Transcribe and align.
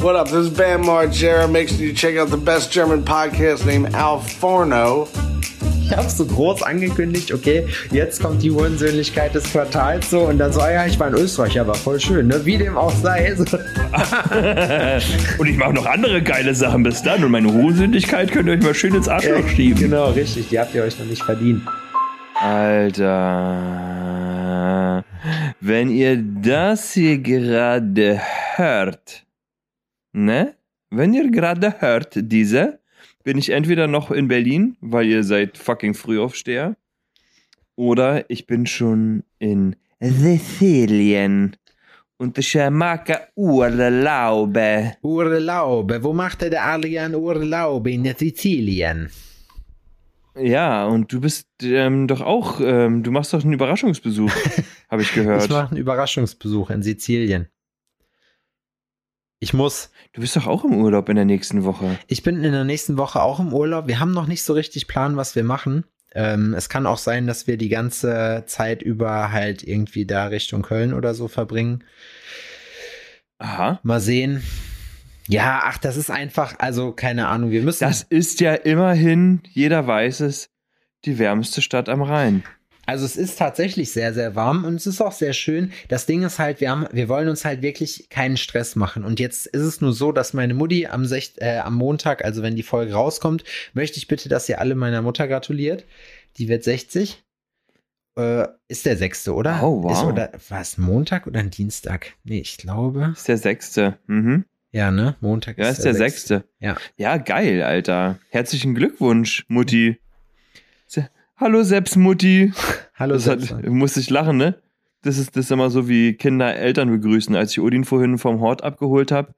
What 0.00 0.14
up? 0.14 0.28
This 0.28 0.46
is 0.46 0.50
Bam 0.50 0.84
Margera. 0.84 1.50
Make 1.50 1.68
sure 1.68 1.78
you 1.78 1.92
check 1.92 2.16
out 2.16 2.28
the 2.28 2.36
best 2.36 2.70
German 2.70 3.02
podcast 3.02 3.66
named 3.66 3.96
Al 3.96 4.20
Forno. 4.20 5.08
Ich 5.82 5.90
habe 5.90 6.08
so 6.08 6.24
groß 6.24 6.62
angekündigt, 6.62 7.34
okay, 7.34 7.66
jetzt 7.90 8.22
kommt 8.22 8.40
die 8.44 8.52
Ursöhnlichkeit 8.52 9.34
des 9.34 9.50
Quartals 9.50 10.08
so 10.10 10.20
und 10.20 10.38
dann 10.38 10.52
so, 10.52 10.60
ah 10.60 10.70
ja, 10.70 10.86
ich 10.86 11.00
war 11.00 11.08
in 11.08 11.14
Österreich, 11.14 11.58
aber 11.58 11.74
voll 11.74 11.98
schön, 11.98 12.28
ne? 12.28 12.46
Wie 12.46 12.58
dem 12.58 12.78
auch 12.78 12.92
sei. 12.92 13.34
So. 13.34 13.42
und 15.38 15.46
ich 15.48 15.56
mache 15.56 15.72
noch 15.72 15.86
andere 15.86 16.22
geile 16.22 16.54
Sachen 16.54 16.84
bis 16.84 17.02
dann 17.02 17.24
und 17.24 17.32
meine 17.32 17.52
Hohensündigkeit 17.52 18.30
könnt 18.30 18.46
ihr 18.48 18.54
euch 18.54 18.62
mal 18.62 18.74
schön 18.74 18.94
ins 18.94 19.08
Arschloch 19.08 19.40
ja, 19.40 19.48
schieben. 19.48 19.80
Genau, 19.80 20.10
richtig, 20.10 20.48
die 20.50 20.60
habt 20.60 20.76
ihr 20.76 20.84
euch 20.84 20.96
noch 20.96 21.06
nicht 21.06 21.24
verdient. 21.24 21.62
Alter, 22.34 23.02
wenn 25.60 25.90
ihr 25.90 26.22
das 26.22 26.92
hier 26.92 27.18
gerade 27.18 28.20
hört, 28.54 29.24
ne? 30.24 30.54
Wenn 30.90 31.12
ihr 31.12 31.30
gerade 31.30 31.80
hört, 31.80 32.12
diese, 32.16 32.80
bin 33.24 33.38
ich 33.38 33.50
entweder 33.50 33.86
noch 33.86 34.10
in 34.10 34.28
Berlin, 34.28 34.76
weil 34.80 35.06
ihr 35.06 35.22
seid 35.22 35.58
fucking 35.58 35.94
Frühaufsteher, 35.94 36.76
oder 37.76 38.28
ich 38.28 38.46
bin 38.46 38.66
schon 38.66 39.22
in 39.38 39.76
Sizilien. 40.00 41.56
Und 42.16 42.36
ich 42.36 42.58
mag 42.70 43.30
Urlaube. 43.36 44.94
Urlaube. 45.02 46.02
Wo 46.02 46.12
macht 46.12 46.42
der 46.42 46.64
Adrian 46.64 47.14
Urlaube? 47.14 47.92
In 47.92 48.04
Sizilien. 48.16 49.08
Ja, 50.34 50.86
und 50.86 51.12
du 51.12 51.20
bist 51.20 51.48
ähm, 51.62 52.08
doch 52.08 52.20
auch, 52.20 52.60
ähm, 52.60 53.02
du 53.02 53.10
machst 53.10 53.32
doch 53.32 53.42
einen 53.42 53.52
Überraschungsbesuch, 53.52 54.32
habe 54.88 55.02
ich 55.02 55.12
gehört. 55.12 55.44
Ich 55.44 55.50
mache 55.50 55.70
einen 55.70 55.80
Überraschungsbesuch 55.80 56.70
in 56.70 56.82
Sizilien. 56.82 57.48
Ich 59.40 59.54
muss. 59.54 59.90
Du 60.12 60.20
bist 60.20 60.34
doch 60.36 60.46
auch 60.46 60.64
im 60.64 60.74
Urlaub 60.74 61.08
in 61.08 61.16
der 61.16 61.24
nächsten 61.24 61.64
Woche. 61.64 61.98
Ich 62.08 62.22
bin 62.22 62.42
in 62.42 62.52
der 62.52 62.64
nächsten 62.64 62.96
Woche 62.96 63.22
auch 63.22 63.38
im 63.38 63.52
Urlaub. 63.52 63.86
Wir 63.86 64.00
haben 64.00 64.12
noch 64.12 64.26
nicht 64.26 64.42
so 64.42 64.52
richtig 64.52 64.88
Plan, 64.88 65.16
was 65.16 65.36
wir 65.36 65.44
machen. 65.44 65.84
Ähm, 66.14 66.54
es 66.54 66.68
kann 66.68 66.86
auch 66.86 66.98
sein, 66.98 67.26
dass 67.26 67.46
wir 67.46 67.56
die 67.56 67.68
ganze 67.68 68.44
Zeit 68.46 68.82
über 68.82 69.30
halt 69.30 69.62
irgendwie 69.62 70.06
da 70.06 70.26
Richtung 70.26 70.62
Köln 70.62 70.92
oder 70.92 71.14
so 71.14 71.28
verbringen. 71.28 71.84
Aha. 73.38 73.78
Mal 73.82 74.00
sehen. 74.00 74.42
Ja, 75.28 75.60
ach, 75.64 75.78
das 75.78 75.96
ist 75.96 76.10
einfach, 76.10 76.58
also 76.58 76.92
keine 76.92 77.28
Ahnung, 77.28 77.50
wir 77.50 77.62
müssen. 77.62 77.84
Das 77.84 78.02
ist 78.02 78.40
ja 78.40 78.54
immerhin, 78.54 79.42
jeder 79.50 79.86
weiß 79.86 80.20
es, 80.20 80.50
die 81.04 81.18
wärmste 81.18 81.62
Stadt 81.62 81.88
am 81.88 82.02
Rhein. 82.02 82.42
Also 82.88 83.04
es 83.04 83.18
ist 83.18 83.38
tatsächlich 83.38 83.92
sehr, 83.92 84.14
sehr 84.14 84.34
warm 84.34 84.64
und 84.64 84.76
es 84.76 84.86
ist 84.86 85.02
auch 85.02 85.12
sehr 85.12 85.34
schön. 85.34 85.72
Das 85.88 86.06
Ding 86.06 86.22
ist 86.22 86.38
halt, 86.38 86.62
wir, 86.62 86.70
haben, 86.70 86.86
wir 86.90 87.10
wollen 87.10 87.28
uns 87.28 87.44
halt 87.44 87.60
wirklich 87.60 88.08
keinen 88.08 88.38
Stress 88.38 88.76
machen. 88.76 89.04
Und 89.04 89.20
jetzt 89.20 89.46
ist 89.46 89.60
es 89.60 89.82
nur 89.82 89.92
so, 89.92 90.10
dass 90.10 90.32
meine 90.32 90.54
Mutti 90.54 90.86
am, 90.86 91.04
Sech 91.04 91.34
äh, 91.36 91.58
am 91.58 91.74
Montag, 91.74 92.24
also 92.24 92.42
wenn 92.42 92.56
die 92.56 92.62
Folge 92.62 92.94
rauskommt, 92.94 93.44
möchte 93.74 93.98
ich 93.98 94.08
bitte, 94.08 94.30
dass 94.30 94.48
ihr 94.48 94.58
alle 94.58 94.74
meiner 94.74 95.02
Mutter 95.02 95.28
gratuliert. 95.28 95.84
Die 96.38 96.48
wird 96.48 96.64
60. 96.64 97.22
Äh, 98.16 98.48
ist 98.68 98.86
der 98.86 98.96
sechste, 98.96 99.34
oder? 99.34 99.62
Oh, 99.62 99.82
wow. 99.82 99.92
Ist, 99.92 100.04
oder 100.04 100.32
was, 100.48 100.78
Montag 100.78 101.26
oder 101.26 101.40
ein 101.40 101.50
Dienstag? 101.50 102.14
Nee, 102.24 102.40
ich 102.40 102.56
glaube. 102.56 103.12
Ist 103.14 103.28
der 103.28 103.36
sechste. 103.36 103.98
Mhm. 104.06 104.46
Ja, 104.72 104.90
ne? 104.90 105.14
Montag 105.20 105.58
ist, 105.58 105.64
ja, 105.64 105.70
ist 105.72 105.84
der, 105.84 105.92
der 105.92 105.98
sechste. 105.98 106.34
sechste. 106.36 106.48
Ja. 106.58 106.76
Ja, 106.96 107.18
geil, 107.18 107.62
Alter. 107.62 108.18
Herzlichen 108.30 108.74
Glückwunsch, 108.74 109.44
Mutti. 109.48 109.98
Hallo 111.40 111.62
Seps 111.62 111.94
Mutti. 111.94 112.52
Hallo 112.96 113.14
das 113.14 113.24
Seps. 113.24 113.52
Hat, 113.52 113.64
musste 113.68 114.00
ich 114.00 114.10
lachen, 114.10 114.38
ne? 114.38 114.60
Das 115.02 115.18
ist, 115.18 115.36
das 115.36 115.44
ist 115.44 115.52
immer 115.52 115.70
so 115.70 115.88
wie 115.88 116.14
Kinder 116.14 116.56
Eltern 116.56 116.90
begrüßen. 116.90 117.36
Als 117.36 117.52
ich 117.52 117.60
Odin 117.60 117.84
vorhin 117.84 118.18
vom 118.18 118.40
Hort 118.40 118.64
abgeholt 118.64 119.12
habe, 119.12 119.36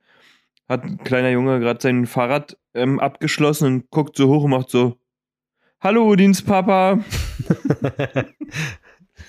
hat 0.66 0.82
ein 0.82 0.96
kleiner 1.04 1.28
Junge 1.28 1.60
gerade 1.60 1.78
sein 1.82 2.06
Fahrrad 2.06 2.56
ähm, 2.72 3.00
abgeschlossen 3.00 3.66
und 3.66 3.90
guckt 3.90 4.16
so 4.16 4.28
hoch 4.28 4.44
und 4.44 4.50
macht 4.50 4.70
so: 4.70 4.96
Hallo 5.82 6.08
Odins 6.08 6.40
Papa. 6.40 6.92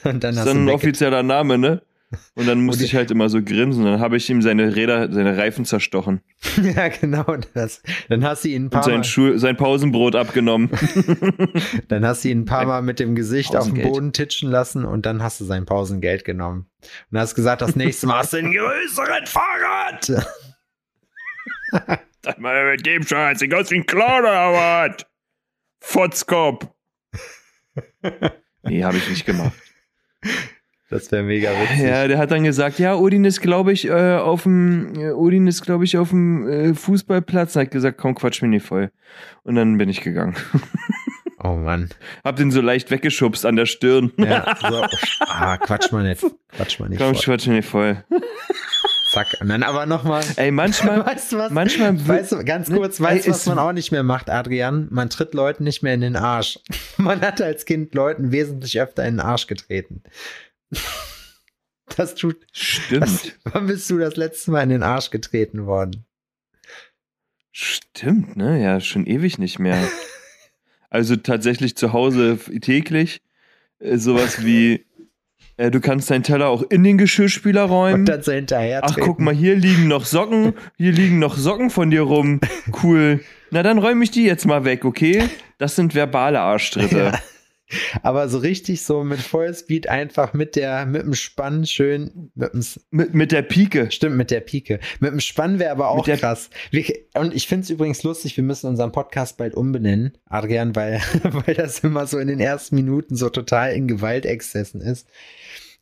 und 0.06 0.24
dann 0.24 0.36
das 0.36 0.38
ist 0.38 0.46
dann 0.46 0.64
ein 0.64 0.70
offizieller 0.70 1.24
Name, 1.24 1.58
ne? 1.58 1.82
Und 2.36 2.48
dann 2.48 2.62
musste 2.62 2.84
ich 2.84 2.96
halt 2.96 3.10
immer 3.12 3.30
so 3.30 3.42
grinsen. 3.42 3.86
Dann 3.86 4.00
habe 4.00 4.18
ich 4.18 4.30
ihm 4.30 4.42
seine 4.42 4.76
Räder, 4.76 5.12
seine 5.12 5.38
Reifen 5.38 5.64
zerstochen. 5.66 6.22
ja, 6.76 6.90
genau 6.90 7.38
das. 7.54 7.82
Dann 8.10 8.24
hast 8.24 8.44
du 8.44 8.50
ihn 8.50 8.66
ein 8.66 8.70
paar 8.70 8.82
Und 8.82 8.86
sein, 8.86 8.98
Mal 8.98 9.04
Schuh, 9.04 9.38
sein 9.38 9.56
Pausenbrot 9.56 10.16
abgenommen. 10.16 10.70
dann 11.88 12.06
hast 12.06 12.24
du 12.24 12.30
ihn 12.30 12.42
ein 12.42 12.46
paar 12.46 12.66
Mal 12.66 12.82
mit 12.82 13.00
dem 13.00 13.16
Gesicht 13.16 13.56
auf 13.56 13.72
den 13.72 13.82
Boden 13.82 14.12
titschen 14.14 14.50
lassen 14.50 14.84
und 14.84 15.06
dann 15.06 15.24
hast 15.24 15.40
du 15.40 15.46
sein 15.46 15.66
Pausengeld 15.66 16.26
genommen. 16.26 16.68
Und 17.12 17.20
hast 17.20 17.36
gesagt, 17.36 17.62
das 17.62 17.76
nächste 17.76 18.08
Mal 18.08 18.20
hast 18.20 18.34
du 18.34 18.38
einen 18.38 18.54
größeren 18.54 19.26
Fahrrad. 19.26 20.28
Mal 22.38 22.72
mit 22.72 22.86
dem 22.86 23.04
Scheiß, 23.04 23.40
sieht 23.40 23.54
aus 23.54 23.72
wie 23.72 23.78
ein 23.78 23.86
Clown 23.86 24.22
oder 24.22 24.54
was? 24.54 25.06
Fotzkopf. 25.80 26.68
nee, 28.64 28.84
habe 28.84 28.98
ich 28.98 29.10
nicht 29.10 29.26
gemacht. 29.26 29.54
Das 30.92 31.10
wäre 31.10 31.24
mega 31.24 31.50
witzig. 31.52 31.86
Ja, 31.88 32.06
der 32.10 32.18
hat 32.18 32.32
dann 32.32 32.44
gesagt, 32.44 32.78
ja, 32.78 32.96
Odin 32.96 33.24
ist, 33.24 33.42
glaube 33.42 33.72
ich, 33.72 33.88
äh, 33.88 34.18
auf 34.18 34.44
dem, 34.44 34.94
äh, 35.00 35.12
Odin 35.12 35.48
ist, 35.48 35.62
glaube 35.62 35.86
ich, 35.86 35.98
auf 35.98 36.10
dem 36.10 36.48
äh, 36.48 36.74
Fußballplatz. 36.74 37.56
Er 37.56 37.62
hat 37.62 37.72
gesagt, 37.72 37.98
komm, 37.98 38.14
quatsch 38.14 38.42
mir 38.42 38.50
nicht 38.50 38.66
voll. 38.66 38.92
Und 39.44 39.56
dann 39.56 39.78
bin 39.78 39.90
ich 39.90 40.02
gegangen. 40.02 40.36
Oh 41.44 41.56
Mann. 41.56 41.90
Hab 42.24 42.36
den 42.36 42.52
so 42.52 42.62
leicht 42.62 42.92
weggeschubst 42.92 43.48
an 43.48 43.56
der 43.56 43.66
Stirn. 43.66 44.12
Ja, 44.18 44.56
so. 44.62 44.86
Ah, 45.22 45.58
quatsch 45.58 45.92
mal 45.92 46.04
nicht. 46.04 46.24
Quatsch 46.56 46.80
mal 46.80 46.88
nicht 46.88 47.00
komm, 47.00 47.16
voll. 47.16 47.24
quatsch 47.24 47.48
mir 47.48 47.56
nicht 47.56 47.68
voll. 47.68 48.04
Zack. 49.12 49.38
Und 49.42 49.50
dann 49.50 49.64
aber 49.64 49.88
nochmal. 49.88 50.24
Ey, 50.36 50.52
manchmal. 50.52 51.04
Weißt 51.06 51.32
du 51.32 51.40
was? 51.40 51.52
Manchmal. 51.52 52.08
Weißt 52.08 52.32
du, 52.34 52.46
ganz 52.46 52.70
kurz, 52.72 53.00
ne, 53.00 53.08
weißt 53.08 53.26
du, 53.26 53.32
was 53.32 53.46
man 53.48 53.58
auch 53.58 53.72
nicht 53.72 53.92
mehr 53.92 54.04
macht, 54.04 54.30
Adrian? 54.30 54.88
Man 54.92 55.10
tritt 55.10 55.34
Leuten 55.34 55.64
nicht 55.64 55.82
mehr 55.82 55.96
in 55.96 56.02
den 56.02 56.16
Arsch. 56.16 56.60
Man 56.98 57.22
hat 57.22 57.42
als 57.42 57.66
Kind 57.66 57.96
Leuten 57.96 58.32
wesentlich 58.32 58.80
öfter 58.80 59.04
in 59.06 59.16
den 59.16 59.20
Arsch 59.22 59.48
getreten. 59.48 60.04
Das 61.98 62.16
tut. 62.16 62.38
Stimmt. 62.54 63.02
Was, 63.02 63.32
wann 63.44 63.68
bist 63.68 63.90
du 63.90 63.98
das 63.98 64.16
letzte 64.16 64.52
Mal 64.52 64.64
in 64.64 64.70
den 64.70 64.84
Arsch 64.84 65.10
getreten 65.10 65.66
worden? 65.66 66.06
Stimmt, 67.52 68.38
ne? 68.38 68.62
Ja, 68.62 68.80
schon 68.80 69.06
ewig 69.06 69.38
nicht 69.38 69.60
mehr. 69.60 69.78
also 70.90 71.18
tatsächlich 71.18 71.76
zu 71.76 71.92
Hause 71.92 72.40
täglich. 72.62 73.22
Äh, 73.80 73.98
sowas 73.98 74.46
wie, 74.46 74.86
äh, 75.58 75.70
du 75.70 75.82
kannst 75.82 76.10
deinen 76.10 76.24
Teller 76.24 76.48
auch 76.48 76.64
in 76.64 76.84
den 76.84 76.98
Geschirrspüler 76.98 77.64
räumen. 77.64 78.02
Und 78.02 78.06
dann 78.06 78.24
so 78.24 78.32
hinterher 78.32 78.82
Ach, 78.84 78.96
guck 78.98 79.20
mal, 79.20 79.34
hier 79.34 79.56
liegen 79.56 79.88
noch 79.88 80.06
Socken. 80.06 80.54
Hier 80.78 80.94
liegen 80.94 81.20
noch 81.20 81.38
Socken 81.38 81.70
von 81.70 81.92
dir 81.92 82.02
rum. 82.02 82.40
Cool. 82.84 83.20
Na, 83.50 83.64
dann 83.64 83.80
räume 83.80 84.04
ich 84.04 84.12
die 84.12 84.24
jetzt 84.24 84.46
mal 84.46 84.64
weg, 84.64 84.86
okay? 84.86 85.30
Das 85.58 85.76
sind 85.76 85.94
verbale 85.94 86.40
Arschtritte. 86.40 86.98
Ja. 86.98 87.20
Aber 88.04 88.30
so 88.30 88.38
richtig 88.38 88.84
so 88.84 89.04
mit 89.04 89.20
Vollspeed 89.20 89.88
einfach 89.88 90.34
mit 90.34 90.56
der, 90.56 90.86
mit 90.86 91.04
dem 91.04 91.14
Spann 91.14 91.66
schön, 91.66 92.32
mit, 92.36 92.54
dem, 92.54 92.66
mit, 92.92 93.14
mit 93.14 93.32
der 93.32 93.42
Pike. 93.42 93.92
Stimmt, 93.92 94.18
mit 94.18 94.32
der 94.32 94.42
Pike. 94.42 94.80
Mit 95.00 95.12
dem 95.12 95.20
Spann 95.20 95.60
wäre 95.60 95.72
aber 95.72 95.90
auch 95.90 96.06
krass. 96.06 96.50
Wir, 96.72 96.86
und 97.16 97.34
ich 97.34 97.48
finde 97.48 97.64
es 97.64 97.70
übrigens 97.70 98.04
lustig, 98.04 98.38
wir 98.38 98.44
müssen 98.44 98.68
unseren 98.68 98.92
Podcast 98.92 99.38
bald 99.38 99.56
umbenennen, 99.56 100.18
Adrian, 100.26 100.76
weil, 100.76 101.02
weil 101.24 101.56
das 101.56 101.80
immer 101.80 102.08
so 102.08 102.20
in 102.20 102.28
den 102.28 102.40
ersten 102.40 102.76
Minuten 102.76 103.16
so 103.16 103.30
total 103.30 103.74
in 103.74 103.88
Gewaltexzessen 103.88 104.82
ist. 104.82 105.08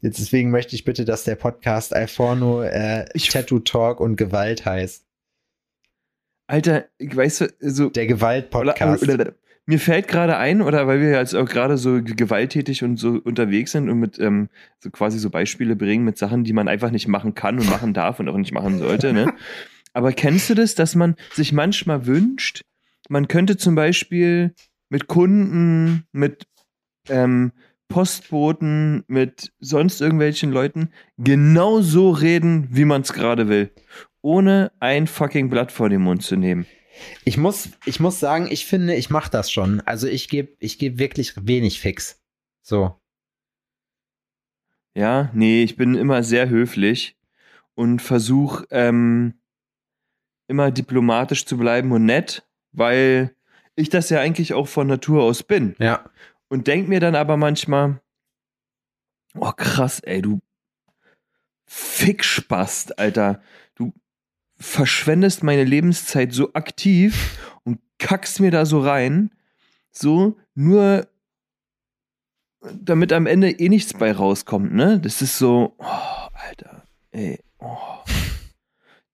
Jetzt 0.02 0.20
deswegen 0.20 0.50
möchte 0.50 0.76
ich 0.76 0.86
bitte, 0.86 1.04
dass 1.04 1.26
der 1.26 1.36
Podcast 1.36 1.94
Alforno 1.94 2.64
äh, 2.64 3.06
Tattoo 3.18 3.60
Talk 3.60 4.00
und 4.00 4.16
Gewalt 4.16 4.66
heißt. 4.66 5.06
Alter, 6.48 6.86
ich 6.98 7.16
weiß 7.16 7.48
so. 7.60 7.90
Der 7.90 8.08
Gewalt-Podcast 8.08 9.06
mir 9.70 9.80
fällt 9.80 10.08
gerade 10.08 10.36
ein, 10.36 10.64
oder 10.64 10.88
weil 10.88 11.00
wir 11.00 11.12
jetzt 11.12 11.36
auch 11.36 11.48
gerade 11.48 11.78
so 11.78 12.02
gewalttätig 12.02 12.84
und 12.84 12.98
so 12.98 13.22
unterwegs 13.24 13.74
sind 13.74 13.88
und 13.88 14.00
mit 14.00 14.18
ähm, 14.18 14.50
so 14.80 14.90
quasi 14.90 15.20
so 15.20 15.30
Beispiele 15.30 15.76
bringen 15.76 16.04
mit 16.04 16.18
Sachen, 16.18 16.44
die 16.44 16.54
man 16.54 16.68
einfach 16.68 16.90
nicht 16.90 17.08
machen 17.08 17.36
kann 17.36 17.60
und 17.60 17.70
machen 17.70 17.94
darf 17.94 18.20
und 18.20 18.28
auch 18.30 18.38
nicht 18.38 18.52
machen 18.52 18.80
sollte, 18.80 19.14
ne? 19.14 19.32
Aber 19.94 20.12
kennst 20.12 20.50
du 20.50 20.56
das, 20.56 20.74
dass 20.74 20.96
man 20.96 21.16
sich 21.34 21.54
manchmal 21.54 22.08
wünscht, 22.08 22.64
man 23.10 23.28
könnte 23.28 23.58
zum 23.58 23.76
Beispiel 23.76 24.56
mit 24.90 25.06
Kunden, 25.06 26.04
mit 26.14 26.48
ähm, 27.08 27.52
Postboten, 27.90 29.04
mit 29.08 29.52
sonst 29.60 30.02
irgendwelchen 30.02 30.52
Leuten 30.52 30.90
genau 31.20 31.82
so 31.82 32.10
reden, 32.10 32.70
wie 32.72 32.86
man 32.86 33.02
es 33.02 33.14
gerade 33.14 33.50
will. 33.50 33.70
Ohne 34.24 34.72
ein 34.80 35.06
fucking 35.06 35.52
Blatt 35.52 35.72
vor 35.72 35.90
den 35.90 36.02
Mund 36.02 36.24
zu 36.24 36.38
nehmen. 36.38 36.66
Ich 37.26 37.38
muss, 37.38 37.70
ich 37.86 38.00
muss 38.00 38.20
sagen, 38.20 38.48
ich 38.50 38.66
finde, 38.66 38.96
ich 38.96 39.10
mache 39.10 39.32
das 39.32 39.52
schon. 39.52 39.82
Also 39.82 40.08
ich 40.08 40.30
gebe 40.30 40.56
ich 40.60 40.80
geb 40.80 40.98
wirklich 41.00 41.34
wenig 41.36 41.80
Fix. 41.80 42.22
So. 42.62 43.00
Ja, 44.96 45.30
nee, 45.34 45.64
ich 45.64 45.76
bin 45.76 45.96
immer 45.96 46.24
sehr 46.24 46.50
höflich 46.50 47.18
und 47.76 48.02
versuche 48.02 48.68
ähm, 48.72 49.36
immer 50.48 50.72
diplomatisch 50.72 51.46
zu 51.46 51.58
bleiben 51.58 51.92
und 51.92 52.06
nett, 52.06 52.48
weil 52.72 53.36
ich 53.76 53.90
das 53.90 54.10
ja 54.10 54.20
eigentlich 54.20 54.54
auch 54.54 54.68
von 54.68 54.88
Natur 54.88 55.24
aus 55.24 55.44
bin. 55.44 55.76
Ja. 55.80 56.10
Und 56.50 56.68
denk 56.68 56.90
mir 56.90 57.00
dann 57.00 57.16
aber 57.16 57.38
manchmal, 57.38 58.02
oh 59.36 59.52
krass, 59.52 60.00
ey, 60.02 60.22
du 60.22 60.42
Fickspast, 61.66 62.98
Alter 62.98 63.42
verschwendest 64.60 65.44
meine 65.44 65.64
Lebenszeit 65.64 66.34
so 66.34 66.54
aktiv 66.54 67.40
und 67.64 67.80
kackst 67.98 68.40
mir 68.40 68.52
da 68.52 68.66
so 68.66 68.82
rein, 68.82 69.32
so 69.92 70.38
nur 70.54 71.08
damit 72.82 73.14
am 73.14 73.26
Ende 73.26 73.52
eh 73.52 73.70
nichts 73.70 73.94
bei 73.94 74.12
rauskommt, 74.12 74.74
ne? 74.74 75.00
Das 75.00 75.22
ist 75.22 75.38
so, 75.38 75.76
oh, 75.78 76.28
Alter, 76.34 76.84
ey, 77.12 77.40
oh. 77.60 77.78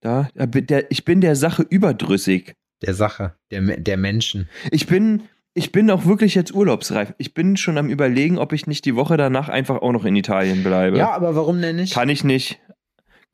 Da, 0.00 0.28
der, 0.34 0.90
ich 0.90 1.04
bin 1.04 1.20
der 1.20 1.36
Sache 1.36 1.62
überdrüssig. 1.68 2.54
Der 2.82 2.94
Sache, 2.94 3.34
der, 3.50 3.60
der 3.60 3.96
Menschen. 3.96 4.48
Ich 4.70 4.86
bin, 4.86 5.22
ich 5.54 5.72
bin 5.72 5.90
auch 5.90 6.04
wirklich 6.04 6.34
jetzt 6.34 6.54
urlaubsreif. 6.54 7.14
Ich 7.18 7.34
bin 7.34 7.56
schon 7.56 7.78
am 7.78 7.88
überlegen, 7.88 8.38
ob 8.38 8.52
ich 8.52 8.66
nicht 8.66 8.84
die 8.84 8.94
Woche 8.94 9.16
danach 9.16 9.48
einfach 9.48 9.76
auch 9.82 9.92
noch 9.92 10.04
in 10.04 10.14
Italien 10.14 10.62
bleibe. 10.62 10.98
Ja, 10.98 11.12
aber 11.12 11.34
warum 11.34 11.60
denn 11.60 11.76
nicht? 11.76 11.94
Kann 11.94 12.08
ich 12.08 12.22
nicht. 12.22 12.60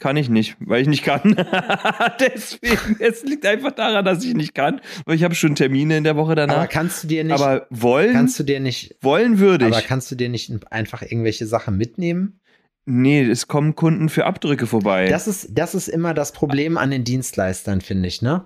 Kann 0.03 0.17
ich 0.17 0.29
nicht, 0.29 0.57
weil 0.59 0.83
ich 0.83 0.89
nicht 0.89 1.05
kann. 1.05 1.37
Deswegen, 2.21 2.97
es 2.99 3.23
liegt 3.23 3.47
einfach 3.47 3.71
daran, 3.71 4.05
dass 4.05 4.25
ich 4.25 4.35
nicht 4.35 4.53
kann, 4.53 4.81
weil 5.05 5.15
ich 5.15 5.23
habe 5.23 5.37
schon 5.37 5.55
Termine 5.55 5.97
in 5.97 6.03
der 6.03 6.17
Woche 6.17 6.35
danach. 6.35 6.57
Aber 6.57 6.67
kannst 6.67 7.05
du 7.05 7.07
dir 7.07 7.23
nicht. 7.23 7.41
Aber 7.41 7.69
wollen? 7.71 8.13
Kannst 8.13 8.37
du 8.37 8.43
dir 8.43 8.59
nicht. 8.59 8.97
Wollen 9.01 9.39
würde 9.39 9.69
ich. 9.69 9.73
Aber 9.73 9.81
kannst 9.81 10.11
du 10.11 10.17
dir 10.17 10.29
nicht 10.29 10.51
einfach 10.73 11.03
irgendwelche 11.03 11.47
Sachen 11.47 11.77
mitnehmen? 11.77 12.41
Nee, 12.85 13.23
es 13.23 13.47
kommen 13.47 13.77
Kunden 13.77 14.09
für 14.09 14.27
Abdrücke 14.27 14.67
vorbei. 14.67 15.07
Das 15.09 15.29
ist, 15.29 15.51
das 15.53 15.77
ist 15.77 15.87
immer 15.87 16.15
das 16.15 16.33
Problem 16.33 16.79
an 16.79 16.91
den 16.91 17.05
Dienstleistern, 17.05 17.81
finde 17.81 18.09
ich, 18.09 18.23
ne? 18.23 18.45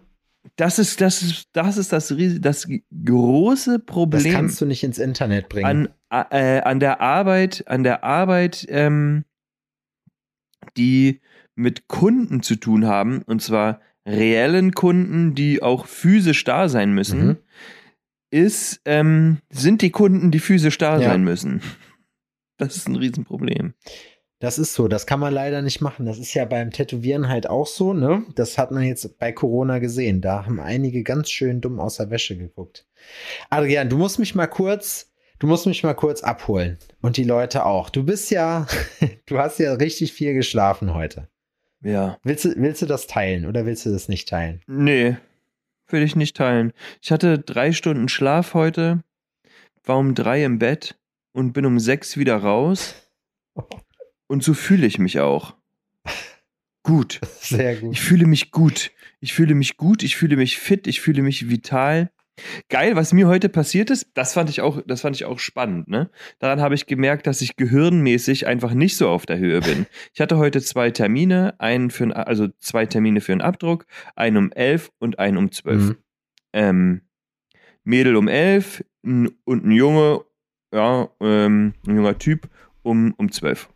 Das 0.56 0.78
ist, 0.78 1.00
das 1.00 1.22
ist, 1.22 1.48
das 1.54 1.78
ist 1.78 1.90
das, 1.90 2.14
das 2.40 2.68
große 3.06 3.78
Problem. 3.78 4.24
Das 4.24 4.30
kannst 4.30 4.60
du 4.60 4.66
nicht 4.66 4.84
ins 4.84 4.98
Internet 4.98 5.48
bringen. 5.48 5.88
An, 6.10 6.28
äh, 6.30 6.60
an 6.60 6.80
der 6.80 7.00
Arbeit, 7.00 7.64
an 7.66 7.82
der 7.82 8.04
Arbeit, 8.04 8.66
ähm, 8.68 9.24
die 10.76 11.22
mit 11.56 11.88
Kunden 11.88 12.42
zu 12.42 12.56
tun 12.56 12.86
haben, 12.86 13.22
und 13.22 13.42
zwar 13.42 13.80
reellen 14.06 14.72
Kunden, 14.72 15.34
die 15.34 15.62
auch 15.62 15.86
physisch 15.86 16.44
da 16.44 16.68
sein 16.68 16.92
müssen, 16.92 17.26
mhm. 17.26 17.36
ist, 18.30 18.80
ähm, 18.84 19.38
sind 19.50 19.82
die 19.82 19.90
Kunden, 19.90 20.30
die 20.30 20.38
physisch 20.38 20.78
da 20.78 21.00
ja. 21.00 21.10
sein 21.10 21.24
müssen. 21.24 21.60
Das 22.58 22.74
ist 22.74 22.88
ein 22.88 22.96
Riesenproblem. 22.96 23.74
Das 24.38 24.58
ist 24.58 24.72
so, 24.72 24.88
das 24.88 25.06
kann 25.06 25.20
man 25.20 25.34
leider 25.34 25.60
nicht 25.60 25.82
machen. 25.82 26.06
Das 26.06 26.18
ist 26.18 26.32
ja 26.32 26.46
beim 26.46 26.70
Tätowieren 26.70 27.28
halt 27.28 27.48
auch 27.50 27.66
so, 27.66 27.92
ne? 27.92 28.24
Das 28.34 28.56
hat 28.56 28.70
man 28.70 28.82
jetzt 28.82 29.18
bei 29.18 29.30
Corona 29.32 29.78
gesehen. 29.78 30.22
Da 30.22 30.46
haben 30.46 30.58
einige 30.58 31.02
ganz 31.02 31.30
schön 31.30 31.60
dumm 31.60 31.80
aus 31.80 31.96
der 31.96 32.08
Wäsche 32.08 32.36
geguckt. 32.36 32.86
Adrian, 33.50 33.90
du 33.90 33.98
musst 33.98 34.18
mich 34.18 34.34
mal 34.34 34.46
kurz, 34.46 35.12
du 35.38 35.46
musst 35.46 35.66
mich 35.66 35.82
mal 35.82 35.92
kurz 35.92 36.22
abholen. 36.22 36.78
Und 37.02 37.18
die 37.18 37.24
Leute 37.24 37.66
auch. 37.66 37.90
Du 37.90 38.04
bist 38.04 38.30
ja, 38.30 38.66
du 39.26 39.38
hast 39.38 39.58
ja 39.58 39.74
richtig 39.74 40.14
viel 40.14 40.32
geschlafen 40.32 40.94
heute. 40.94 41.28
Ja. 41.82 42.18
Willst 42.22 42.44
du, 42.44 42.54
willst 42.56 42.82
du 42.82 42.86
das 42.86 43.06
teilen 43.06 43.46
oder 43.46 43.66
willst 43.66 43.86
du 43.86 43.90
das 43.90 44.08
nicht 44.08 44.28
teilen? 44.28 44.60
Nee, 44.66 45.16
will 45.88 46.02
ich 46.02 46.16
nicht 46.16 46.36
teilen. 46.36 46.72
Ich 47.02 47.12
hatte 47.12 47.38
drei 47.38 47.72
Stunden 47.72 48.08
Schlaf 48.08 48.54
heute, 48.54 49.02
war 49.84 49.98
um 49.98 50.14
drei 50.14 50.44
im 50.44 50.58
Bett 50.58 50.98
und 51.32 51.52
bin 51.52 51.66
um 51.66 51.78
sechs 51.78 52.16
wieder 52.16 52.36
raus. 52.36 52.94
Und 54.28 54.42
so 54.42 54.54
fühle 54.54 54.88
ich 54.88 54.98
mich 54.98 55.20
auch. 55.20 55.54
Gut. 56.82 57.20
Sehr 57.40 57.76
gut. 57.76 57.92
Ich 57.92 58.00
fühle 58.00 58.26
mich 58.26 58.50
gut. 58.50 58.90
Ich 59.20 59.32
fühle 59.32 59.54
mich 59.54 59.76
gut, 59.76 60.02
ich 60.02 60.16
fühle 60.16 60.36
mich 60.36 60.58
fit, 60.58 60.86
ich 60.86 61.00
fühle 61.00 61.22
mich 61.22 61.48
vital. 61.48 62.10
Geil, 62.68 62.96
was 62.96 63.12
mir 63.12 63.28
heute 63.28 63.48
passiert 63.48 63.90
ist, 63.90 64.10
das 64.14 64.34
fand 64.34 64.50
ich 64.50 64.60
auch, 64.60 64.82
das 64.86 65.00
fand 65.00 65.16
ich 65.16 65.24
auch 65.24 65.38
spannend, 65.38 65.88
ne? 65.88 66.10
Daran 66.38 66.60
habe 66.60 66.74
ich 66.74 66.86
gemerkt, 66.86 67.26
dass 67.26 67.40
ich 67.40 67.56
gehirnmäßig 67.56 68.46
einfach 68.46 68.74
nicht 68.74 68.96
so 68.96 69.08
auf 69.08 69.24
der 69.24 69.38
Höhe 69.38 69.60
bin. 69.60 69.86
Ich 70.12 70.20
hatte 70.20 70.36
heute 70.36 70.60
zwei 70.60 70.90
Termine, 70.90 71.54
einen 71.58 71.90
für 71.90 72.04
ein, 72.04 72.12
also 72.12 72.48
zwei 72.58 72.84
Termine 72.86 73.20
für 73.20 73.32
einen 73.32 73.40
Abdruck, 73.40 73.86
einen 74.14 74.36
um 74.36 74.52
elf 74.52 74.90
und 74.98 75.18
einen 75.18 75.38
um 75.38 75.50
zwölf. 75.50 75.82
Mhm. 75.82 75.96
Ähm, 76.52 77.00
Mädel 77.84 78.16
um 78.16 78.28
elf 78.28 78.84
und 79.02 79.36
ein 79.46 79.70
Junge, 79.70 80.24
ja, 80.74 81.08
ähm, 81.20 81.74
ein 81.86 81.96
junger 81.96 82.18
Typ 82.18 82.48
um, 82.82 83.14
um 83.16 83.30
zwölf. 83.30 83.68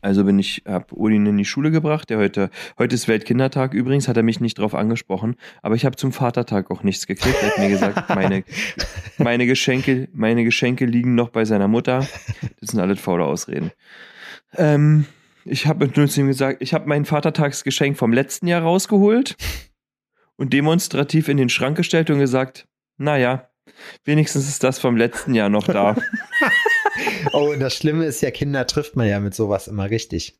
Also 0.00 0.24
bin 0.24 0.38
ich, 0.38 0.62
habe 0.66 0.96
Odin 0.96 1.26
in 1.26 1.36
die 1.36 1.44
Schule 1.44 1.70
gebracht. 1.70 2.10
Der 2.10 2.18
heute, 2.18 2.50
heute 2.78 2.94
ist 2.94 3.08
Weltkindertag 3.08 3.74
übrigens, 3.74 4.08
hat 4.08 4.16
er 4.16 4.22
mich 4.22 4.40
nicht 4.40 4.58
drauf 4.58 4.74
angesprochen. 4.74 5.36
Aber 5.62 5.74
ich 5.74 5.84
habe 5.84 5.96
zum 5.96 6.12
Vatertag 6.12 6.70
auch 6.70 6.82
nichts 6.82 7.06
gekriegt. 7.06 7.36
Er 7.42 7.50
hat 7.50 7.58
mir 7.58 7.68
gesagt, 7.68 8.08
meine, 8.14 8.44
meine 9.18 9.46
Geschenke, 9.46 10.08
meine 10.12 10.44
Geschenke 10.44 10.86
liegen 10.86 11.14
noch 11.14 11.30
bei 11.30 11.44
seiner 11.44 11.68
Mutter. 11.68 12.06
Das 12.60 12.70
sind 12.70 12.80
alles 12.80 13.00
faule 13.00 13.24
Ausreden. 13.24 13.72
Ähm, 14.56 15.06
ich 15.44 15.66
habe 15.66 15.90
nur 15.94 16.08
zu 16.08 16.20
ihm 16.20 16.28
gesagt, 16.28 16.62
ich 16.62 16.74
habe 16.74 16.88
mein 16.88 17.04
Vatertagsgeschenk 17.04 17.96
vom 17.96 18.12
letzten 18.12 18.46
Jahr 18.46 18.62
rausgeholt 18.62 19.36
und 20.36 20.52
demonstrativ 20.52 21.28
in 21.28 21.36
den 21.36 21.48
Schrank 21.48 21.76
gestellt 21.76 22.10
und 22.10 22.18
gesagt, 22.18 22.68
naja, 22.98 23.48
wenigstens 24.04 24.48
ist 24.48 24.62
das 24.62 24.78
vom 24.78 24.96
letzten 24.96 25.34
Jahr 25.34 25.48
noch 25.48 25.66
da. 25.66 25.96
oh, 27.32 27.52
und 27.52 27.60
das 27.60 27.74
Schlimme 27.74 28.04
ist 28.04 28.20
ja, 28.20 28.30
Kinder 28.30 28.66
trifft 28.66 28.96
man 28.96 29.08
ja 29.08 29.20
mit 29.20 29.34
sowas 29.34 29.68
immer 29.68 29.90
richtig. 29.90 30.38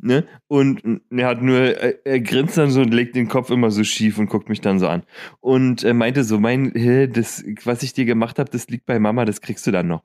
Ne? 0.00 0.24
Und 0.46 1.00
er 1.10 1.26
hat 1.26 1.42
nur, 1.42 1.58
er, 1.58 2.20
grinst 2.20 2.56
dann 2.56 2.70
so 2.70 2.82
und 2.82 2.94
legt 2.94 3.16
den 3.16 3.26
Kopf 3.26 3.50
immer 3.50 3.70
so 3.70 3.82
schief 3.82 4.18
und 4.18 4.28
guckt 4.28 4.48
mich 4.48 4.60
dann 4.60 4.78
so 4.78 4.86
an. 4.86 5.02
Und 5.40 5.82
er 5.82 5.94
meinte 5.94 6.22
so, 6.22 6.38
mein, 6.38 6.72
das, 7.12 7.44
was 7.64 7.82
ich 7.82 7.94
dir 7.94 8.04
gemacht 8.04 8.38
habe, 8.38 8.48
das 8.50 8.68
liegt 8.68 8.86
bei 8.86 9.00
Mama, 9.00 9.24
das 9.24 9.40
kriegst 9.40 9.66
du 9.66 9.72
dann 9.72 9.88
noch. 9.88 10.04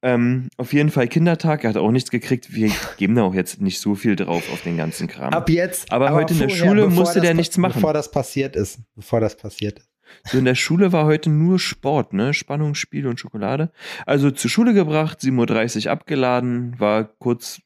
Ähm, 0.00 0.48
auf 0.56 0.72
jeden 0.72 0.90
Fall 0.90 1.08
Kindertag, 1.08 1.64
er 1.64 1.70
hat 1.70 1.76
auch 1.76 1.90
nichts 1.90 2.10
gekriegt. 2.10 2.54
Wir 2.54 2.70
geben 2.98 3.16
da 3.16 3.22
auch 3.22 3.34
jetzt 3.34 3.60
nicht 3.60 3.80
so 3.80 3.96
viel 3.96 4.14
drauf 4.14 4.44
auf 4.52 4.62
den 4.62 4.76
ganzen 4.76 5.08
Kram. 5.08 5.32
Ab 5.32 5.48
jetzt. 5.48 5.90
Aber, 5.90 6.08
aber 6.08 6.16
heute 6.16 6.34
vorher, 6.34 6.50
in 6.50 6.58
der 6.58 6.66
Schule 6.66 6.88
musste 6.88 7.20
der 7.20 7.34
nichts 7.34 7.56
machen. 7.56 7.74
Bevor 7.74 7.94
das 7.94 8.10
passiert 8.10 8.54
ist. 8.54 8.78
Bevor 8.94 9.20
das 9.20 9.36
passiert 9.36 9.80
ist. 9.80 9.87
So 10.24 10.38
in 10.38 10.44
der 10.44 10.54
Schule 10.54 10.92
war 10.92 11.04
heute 11.04 11.30
nur 11.30 11.58
Sport, 11.58 12.12
ne? 12.12 12.34
Spannung, 12.34 12.74
Spiel 12.74 13.06
und 13.06 13.20
Schokolade. 13.20 13.70
Also 14.06 14.30
zur 14.30 14.50
Schule 14.50 14.74
gebracht, 14.74 15.20
7.30 15.20 15.86
Uhr 15.86 15.92
abgeladen, 15.92 16.78
war 16.78 17.04
kurz, 17.04 17.60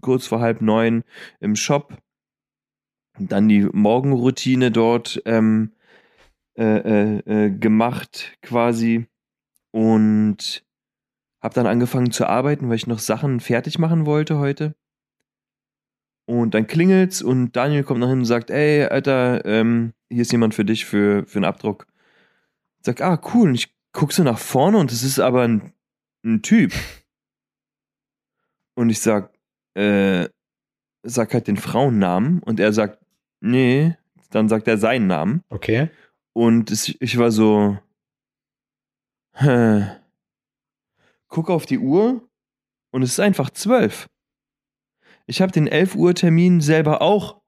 kurz 0.00 0.26
vor 0.26 0.40
halb 0.40 0.62
neun 0.62 1.04
im 1.40 1.56
Shop. 1.56 1.96
Dann 3.18 3.48
die 3.48 3.68
Morgenroutine 3.72 4.70
dort 4.70 5.22
ähm, 5.24 5.72
äh, 6.58 6.64
äh, 6.64 7.18
äh, 7.26 7.50
gemacht 7.50 8.36
quasi 8.40 9.06
und 9.72 10.64
habe 11.42 11.54
dann 11.54 11.66
angefangen 11.66 12.10
zu 12.10 12.26
arbeiten, 12.26 12.68
weil 12.68 12.76
ich 12.76 12.86
noch 12.86 12.98
Sachen 12.98 13.40
fertig 13.40 13.78
machen 13.78 14.06
wollte 14.06 14.38
heute. 14.38 14.74
Und 16.26 16.54
dann 16.54 16.66
klingelt's 16.66 17.22
und 17.22 17.54
Daniel 17.54 17.84
kommt 17.84 18.00
nach 18.00 18.08
hinten 18.08 18.22
und 18.22 18.26
sagt, 18.26 18.50
ey, 18.50 18.84
Alter, 18.84 19.44
ähm, 19.44 19.92
hier 20.10 20.22
ist 20.22 20.32
jemand 20.32 20.54
für 20.54 20.64
dich 20.64 20.84
für, 20.84 21.24
für 21.26 21.38
einen 21.38 21.44
Abdruck. 21.44 21.86
Ich 22.78 22.86
sag, 22.86 23.00
ah, 23.00 23.20
cool. 23.32 23.48
Und 23.48 23.54
ich 23.54 23.72
guck 23.92 24.12
so 24.12 24.24
nach 24.24 24.38
vorne 24.38 24.78
und 24.78 24.90
es 24.90 25.04
ist 25.04 25.20
aber 25.20 25.42
ein, 25.42 25.72
ein 26.24 26.42
Typ. 26.42 26.72
Und 28.74 28.90
ich 28.90 29.00
sag, 29.00 29.32
äh, 29.74 30.28
sag 31.04 31.32
halt 31.32 31.46
den 31.46 31.56
Frauennamen 31.56 32.42
und 32.42 32.58
er 32.58 32.72
sagt, 32.72 32.98
nee, 33.40 33.96
dann 34.30 34.48
sagt 34.48 34.66
er 34.66 34.78
seinen 34.78 35.06
Namen. 35.06 35.44
Okay. 35.48 35.90
Und 36.32 36.70
es, 36.70 36.94
ich 37.00 37.16
war 37.18 37.30
so, 37.30 37.78
hä, 39.34 39.86
guck 41.28 41.50
auf 41.50 41.66
die 41.66 41.78
Uhr 41.78 42.28
und 42.90 43.02
es 43.02 43.12
ist 43.12 43.20
einfach 43.20 43.50
zwölf. 43.50 44.08
Ich 45.26 45.42
habe 45.42 45.52
den 45.52 45.66
11 45.66 45.94
Uhr 45.96 46.14
Termin 46.14 46.60
selber 46.60 47.02
auch 47.02 47.40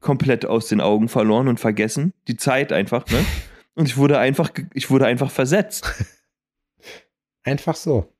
komplett 0.00 0.46
aus 0.46 0.68
den 0.68 0.80
Augen 0.80 1.08
verloren 1.08 1.48
und 1.48 1.60
vergessen. 1.60 2.14
Die 2.28 2.36
Zeit 2.36 2.72
einfach, 2.72 3.06
ne? 3.08 3.24
Und 3.74 3.86
ich 3.86 3.96
wurde 3.96 4.18
einfach, 4.18 4.50
ich 4.74 4.90
wurde 4.90 5.06
einfach 5.06 5.30
versetzt. 5.30 5.86
Einfach 7.42 7.76
so. 7.76 8.12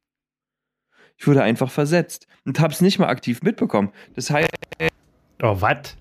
Ich 1.19 1.27
wurde 1.27 1.43
einfach 1.43 1.71
versetzt 1.71 2.27
und 2.47 2.59
hab's 2.59 2.81
nicht 2.81 2.99
mal 2.99 3.09
aktiv 3.09 3.43
mitbekommen. 3.43 3.93
Das 4.15 4.31
heißt. 4.31 4.49
Oh, 5.43 5.61
was? 5.61 5.95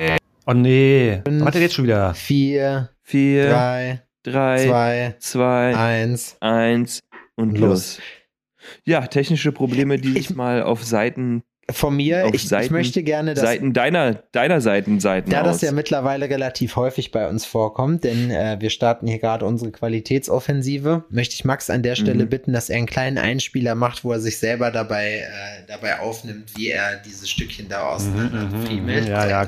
Oh 0.46 0.54
nee. 0.54 1.22
Fünf, 1.26 1.44
was 1.44 1.56
jetzt 1.56 1.74
schon 1.74 1.84
wieder? 1.84 2.14
Vier, 2.14 2.90
vier, 3.02 3.50
drei, 3.50 4.04
drei, 4.24 4.66
zwei, 4.66 5.16
zwei 5.20 5.76
eins, 5.76 6.38
eins 6.40 7.02
und 7.36 7.58
los. 7.58 7.98
los. 7.98 8.00
Ja, 8.86 9.06
technische 9.08 9.52
Probleme 9.52 9.98
dieses 9.98 10.34
Mal 10.34 10.64
auf 10.64 10.86
Seiten 10.86 11.44
von 11.72 11.96
mir, 11.96 12.30
ich, 12.34 12.48
Seiten, 12.48 12.66
ich, 12.66 12.72
möchte 12.72 13.04
gerne 13.04 13.34
dass. 13.34 13.44
Seiten 13.44 13.74
deiner, 13.74 14.16
deiner 14.32 14.62
Seiten, 14.62 15.00
Seiten. 15.00 15.30
Da 15.30 15.42
aus. 15.42 15.48
das 15.48 15.62
ja 15.62 15.72
mittlerweile 15.72 16.30
relativ 16.30 16.76
häufig 16.76 17.12
bei 17.12 17.28
uns 17.28 17.46
vorkommt, 17.46 18.04
denn 18.04 18.32
äh, 18.32 18.58
wir 18.60 18.70
starten 18.70 19.08
hier 19.08 19.20
gerade 19.20 19.46
unsere 19.46 19.72
Qualitätsoffensive, 19.72 21.04
möchte 21.10 21.36
ich 21.36 21.46
Max 21.46 21.70
an 21.70 21.84
der 21.84 21.96
Stelle 21.96 22.26
mhm. 22.26 22.30
bitten, 22.30 22.54
dass 22.54 22.70
er 22.70 22.78
einen 22.78 22.88
kleinen 22.88 23.18
Einspieler 23.18 23.76
macht, 23.76 24.04
wo 24.04 24.12
er 24.12 24.20
sich 24.20 24.38
selber 24.38 24.72
dabei, 24.72 25.20
äh, 25.20 25.66
dabei 25.68 26.00
aufnimmt, 26.00 26.56
wie 26.56 26.70
er 26.70 26.98
dieses 26.98 27.30
Stückchen 27.30 27.68
da 27.70 27.90
auseinanderfriemelt. 27.90 29.04
Mhm, 29.04 29.10
mhm, 29.10 29.12
ja, 29.12 29.28
ja, 29.28 29.48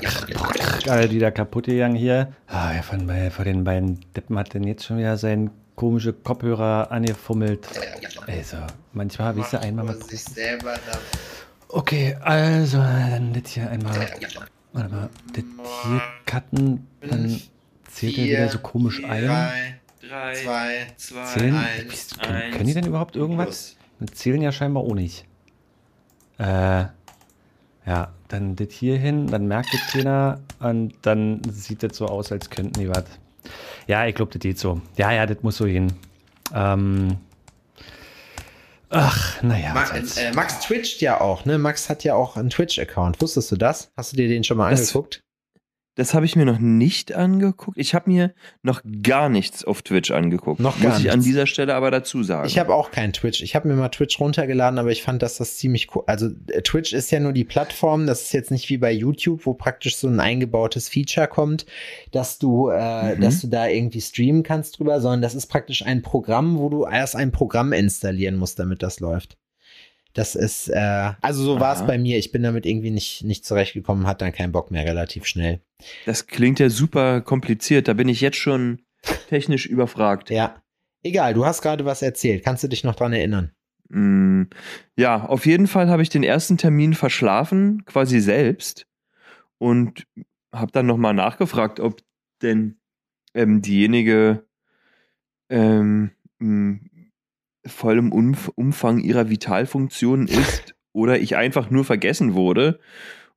alle 0.88 1.08
die 1.08 1.18
da 1.18 1.30
kaputt 1.30 1.66
gegangen 1.66 1.96
hier. 1.96 2.32
Ah, 2.46 2.74
ja, 2.74 2.82
von, 2.82 3.10
von 3.30 3.44
den 3.44 3.64
beiden 3.64 4.00
Deppen 4.16 4.38
hat 4.38 4.54
denn 4.54 4.64
jetzt 4.64 4.84
schon 4.84 4.98
wieder 4.98 5.16
seinen 5.16 5.50
komische 5.74 6.12
Kopfhörer 6.12 6.90
angefummelt. 6.90 7.66
Also, 8.26 8.58
manchmal 8.92 9.28
habe 9.28 9.40
ich 9.40 9.46
sie 9.46 9.60
einmal 9.60 9.86
mit. 9.86 10.04
Sich 10.04 10.22
selber 10.22 10.74
da 10.90 10.98
Okay, 11.72 12.14
also 12.20 12.76
dann 12.78 13.34
jetzt 13.34 13.50
hier 13.50 13.68
einmal 13.70 14.06
Warte 14.74 14.88
mal, 14.88 15.10
das 15.34 15.44
hier 15.84 16.02
cutten, 16.24 16.86
dann 17.00 17.40
zählt 17.90 18.18
er 18.18 18.24
wieder 18.24 18.48
so 18.48 18.58
komisch 18.58 19.02
ein. 19.04 19.26
drei, 19.26 20.34
zwei, 20.34 20.86
zwei, 20.96 21.24
Zählen? 21.24 21.54
eins, 21.54 22.18
können, 22.18 22.36
eins. 22.36 22.54
können 22.56 22.66
die 22.66 22.74
denn 22.74 22.86
überhaupt 22.86 23.16
irgendwas? 23.16 23.76
Wir 23.98 24.08
zählen 24.08 24.40
ja 24.40 24.50
scheinbar 24.52 24.82
auch 24.82 24.94
nicht. 24.94 25.26
Äh, 26.38 26.84
ja, 27.86 28.12
dann 28.28 28.56
das 28.56 28.68
hier 28.70 28.96
hin, 28.98 29.26
dann 29.26 29.46
merkt 29.46 29.74
das 29.74 29.92
keiner 29.92 30.40
und 30.60 30.94
dann 31.02 31.42
sieht 31.50 31.82
das 31.82 31.96
so 31.96 32.06
aus, 32.06 32.32
als 32.32 32.48
könnten 32.48 32.80
die 32.80 32.88
was. 32.88 33.04
Ja, 33.86 34.06
ich 34.06 34.14
glaube, 34.14 34.32
das 34.32 34.40
geht 34.40 34.58
so. 34.58 34.80
Ja, 34.96 35.12
ja, 35.12 35.26
das 35.26 35.42
muss 35.42 35.56
so 35.56 35.66
hin. 35.66 35.92
Ähm, 36.54 37.18
ach, 38.92 39.42
naja. 39.42 39.74
soll's. 39.86 40.16
äh, 40.16 40.32
Max 40.32 40.60
twitcht 40.60 41.00
ja 41.00 41.20
auch, 41.20 41.44
ne? 41.44 41.58
Max 41.58 41.88
hat 41.88 42.04
ja 42.04 42.14
auch 42.14 42.36
einen 42.36 42.50
Twitch-Account. 42.50 43.20
Wusstest 43.20 43.50
du 43.50 43.56
das? 43.56 43.90
Hast 43.96 44.12
du 44.12 44.16
dir 44.16 44.28
den 44.28 44.44
schon 44.44 44.56
mal 44.56 44.70
Das- 44.70 44.80
angeguckt? 44.80 45.22
Das 45.94 46.14
habe 46.14 46.24
ich 46.24 46.36
mir 46.36 46.46
noch 46.46 46.58
nicht 46.58 47.12
angeguckt. 47.12 47.76
Ich 47.76 47.94
habe 47.94 48.10
mir 48.10 48.32
noch 48.62 48.80
gar 49.02 49.28
nichts 49.28 49.62
auf 49.62 49.82
Twitch 49.82 50.10
angeguckt. 50.10 50.58
Noch 50.58 50.78
Muss 50.78 50.82
gar 50.92 50.98
ich 51.00 51.10
an 51.10 51.18
nichts. 51.18 51.26
dieser 51.26 51.46
Stelle 51.46 51.74
aber 51.74 51.90
dazu 51.90 52.22
sagen. 52.22 52.46
Ich 52.46 52.58
habe 52.58 52.74
auch 52.74 52.90
keinen 52.90 53.12
Twitch. 53.12 53.42
Ich 53.42 53.54
habe 53.54 53.68
mir 53.68 53.74
mal 53.74 53.90
Twitch 53.90 54.18
runtergeladen, 54.18 54.78
aber 54.78 54.90
ich 54.90 55.02
fand, 55.02 55.20
dass 55.22 55.36
das 55.36 55.58
ziemlich 55.58 55.94
cool. 55.94 56.02
Also 56.06 56.30
äh, 56.48 56.62
Twitch 56.62 56.94
ist 56.94 57.10
ja 57.10 57.20
nur 57.20 57.32
die 57.34 57.44
Plattform. 57.44 58.06
Das 58.06 58.22
ist 58.22 58.32
jetzt 58.32 58.50
nicht 58.50 58.70
wie 58.70 58.78
bei 58.78 58.90
YouTube, 58.90 59.44
wo 59.44 59.52
praktisch 59.52 59.96
so 59.96 60.08
ein 60.08 60.18
eingebautes 60.18 60.88
Feature 60.88 61.28
kommt, 61.28 61.66
dass 62.10 62.38
du, 62.38 62.68
äh, 62.70 63.16
Mhm. 63.16 63.20
dass 63.20 63.42
du 63.42 63.48
da 63.48 63.66
irgendwie 63.68 64.00
streamen 64.00 64.42
kannst 64.42 64.78
drüber, 64.78 64.98
sondern 65.00 65.20
das 65.20 65.34
ist 65.34 65.46
praktisch 65.48 65.84
ein 65.84 66.00
Programm, 66.00 66.58
wo 66.58 66.70
du 66.70 66.84
erst 66.86 67.16
ein 67.16 67.32
Programm 67.32 67.72
installieren 67.74 68.36
musst, 68.36 68.58
damit 68.58 68.82
das 68.82 69.00
läuft. 69.00 69.36
Das 70.14 70.34
ist, 70.34 70.68
äh, 70.68 71.12
also 71.22 71.42
so 71.42 71.58
war 71.60 71.74
es 71.74 71.86
bei 71.86 71.96
mir. 71.98 72.18
Ich 72.18 72.32
bin 72.32 72.42
damit 72.42 72.66
irgendwie 72.66 72.90
nicht, 72.90 73.24
nicht 73.24 73.46
zurechtgekommen, 73.46 74.06
hat 74.06 74.20
dann 74.20 74.32
keinen 74.32 74.52
Bock 74.52 74.70
mehr 74.70 74.84
relativ 74.84 75.24
schnell. 75.26 75.60
das 76.06 76.26
klingt 76.26 76.58
ja 76.60 76.68
super 76.68 77.20
kompliziert. 77.22 77.88
Da 77.88 77.94
bin 77.94 78.08
ich 78.08 78.20
jetzt 78.20 78.36
schon 78.36 78.82
technisch 79.28 79.66
überfragt. 79.66 80.30
Ja. 80.30 80.62
Egal, 81.02 81.34
du 81.34 81.44
hast 81.46 81.62
gerade 81.62 81.84
was 81.84 82.02
erzählt. 82.02 82.44
Kannst 82.44 82.62
du 82.62 82.68
dich 82.68 82.84
noch 82.84 82.94
dran 82.94 83.12
erinnern? 83.12 83.50
Mm, 83.88 84.44
Ja, 84.96 85.24
auf 85.24 85.46
jeden 85.46 85.66
Fall 85.66 85.88
habe 85.88 86.02
ich 86.02 86.08
den 86.10 86.22
ersten 86.22 86.58
Termin 86.58 86.94
verschlafen, 86.94 87.84
quasi 87.86 88.20
selbst. 88.20 88.86
Und 89.58 90.06
habe 90.52 90.70
dann 90.72 90.86
nochmal 90.86 91.14
nachgefragt, 91.14 91.80
ob 91.80 92.00
denn 92.42 92.76
ähm, 93.34 93.62
diejenige 93.62 94.44
ähm, 95.48 96.10
m, 97.64 97.70
voll 97.70 97.98
im 97.98 98.12
Umf 98.12 98.48
Umfang 98.54 98.98
ihrer 98.98 99.28
Vitalfunktionen 99.28 100.26
ist 100.28 100.74
oder 100.92 101.18
ich 101.20 101.36
einfach 101.36 101.70
nur 101.70 101.84
vergessen 101.84 102.34
wurde. 102.34 102.78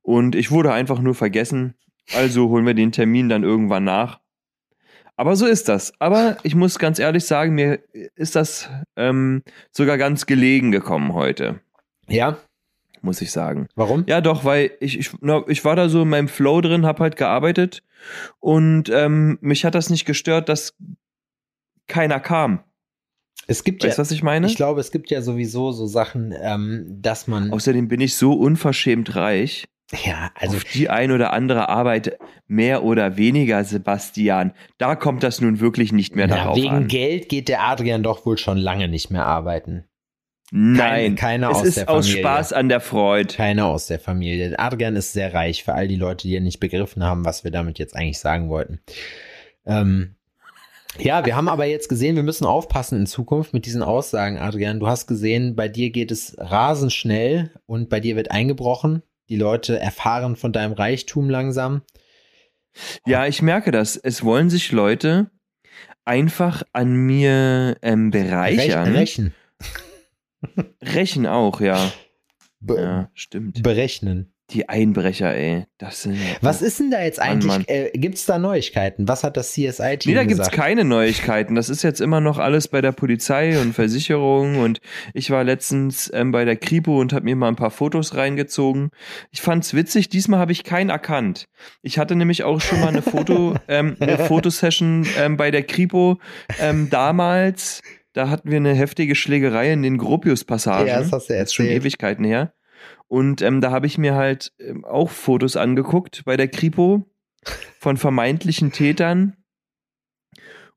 Und 0.02 0.34
ich 0.36 0.50
wurde 0.50 0.72
einfach 0.72 1.00
nur 1.00 1.14
vergessen. 1.14 1.74
Also 2.14 2.48
holen 2.48 2.64
wir 2.66 2.74
den 2.74 2.92
Termin 2.92 3.28
dann 3.28 3.42
irgendwann 3.42 3.84
nach. 3.84 4.20
Aber 5.16 5.34
so 5.34 5.46
ist 5.46 5.68
das. 5.68 5.92
Aber 5.98 6.36
ich 6.42 6.54
muss 6.54 6.78
ganz 6.78 6.98
ehrlich 6.98 7.24
sagen, 7.24 7.54
mir 7.54 7.80
ist 8.14 8.36
das 8.36 8.68
ähm, 8.96 9.42
sogar 9.72 9.98
ganz 9.98 10.26
gelegen 10.26 10.70
gekommen 10.72 11.14
heute, 11.14 11.60
Ja. 12.06 12.36
muss 13.00 13.22
ich 13.22 13.32
sagen. 13.32 13.66
Warum? 13.74 14.04
Ja, 14.06 14.20
doch, 14.20 14.44
weil 14.44 14.72
ich, 14.78 14.98
ich, 14.98 15.10
na, 15.22 15.42
ich 15.48 15.64
war 15.64 15.74
da 15.74 15.88
so 15.88 16.02
in 16.02 16.08
meinem 16.10 16.28
Flow 16.28 16.60
drin, 16.60 16.84
hab 16.86 17.00
halt 17.00 17.16
gearbeitet 17.16 17.82
und 18.40 18.90
ähm, 18.90 19.38
mich 19.40 19.64
hat 19.64 19.74
das 19.74 19.88
nicht 19.90 20.04
gestört, 20.04 20.48
dass 20.50 20.76
keiner 21.88 22.20
kam. 22.20 22.60
Es 23.46 23.64
gibt 23.64 23.84
Weißt 23.84 23.98
ja, 23.98 24.02
was 24.02 24.10
ich 24.10 24.22
meine? 24.22 24.46
ich 24.46 24.56
glaube, 24.56 24.80
es 24.80 24.90
gibt 24.90 25.10
ja 25.10 25.22
sowieso 25.22 25.72
so 25.72 25.86
Sachen, 25.86 26.34
ähm, 26.40 26.86
dass 27.00 27.26
man, 27.28 27.52
Außerdem 27.52 27.88
bin 27.88 28.00
ich 28.00 28.16
so 28.16 28.32
unverschämt 28.32 29.14
reich. 29.14 29.66
ja, 30.04 30.30
also 30.34 30.56
auf 30.56 30.64
die 30.64 30.88
ein 30.90 31.12
oder 31.12 31.32
andere 31.32 31.68
Arbeit 31.68 32.18
mehr 32.48 32.82
oder 32.82 33.16
weniger, 33.16 33.62
Sebastian. 33.62 34.52
Da 34.78 34.96
kommt 34.96 35.22
das 35.22 35.40
nun 35.40 35.60
wirklich 35.60 35.92
nicht 35.92 36.16
mehr 36.16 36.26
na, 36.26 36.36
darauf 36.36 36.56
wegen 36.56 36.68
an. 36.70 36.88
Geld 36.88 37.28
geht 37.28 37.48
der 37.48 37.62
Adrian 37.62 38.02
doch 38.02 38.26
wohl 38.26 38.38
schon 38.38 38.58
lange 38.58 38.88
nicht 38.88 39.10
mehr 39.10 39.26
arbeiten. 39.26 39.84
Nein, 40.52 41.16
keine 41.16 41.46
es 41.50 41.56
aus 41.56 41.64
ist 41.64 41.76
der 41.76 41.90
aus 41.90 42.06
Familie. 42.06 42.22
Spaß 42.22 42.52
an 42.52 42.68
der 42.68 42.80
Freude. 42.80 43.34
Keiner 43.34 43.66
aus 43.66 43.88
der 43.88 43.98
Familie. 43.98 44.56
Adrian 44.58 44.94
ist 44.94 45.12
sehr 45.12 45.34
reich, 45.34 45.64
für 45.64 45.74
all 45.74 45.88
die 45.88 45.96
Leute, 45.96 46.28
die 46.28 46.34
ja 46.34 46.40
nicht 46.40 46.60
begriffen 46.60 47.02
haben, 47.02 47.24
was 47.24 47.42
wir 47.42 47.50
damit 47.50 47.78
jetzt 47.80 47.96
eigentlich 47.96 48.18
sagen 48.20 48.48
wollten. 48.48 48.80
Ähm, 49.66 50.14
ja, 50.98 51.24
wir 51.26 51.36
haben 51.36 51.48
aber 51.48 51.64
jetzt 51.66 51.88
gesehen, 51.88 52.16
wir 52.16 52.22
müssen 52.22 52.44
aufpassen 52.46 53.00
in 53.00 53.06
Zukunft 53.06 53.52
mit 53.52 53.66
diesen 53.66 53.82
Aussagen, 53.82 54.38
Adrian. 54.38 54.80
Du 54.80 54.86
hast 54.86 55.06
gesehen, 55.06 55.54
bei 55.56 55.68
dir 55.68 55.90
geht 55.90 56.10
es 56.10 56.36
rasend 56.38 56.92
schnell 56.92 57.50
und 57.66 57.88
bei 57.88 58.00
dir 58.00 58.16
wird 58.16 58.30
eingebrochen. 58.30 59.02
Die 59.28 59.36
Leute 59.36 59.78
erfahren 59.78 60.36
von 60.36 60.52
deinem 60.52 60.72
Reichtum 60.72 61.28
langsam. 61.30 61.82
Ja, 63.06 63.26
ich 63.26 63.42
merke 63.42 63.70
das. 63.70 63.96
Es 63.96 64.22
wollen 64.22 64.50
sich 64.50 64.70
Leute 64.72 65.30
einfach 66.04 66.62
an 66.72 66.94
mir 66.94 67.76
ähm, 67.82 68.10
bereichern. 68.10 68.94
Rech- 68.94 68.98
Rächen. 68.98 69.34
Rächen 70.82 71.26
auch, 71.26 71.60
ja. 71.60 71.92
Be 72.60 72.76
Ja, 72.80 73.10
stimmt. 73.14 73.62
Berechnen. 73.62 74.32
Die 74.50 74.68
Einbrecher, 74.68 75.34
ey. 75.34 75.64
Das 75.76 76.02
sind. 76.02 76.16
Was 76.40 76.62
ist 76.62 76.78
denn 76.78 76.92
da 76.92 77.02
jetzt 77.02 77.20
eigentlich? 77.20 77.46
Mann. 77.46 77.64
Äh, 77.66 77.90
Gibt 77.94 78.14
es 78.14 78.26
da 78.26 78.38
Neuigkeiten? 78.38 79.08
Was 79.08 79.24
hat 79.24 79.36
das 79.36 79.52
CSI-Team 79.52 80.12
Nee, 80.12 80.14
da 80.14 80.22
gibt's 80.22 80.38
gesagt? 80.38 80.56
keine 80.56 80.84
Neuigkeiten. 80.84 81.56
Das 81.56 81.68
ist 81.68 81.82
jetzt 81.82 82.00
immer 82.00 82.20
noch 82.20 82.38
alles 82.38 82.68
bei 82.68 82.80
der 82.80 82.92
Polizei 82.92 83.60
und 83.60 83.72
Versicherung. 83.72 84.58
Und 84.58 84.80
ich 85.14 85.30
war 85.30 85.42
letztens 85.42 86.12
ähm, 86.14 86.30
bei 86.30 86.44
der 86.44 86.56
Kripo 86.56 87.00
und 87.00 87.12
habe 87.12 87.24
mir 87.24 87.34
mal 87.34 87.48
ein 87.48 87.56
paar 87.56 87.72
Fotos 87.72 88.14
reingezogen. 88.14 88.90
Ich 89.32 89.42
fand's 89.42 89.74
witzig. 89.74 90.10
Diesmal 90.10 90.38
habe 90.38 90.52
ich 90.52 90.62
keinen 90.62 90.90
erkannt. 90.90 91.46
Ich 91.82 91.98
hatte 91.98 92.14
nämlich 92.14 92.44
auch 92.44 92.60
schon 92.60 92.78
mal 92.78 92.88
eine 92.88 93.02
Foto, 93.02 93.56
ähm, 93.68 93.96
eine 93.98 94.16
Fotosession 94.16 95.08
ähm, 95.18 95.36
bei 95.36 95.50
der 95.50 95.64
Kripo 95.64 96.20
ähm, 96.60 96.88
damals. 96.88 97.82
Da 98.12 98.30
hatten 98.30 98.50
wir 98.50 98.56
eine 98.56 98.74
heftige 98.74 99.14
Schlägerei 99.14 99.72
in 99.72 99.82
den 99.82 99.98
Gropius-Passagen. 99.98 100.86
Ja, 100.86 101.00
das 101.00 101.12
hast 101.12 101.28
du 101.28 101.34
ist 101.34 101.52
schon 101.52 101.66
erzählt. 101.66 101.82
Ewigkeiten 101.82 102.24
her. 102.24 102.52
Und 103.08 103.42
ähm, 103.42 103.60
da 103.60 103.70
habe 103.70 103.86
ich 103.86 103.98
mir 103.98 104.14
halt 104.14 104.52
ähm, 104.58 104.84
auch 104.84 105.10
Fotos 105.10 105.56
angeguckt 105.56 106.24
bei 106.24 106.36
der 106.36 106.48
Kripo 106.48 107.06
von 107.78 107.96
vermeintlichen 107.96 108.72
Tätern. 108.72 109.36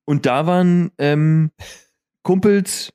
Und 0.06 0.26
da 0.26 0.46
waren 0.46 0.92
ähm, 0.98 1.52
Kumpels, 2.24 2.94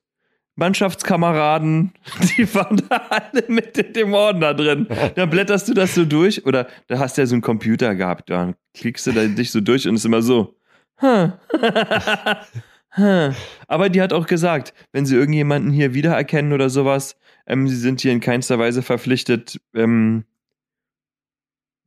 Mannschaftskameraden, 0.56 1.92
die 2.36 2.54
waren 2.54 2.82
da 2.88 2.96
alle 3.08 3.44
mit 3.48 3.96
dem 3.96 4.14
Ordner 4.14 4.54
drin. 4.54 4.86
Dann 5.16 5.30
blätterst 5.30 5.68
du 5.68 5.74
das 5.74 5.94
so 5.94 6.04
durch 6.04 6.46
oder 6.46 6.68
da 6.86 6.98
hast 6.98 7.16
du 7.16 7.22
ja 7.22 7.26
so 7.26 7.34
einen 7.34 7.42
Computer 7.42 7.94
gehabt, 7.94 8.30
da 8.30 8.54
klickst 8.74 9.06
du 9.06 9.12
da 9.12 9.26
dich 9.26 9.50
so 9.50 9.60
durch 9.60 9.88
und 9.88 9.96
ist 9.96 10.04
immer 10.04 10.22
so. 10.22 10.56
Huh. 11.00 11.32
Aber 12.96 13.88
die 13.88 14.00
hat 14.00 14.12
auch 14.12 14.26
gesagt, 14.26 14.72
wenn 14.92 15.04
sie 15.06 15.16
irgendjemanden 15.16 15.72
hier 15.72 15.94
wiedererkennen 15.94 16.52
oder 16.52 16.70
sowas, 16.70 17.16
ähm, 17.46 17.66
sie 17.68 17.76
sind 17.76 18.00
hier 18.00 18.12
in 18.12 18.20
keinster 18.20 18.58
Weise 18.58 18.82
verpflichtet, 18.82 19.60
ähm, 19.74 20.24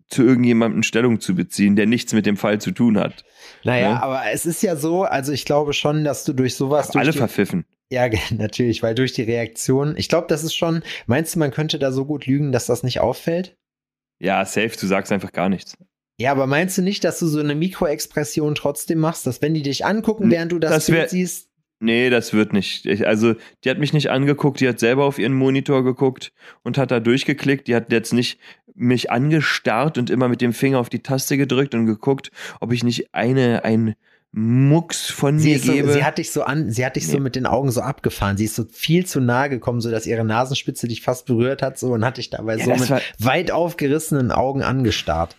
zu 0.09 0.23
irgendjemandem 0.23 0.83
Stellung 0.83 1.19
zu 1.19 1.35
beziehen, 1.35 1.75
der 1.75 1.85
nichts 1.85 2.13
mit 2.13 2.25
dem 2.25 2.37
Fall 2.37 2.59
zu 2.61 2.71
tun 2.71 2.97
hat. 2.97 3.25
Naja, 3.63 3.91
Ja. 3.91 4.01
aber 4.01 4.21
es 4.31 4.45
ist 4.45 4.63
ja 4.63 4.75
so, 4.77 5.03
also 5.03 5.31
ich 5.33 5.43
glaube 5.45 5.73
schon, 5.73 6.03
dass 6.05 6.23
du 6.23 6.33
durch 6.33 6.55
sowas. 6.55 6.87
Durch 6.89 7.01
Alle 7.03 7.11
die, 7.11 7.17
verpfiffen. 7.17 7.65
ja, 7.89 8.07
natürlich, 8.31 8.83
weil 8.83 8.95
durch 8.95 9.13
die 9.13 9.23
Reaktion, 9.23 9.95
ich 9.97 10.07
glaube, 10.07 10.27
das 10.29 10.43
ist 10.43 10.55
schon, 10.55 10.81
meinst 11.07 11.35
du, 11.35 11.39
man 11.39 11.51
könnte 11.51 11.77
da 11.77 11.91
so 11.91 12.05
gut 12.05 12.25
lügen, 12.25 12.51
dass 12.53 12.67
das 12.67 12.83
nicht 12.83 12.99
auffällt? 13.01 13.57
Ja, 14.19 14.43
safe, 14.45 14.71
du 14.79 14.87
sagst 14.87 15.11
einfach 15.11 15.31
gar 15.33 15.49
nichts. 15.49 15.77
Ja, 16.19 16.31
aber 16.31 16.47
meinst 16.47 16.77
du 16.77 16.81
nicht, 16.81 17.03
dass 17.03 17.19
du 17.19 17.27
so 17.27 17.39
eine 17.39 17.53
Mikroexpression 17.55 18.55
trotzdem 18.55 18.99
machst, 18.99 19.27
dass 19.27 19.41
wenn 19.41 19.53
die 19.53 19.61
dich 19.61 19.85
angucken, 19.85 20.31
während 20.31 20.51
du 20.51 20.59
das, 20.59 20.71
Das 20.71 20.85
Bild 20.87 21.09
siehst, 21.09 21.47
Nee, 21.79 22.09
das 22.09 22.33
wird 22.33 22.53
nicht. 22.53 22.87
Ich, 22.87 23.05
also, 23.05 23.35
die 23.63 23.69
hat 23.69 23.77
mich 23.77 23.93
nicht 23.93 24.09
angeguckt, 24.09 24.59
die 24.59 24.67
hat 24.67 24.79
selber 24.79 25.05
auf 25.05 25.19
ihren 25.19 25.33
Monitor 25.33 25.83
geguckt 25.83 26.33
und 26.63 26.77
hat 26.77 26.89
da 26.89 26.99
durchgeklickt. 26.99 27.67
Die 27.67 27.75
hat 27.75 27.91
jetzt 27.91 28.13
nicht 28.13 28.39
mich 28.73 29.11
angestarrt 29.11 29.99
und 29.99 30.09
immer 30.09 30.27
mit 30.27 30.41
dem 30.41 30.53
Finger 30.53 30.79
auf 30.79 30.89
die 30.89 31.03
Taste 31.03 31.37
gedrückt 31.37 31.75
und 31.75 31.85
geguckt, 31.85 32.31
ob 32.61 32.73
ich 32.73 32.83
nicht 32.83 33.13
eine, 33.13 33.63
ein 33.63 33.95
Mucks 34.31 35.09
von 35.09 35.39
sie, 35.39 35.53
mir 35.53 35.59
so, 35.59 35.71
gebe. 35.71 35.93
sie 35.93 36.03
hat 36.03 36.17
dich 36.17 36.31
so 36.31 36.43
an, 36.43 36.71
sie 36.71 36.85
hat 36.85 36.95
dich 36.95 37.07
so 37.07 37.17
Nee. 37.17 37.23
mit 37.23 37.35
den 37.35 37.45
Augen 37.45 37.71
so 37.71 37.81
abgefahren. 37.81 38.37
Sie 38.37 38.45
ist 38.45 38.55
so 38.55 38.65
viel 38.71 39.05
zu 39.05 39.19
nahe 39.19 39.49
gekommen, 39.49 39.79
so 39.79 39.89
dass 39.89 40.05
ihre 40.05 40.25
Nasenspitze 40.25 40.87
dich 40.87 41.01
fast 41.01 41.25
berührt 41.27 41.61
hat, 41.61 41.77
so 41.79 41.93
und 41.93 42.03
hat 42.03 42.17
dich 42.17 42.29
dabei 42.29 42.57
Ja, 42.57 42.77
so 42.77 42.93
mit 42.93 43.03
weit 43.19 43.51
aufgerissenen 43.51 44.31
Augen 44.31 44.63
angestarrt. 44.63 45.35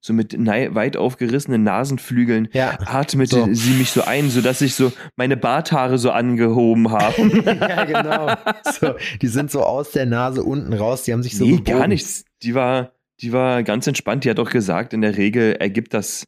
So 0.00 0.12
mit 0.12 0.34
weit 0.38 0.96
aufgerissenen 0.96 1.62
Nasenflügeln 1.64 2.48
Ja. 2.52 2.78
atmete 2.86 3.36
So. 3.36 3.54
sie 3.54 3.72
mich 3.74 3.90
so 3.90 4.02
ein, 4.02 4.30
sodass 4.30 4.60
sich 4.60 4.74
so 4.74 4.92
meine 5.16 5.36
Barthaare 5.36 5.98
so 5.98 6.10
angehoben 6.12 6.90
haben. 6.92 7.42
ja, 7.44 7.84
genau. 7.84 8.34
So, 8.78 8.94
die 9.20 9.26
sind 9.28 9.50
so 9.50 9.62
aus 9.62 9.90
der 9.90 10.06
Nase 10.06 10.42
unten 10.44 10.72
raus, 10.72 11.02
die 11.04 11.12
haben 11.12 11.22
sich 11.22 11.36
so 11.36 11.44
nee, 11.44 11.52
gebogen. 11.56 11.78
gar 11.78 11.88
nichts. 11.88 12.24
Die 12.42 12.54
war, 12.54 12.92
die 13.20 13.32
war 13.32 13.62
ganz 13.62 13.86
entspannt. 13.86 14.24
Die 14.24 14.30
hat 14.30 14.38
auch 14.38 14.50
gesagt, 14.50 14.92
in 14.92 15.00
der 15.00 15.16
Regel 15.16 15.54
ergibt 15.54 15.92
das 15.94 16.24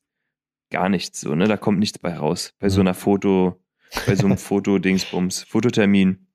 gar 0.71 0.89
nichts 0.89 1.21
so, 1.21 1.35
ne? 1.35 1.47
Da 1.47 1.57
kommt 1.57 1.79
nichts 1.79 1.99
bei 1.99 2.17
raus. 2.17 2.53
Bei 2.59 2.69
so 2.69 2.81
Mhm. 2.81 2.89
einer 2.89 2.95
Foto, 2.95 3.61
bei 4.07 4.15
so 4.17 4.27
einem 4.27 4.37
Fotodingsbums, 4.39 5.45
Fototermin. 5.45 6.27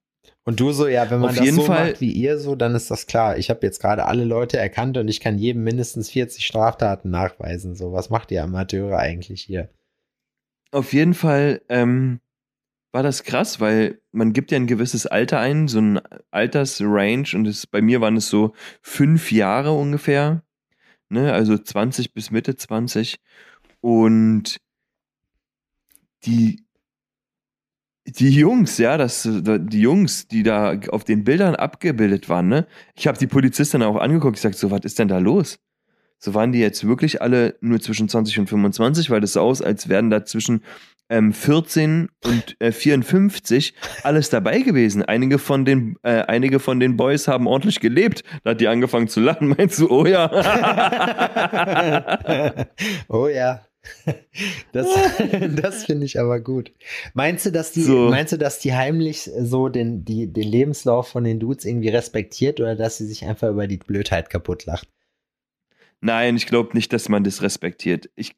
Und 0.45 0.59
du 0.59 0.71
so, 0.73 0.87
ja, 0.87 1.09
wenn 1.09 1.19
man 1.21 1.29
Auf 1.29 1.37
das 1.37 1.55
so 1.55 1.61
Fall- 1.63 1.91
macht 1.91 2.01
wie 2.01 2.11
ihr 2.11 2.37
so, 2.37 2.55
dann 2.55 2.75
ist 2.75 2.91
das 2.91 3.07
klar. 3.07 3.37
Ich 3.37 3.49
habe 3.49 3.65
jetzt 3.65 3.79
gerade 3.79 4.05
alle 4.05 4.25
Leute 4.25 4.57
erkannt 4.57 4.97
und 4.97 5.07
ich 5.07 5.21
kann 5.21 5.37
jedem 5.37 5.63
mindestens 5.63 6.09
40 6.09 6.45
Straftaten 6.45 7.09
nachweisen. 7.09 7.75
So, 7.75 7.93
was 7.93 8.09
macht 8.09 8.29
ihr 8.31 8.43
Amateure 8.43 8.97
eigentlich 8.97 9.41
hier? 9.41 9.69
Auf 10.71 10.91
jeden 10.91 11.13
Fall 11.13 11.61
ähm, 11.69 12.19
war 12.91 13.03
das 13.03 13.23
krass, 13.23 13.61
weil 13.61 14.01
man 14.11 14.33
gibt 14.33 14.51
ja 14.51 14.57
ein 14.57 14.67
gewisses 14.67 15.07
Alter 15.07 15.39
ein, 15.39 15.67
so 15.67 15.79
ein 15.79 16.01
Altersrange 16.31 17.27
und 17.35 17.47
es, 17.47 17.65
bei 17.65 17.81
mir 17.81 18.01
waren 18.01 18.17
es 18.17 18.27
so 18.27 18.53
fünf 18.81 19.31
Jahre 19.31 19.71
ungefähr, 19.71 20.43
ne? 21.09 21.31
also 21.31 21.57
20 21.57 22.13
bis 22.13 22.31
Mitte 22.31 22.55
20 22.55 23.19
und 23.81 24.57
die 26.25 26.63
die 28.05 28.31
Jungs, 28.31 28.77
ja, 28.77 28.97
das, 28.97 29.27
die 29.27 29.81
Jungs, 29.81 30.27
die 30.27 30.43
da 30.43 30.77
auf 30.89 31.03
den 31.03 31.23
Bildern 31.23 31.55
abgebildet 31.55 32.29
waren, 32.29 32.47
ne? 32.47 32.67
Ich 32.95 33.07
habe 33.07 33.17
die 33.17 33.27
Polizistin 33.27 33.81
auch 33.81 33.95
angeguckt, 33.95 34.37
ich 34.37 34.41
sag 34.41 34.53
so, 34.53 34.71
was 34.71 34.81
ist 34.81 34.99
denn 34.99 35.07
da 35.07 35.19
los? 35.19 35.59
So 36.19 36.33
waren 36.33 36.51
die 36.51 36.59
jetzt 36.59 36.87
wirklich 36.87 37.21
alle 37.21 37.55
nur 37.59 37.81
zwischen 37.81 38.07
20 38.07 38.39
und 38.39 38.47
25, 38.47 39.09
weil 39.09 39.21
das 39.21 39.33
so 39.33 39.41
aus, 39.41 39.61
als 39.61 39.89
wären 39.89 40.09
da 40.09 40.23
zwischen 40.23 40.63
ähm, 41.09 41.33
14 41.33 42.09
und 42.23 42.55
äh, 42.59 42.71
54 42.71 43.73
alles 44.03 44.29
dabei 44.29 44.61
gewesen. 44.61 45.03
Einige 45.03 45.37
von 45.37 45.65
den, 45.65 45.97
äh, 46.03 46.21
einige 46.21 46.59
von 46.59 46.79
den 46.79 46.95
Boys 46.95 47.27
haben 47.27 47.45
ordentlich 47.45 47.81
gelebt. 47.81 48.23
Da 48.43 48.51
hat 48.51 48.61
die 48.61 48.69
angefangen 48.69 49.09
zu 49.09 49.19
lachen. 49.19 49.49
Meinst 49.57 49.79
du, 49.79 49.89
oh 49.89 50.05
ja. 50.05 50.29
oh 53.09 53.27
ja. 53.27 53.61
Das, 54.71 54.87
das 55.61 55.85
finde 55.85 56.05
ich 56.05 56.19
aber 56.19 56.39
gut. 56.39 56.71
Meinst 57.13 57.45
du, 57.45 57.51
dass 57.51 57.71
die, 57.71 57.83
So. 57.83 58.09
meinst 58.09 58.33
du, 58.33 58.37
dass 58.37 58.59
die 58.59 58.73
heimlich 58.73 59.29
so 59.39 59.69
den, 59.69 60.03
die, 60.03 60.27
den 60.31 60.47
Lebenslauf 60.47 61.07
von 61.07 61.23
den 61.23 61.39
Dudes 61.39 61.65
irgendwie 61.65 61.89
respektiert 61.89 62.59
oder 62.59 62.75
dass 62.75 62.97
sie 62.97 63.05
sich 63.05 63.25
einfach 63.25 63.49
über 63.49 63.67
die 63.67 63.77
Blödheit 63.77 64.29
kaputt 64.29 64.65
lacht? 64.65 64.87
Nein, 66.05 66.35
ich 66.35 66.47
glaube 66.47 66.71
nicht, 66.73 66.91
dass 66.91 67.07
man 67.07 67.23
das 67.23 67.41
respektiert. 67.41 68.09
Ich, 68.17 68.35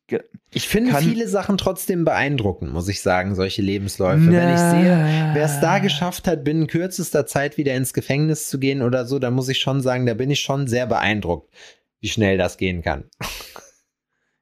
Ich 0.53 0.67
finde 0.67 0.93
viele 0.97 1.27
Sachen 1.27 1.57
trotzdem 1.57 2.05
beeindruckend, 2.05 2.71
muss 2.71 2.87
ich 2.87 3.01
sagen, 3.01 3.33
solche 3.33 3.63
Lebensläufe. 3.63 4.27
Wenn 4.27 4.53
ich 4.53 4.59
sehe, 4.59 5.31
wer 5.33 5.45
es 5.45 5.59
da 5.61 5.79
geschafft 5.79 6.27
hat, 6.27 6.43
binnen 6.43 6.67
kürzester 6.67 7.25
Zeit 7.25 7.57
wieder 7.57 7.73
ins 7.73 7.93
Gefängnis 7.93 8.49
zu 8.49 8.59
gehen 8.59 8.83
oder 8.83 9.05
so, 9.07 9.17
da 9.17 9.31
muss 9.31 9.49
ich 9.49 9.57
schon 9.57 9.81
sagen, 9.81 10.05
da 10.05 10.13
bin 10.13 10.29
ich 10.29 10.41
schon 10.41 10.67
sehr 10.67 10.85
beeindruckt, 10.85 11.51
wie 12.01 12.07
schnell 12.09 12.37
das 12.37 12.57
gehen 12.57 12.83
kann. 12.83 13.05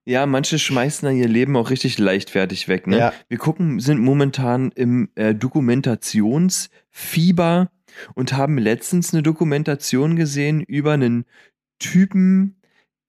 Ja, 0.05 0.25
manche 0.25 0.59
schmeißen 0.59 1.07
dann 1.07 1.15
ihr 1.15 1.29
Leben 1.29 1.55
auch 1.55 1.69
richtig 1.69 1.97
leichtfertig 1.97 2.67
weg. 2.67 2.87
Ne? 2.87 2.97
Ja. 2.97 3.13
Wir 3.29 3.37
gucken, 3.37 3.79
sind 3.79 4.01
momentan 4.01 4.69
im 4.71 5.07
äh, 5.15 5.33
Dokumentationsfieber 5.33 7.71
und 8.13 8.33
haben 8.33 8.57
letztens 8.57 9.13
eine 9.13 9.23
Dokumentation 9.23 10.17
gesehen 10.17 10.59
über 10.61 10.91
einen 10.93 11.23
Typen, 11.79 12.59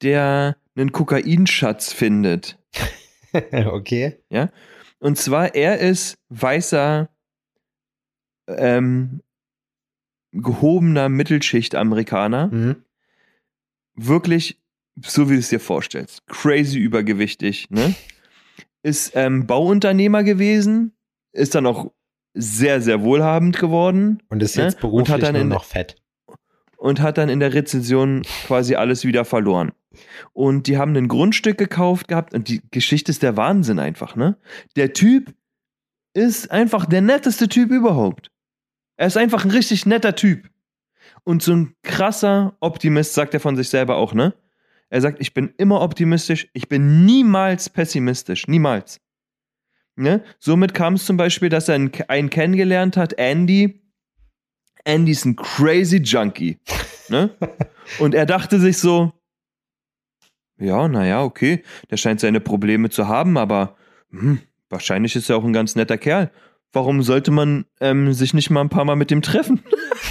der 0.02 0.56
einen 0.76 0.92
Kokainschatz 0.92 1.92
findet. 1.92 2.60
okay. 3.66 4.18
Und 5.00 5.18
zwar, 5.18 5.56
er 5.56 5.80
ist 5.80 6.18
weißer, 6.28 7.08
ähm, 8.46 9.20
gehobener 10.32 11.08
Mittelschicht-Amerikaner. 11.08 12.48
Mhm. 12.48 12.84
wirklich 13.96 14.60
so, 15.02 15.28
wie 15.28 15.34
du 15.34 15.40
es 15.40 15.48
dir 15.48 15.60
vorstellst. 15.60 16.26
Crazy 16.26 16.78
übergewichtig, 16.78 17.68
ne? 17.70 17.94
Ist 18.82 19.12
ähm, 19.14 19.46
Bauunternehmer 19.46 20.22
gewesen, 20.24 20.92
ist 21.32 21.54
dann 21.54 21.66
auch 21.66 21.92
sehr, 22.34 22.80
sehr 22.80 23.02
wohlhabend 23.02 23.58
geworden 23.58 24.22
Und 24.28 24.42
ist 24.42 24.56
Ne? 24.56 24.64
jetzt 24.64 24.74
Und 24.76 24.80
beruflich 24.82 25.10
hat 25.10 25.22
dann 25.22 25.32
nur 25.34 25.42
in- 25.42 25.48
noch 25.48 25.64
fett. 25.64 25.96
und 26.76 27.00
hat 27.00 27.16
dann 27.18 27.28
in 27.28 27.40
der 27.40 27.54
Rezession 27.54 28.22
quasi 28.46 28.74
alles 28.74 29.04
wieder 29.04 29.24
verloren. 29.24 29.72
Und 30.32 30.66
die 30.66 30.76
haben 30.76 30.94
ein 30.96 31.08
Grundstück 31.08 31.56
gekauft 31.56 32.08
gehabt 32.08 32.34
und 32.34 32.48
die 32.48 32.60
Geschichte 32.72 33.10
ist 33.12 33.22
der 33.22 33.36
Wahnsinn 33.36 33.78
einfach, 33.78 34.16
ne? 34.16 34.36
Der 34.76 34.92
Typ 34.92 35.32
ist 36.14 36.50
einfach 36.50 36.87
der 36.87 37.00
netteste 37.00 37.48
Typ 37.48 37.70
überhaupt. 37.70 38.30
Er 38.96 39.07
ist 39.07 39.16
einfach 39.16 39.44
ein 39.44 39.50
richtig 39.50 39.87
netter 39.87 40.14
Typ. 40.14 40.48
Und 41.24 41.42
so 41.42 41.52
ein 41.54 41.74
krasser 41.83 42.57
Optimist, 42.61 43.14
sagt 43.14 43.35
er 43.35 43.40
von 43.40 43.57
sich 43.57 43.68
selber 43.68 43.96
auch, 43.96 44.14
ne? 44.14 44.35
Er 44.94 45.00
sagt, 45.00 45.20
ich 45.20 45.35
bin 45.35 45.52
immer 45.57 45.80
optimistisch, 45.80 46.46
ich 46.52 46.68
bin 46.68 47.04
niemals 47.04 47.68
pessimistisch, 47.68 48.46
niemals. 48.46 49.00
Ne? 49.96 50.22
Somit 50.38 50.72
kam 50.72 50.94
es 50.94 51.04
zum 51.04 51.16
Beispiel, 51.16 51.48
dass 51.48 51.68
er 51.68 51.74
einen, 51.74 51.90
einen 52.07 52.30
kennengelernt 52.30 52.96
hat, 52.96 53.12
Andy. 53.14 53.83
Andy 54.85 55.11
ist 55.11 55.24
ein 55.24 55.35
crazy 55.35 55.96
Junkie. 55.96 56.61
Ne? 57.09 57.37
Und 57.98 58.14
er 58.14 58.24
dachte 58.24 58.61
sich 58.61 58.78
so, 58.78 59.12
ja, 60.59 60.87
naja, 60.87 61.24
okay, 61.24 61.64
der 61.90 61.96
scheint 61.96 62.20
seine 62.20 62.38
Probleme 62.38 62.88
zu 62.88 63.09
haben, 63.09 63.37
aber 63.37 63.76
hm, 64.11 64.42
wahrscheinlich 64.70 65.16
ist 65.16 65.28
er 65.28 65.38
auch 65.38 65.44
ein 65.44 65.52
ganz 65.52 65.74
netter 65.74 65.98
Kerl. 65.98 66.30
Warum 66.72 67.02
sollte 67.02 67.33
man 67.33 67.64
ähm, 67.80 68.12
sich 68.12 68.33
nicht 68.33 68.48
mal 68.48 68.61
ein 68.61 68.68
paar 68.68 68.85
Mal 68.85 68.94
mit 68.94 69.11
dem 69.11 69.22
treffen? 69.22 69.61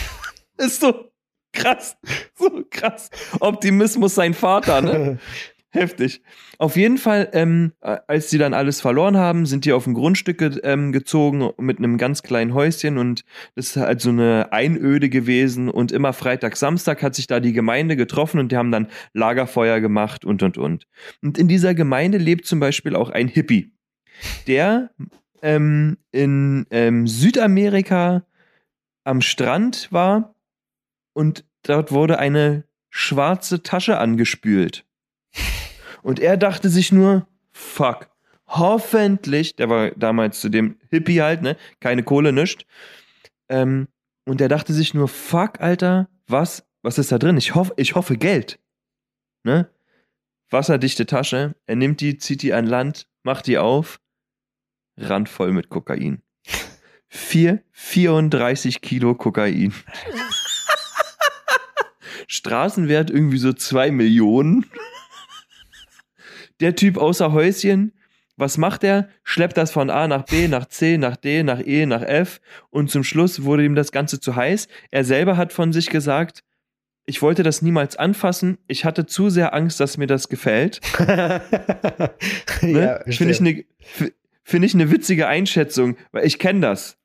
ist 0.58 0.82
so 0.82 1.13
krass, 1.54 1.98
so 2.36 2.64
krass. 2.70 3.10
Optimismus 3.40 4.16
sein 4.16 4.34
Vater, 4.34 4.82
ne? 4.82 5.20
Heftig. 5.76 6.22
Auf 6.60 6.76
jeden 6.76 7.00
Fall, 7.00 7.30
ähm, 7.34 7.74
äh, 7.82 7.98
als 8.06 8.30
sie 8.30 8.38
dann 8.38 8.54
alles 8.54 8.80
verloren 8.80 9.18
haben, 9.18 9.48
sind 9.48 9.66
die 9.66 9.74
auf 9.74 9.88
ein 9.88 9.96
Grundstück 9.96 10.38
ge 10.38 10.60
ähm, 10.62 10.92
gezogen 10.92 11.50
mit 11.58 11.80
einem 11.80 11.98
ganz 11.98 12.22
kleinen 12.22 12.54
Häuschen 12.54 13.00
und 13.00 13.26
das 13.56 13.70
ist 13.70 13.78
halt 13.78 14.00
so 14.00 14.10
eine 14.10 14.50
Einöde 14.52 15.10
gewesen 15.10 15.70
und 15.70 15.92
immer 15.92 16.14
Freitag, 16.14 16.58
Samstag 16.58 17.02
hat 17.02 17.16
sich 17.16 17.26
da 17.26 17.40
die 17.40 17.54
Gemeinde 17.54 17.96
getroffen 17.96 18.40
und 18.40 18.52
die 18.52 18.58
haben 18.58 18.72
dann 18.72 18.88
Lagerfeuer 19.14 19.80
gemacht 19.80 20.26
und 20.26 20.44
und 20.44 20.60
und. 20.60 20.86
Und 21.24 21.40
in 21.40 21.48
dieser 21.48 21.74
Gemeinde 21.74 22.20
lebt 22.20 22.46
zum 22.46 22.60
Beispiel 22.60 22.96
auch 22.96 23.10
ein 23.10 23.28
Hippie, 23.28 23.74
der 24.46 24.92
ähm, 25.42 25.98
in 26.12 26.68
ähm, 26.70 27.08
Südamerika 27.08 28.28
am 29.06 29.22
Strand 29.22 29.92
war 29.92 30.33
und 31.14 31.46
dort 31.64 31.92
wurde 31.92 32.20
eine 32.20 32.66
schwarze 32.90 33.64
Tasche 33.64 33.98
angespült. 33.98 34.86
Und 36.04 36.20
er 36.20 36.38
dachte 36.38 36.70
sich 36.70 36.92
nur, 36.92 37.28
fuck, 37.52 38.10
hoffentlich, 38.48 39.56
der 39.56 39.70
war 39.70 39.92
damals 39.92 40.42
zu 40.42 40.50
dem 40.50 40.78
Hippie 40.90 41.22
halt, 41.22 41.42
ne, 41.42 41.58
keine 41.80 42.04
Kohle, 42.04 42.34
nischt. 42.34 42.66
Ähm, 43.50 43.88
und 44.26 44.42
er 44.42 44.50
dachte 44.50 44.74
sich 44.74 44.94
nur, 44.94 45.08
fuck, 45.08 45.60
Alter, 45.60 46.10
was, 46.28 46.66
was 46.82 46.98
ist 46.98 47.12
da 47.12 47.18
drin? 47.18 47.38
Ich 47.38 47.56
hoffe, 47.56 47.74
ich 47.78 47.96
hoffe 47.96 48.18
Geld. 48.18 48.60
Ne? 49.44 49.70
Wasserdichte 50.50 51.06
Tasche, 51.06 51.56
er 51.66 51.76
nimmt 51.76 52.00
die, 52.00 52.18
zieht 52.18 52.42
die 52.42 52.54
an 52.54 52.68
Land, 52.68 53.08
macht 53.24 53.48
die 53.48 53.58
auf, 53.58 54.00
randvoll 54.98 55.52
mit 55.52 55.70
Kokain. 55.70 56.22
Vier, 57.08 57.64
34 57.72 58.82
Kilo 58.82 59.16
Kokain. 59.16 59.74
Straßenwert 62.28 63.10
irgendwie 63.10 63.38
so 63.38 63.54
zwei 63.54 63.92
Millionen. 63.92 64.66
Der 66.60 66.76
Typ 66.76 66.98
außer 66.98 67.32
Häuschen, 67.34 67.94
was 68.36 68.58
macht 68.58 68.84
er? 68.84 69.10
Schleppt 69.24 69.58
das 69.58 69.72
von 69.72 69.90
A 69.90 70.08
nach 70.08 70.24
B, 70.26 70.48
nach 70.48 70.66
C, 70.66 70.98
nach 70.98 71.18
D, 71.18 71.44
nach 71.44 71.60
E, 71.60 71.86
nach 71.86 72.02
F 72.02 72.42
und 72.70 72.90
zum 72.90 73.04
Schluss 73.04 73.44
wurde 73.44 73.66
ihm 73.66 73.76
das 73.76 73.92
Ganze 73.92 74.20
zu 74.20 74.36
heiß. 74.36 74.68
Er 74.92 75.04
selber 75.04 75.38
hat 75.38 75.54
von 75.54 75.72
sich 75.74 75.90
gesagt, 75.90 76.44
ich 77.06 77.22
wollte 77.22 77.44
das 77.44 77.62
niemals 77.62 77.98
anfassen. 77.98 78.58
Ich 78.68 78.86
hatte 78.86 79.06
zu 79.06 79.30
sehr 79.30 79.54
Angst, 79.54 79.80
dass 79.80 79.98
mir 79.98 80.08
das 80.08 80.30
gefällt. 80.30 80.80
Ne? 82.62 83.02
ja, 83.06 83.12
Finde 83.12 83.34
ich 83.34 83.42
eine 83.42 83.66
finde 84.44 84.68
ich 84.68 84.74
eine 84.74 84.92
witzige 84.92 85.28
Einschätzung, 85.28 85.98
weil 86.12 86.26
ich 86.26 86.40
kenne 86.40 86.62
das. 86.62 86.98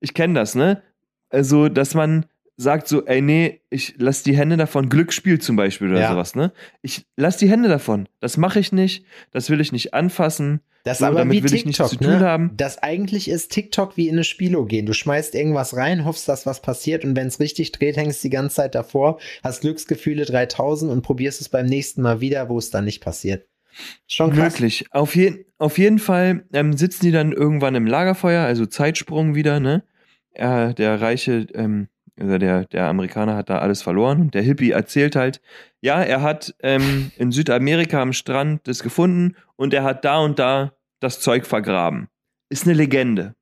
Ich 0.00 0.12
kenne 0.14 0.34
das, 0.34 0.54
ne? 0.54 0.82
Also, 1.30 1.68
dass 1.68 1.94
man 1.94 2.26
sagt 2.56 2.86
so, 2.88 3.04
ey, 3.06 3.20
nee, 3.20 3.60
ich 3.70 3.94
lass 3.98 4.22
die 4.22 4.36
Hände 4.36 4.56
davon, 4.56 4.88
Glücksspiel 4.88 5.40
zum 5.40 5.56
Beispiel 5.56 5.90
oder 5.90 6.00
Ja. 6.00 6.10
sowas, 6.12 6.34
ne? 6.34 6.52
Ich 6.82 7.04
lass 7.16 7.36
die 7.36 7.50
Hände 7.50 7.68
davon. 7.68 8.08
Das 8.20 8.36
mache 8.36 8.60
ich 8.60 8.72
nicht, 8.72 9.04
das 9.32 9.50
will 9.50 9.60
ich 9.60 9.72
nicht 9.72 9.92
anfassen. 9.94 10.60
Das 10.84 10.98
So, 10.98 11.06
aber 11.06 11.20
damit 11.20 11.38
wie 11.38 11.42
will 11.44 11.54
ich 11.54 11.64
nichts 11.64 11.78
TikTok, 11.78 11.98
zu 11.98 12.04
tun 12.10 12.18
ne? 12.18 12.20
haben. 12.20 12.50
Das 12.56 12.76
eigentlich 12.82 13.28
ist 13.30 13.50
TikTok 13.52 13.96
wie 13.96 14.06
in 14.08 14.16
eine 14.16 14.24
Spielo 14.24 14.66
gehen. 14.66 14.84
Du 14.84 14.92
schmeißt 14.92 15.34
irgendwas 15.34 15.74
rein, 15.76 16.04
hoffst, 16.04 16.28
dass 16.28 16.44
was 16.44 16.60
passiert 16.60 17.04
und 17.04 17.16
wenn 17.16 17.26
es 17.26 17.40
richtig 17.40 17.72
dreht, 17.72 17.96
hängst 17.96 18.22
die 18.22 18.28
ganze 18.30 18.56
Zeit 18.56 18.74
davor, 18.74 19.18
hast 19.42 19.62
Glücksgefühle 19.62 20.26
3000 20.26 20.92
und 20.92 21.00
probierst 21.02 21.40
es 21.40 21.48
beim 21.48 21.64
nächsten 21.66 22.02
Mal 22.02 22.20
wieder, 22.20 22.50
wo 22.50 22.58
es 22.58 22.70
dann 22.70 22.84
nicht 22.84 23.02
passiert. 23.02 23.46
Schon 24.06 24.30
krass. 24.32 24.52
Wirklich. 24.52 24.84
Auf, 24.92 25.16
je 25.16 25.46
auf 25.58 25.78
jeden 25.78 25.98
Fall 25.98 26.44
ähm, 26.52 26.76
sitzen 26.76 27.06
die 27.06 27.12
dann 27.12 27.32
irgendwann 27.32 27.74
im 27.74 27.86
Lagerfeuer, 27.86 28.44
also 28.44 28.66
Zeitsprung 28.66 29.34
wieder, 29.34 29.58
ne? 29.60 29.82
Äh, 30.34 30.74
der 30.74 31.00
reiche, 31.00 31.46
ähm, 31.54 31.88
also 32.18 32.38
der, 32.38 32.64
der 32.66 32.86
Amerikaner 32.86 33.36
hat 33.36 33.50
da 33.50 33.58
alles 33.58 33.82
verloren 33.82 34.20
und 34.20 34.34
der 34.34 34.42
Hippie 34.42 34.70
erzählt 34.70 35.16
halt, 35.16 35.40
ja, 35.80 36.02
er 36.02 36.22
hat 36.22 36.54
ähm, 36.60 37.10
in 37.16 37.32
Südamerika 37.32 38.00
am 38.00 38.12
Strand 38.12 38.66
das 38.68 38.82
gefunden 38.82 39.36
und 39.56 39.74
er 39.74 39.82
hat 39.82 40.04
da 40.04 40.20
und 40.20 40.38
da 40.38 40.74
das 41.00 41.20
Zeug 41.20 41.46
vergraben. 41.46 42.08
Ist 42.48 42.66
eine 42.66 42.74
Legende, 42.74 43.34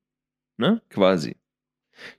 ne? 0.57 0.81
Quasi. 0.89 1.35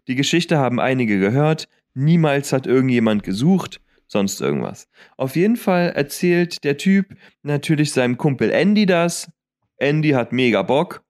Die 0.06 0.14
Geschichte 0.14 0.58
haben 0.58 0.78
einige 0.78 1.18
gehört, 1.18 1.68
niemals 1.94 2.52
hat 2.52 2.66
irgendjemand 2.66 3.24
gesucht, 3.24 3.80
sonst 4.06 4.40
irgendwas. 4.40 4.88
Auf 5.16 5.34
jeden 5.34 5.56
Fall 5.56 5.90
erzählt 5.90 6.62
der 6.62 6.76
Typ 6.76 7.16
natürlich 7.42 7.92
seinem 7.92 8.16
Kumpel 8.16 8.50
Andy 8.50 8.86
das. 8.86 9.30
Andy 9.76 10.10
hat 10.10 10.32
mega 10.32 10.62
Bock. 10.62 11.02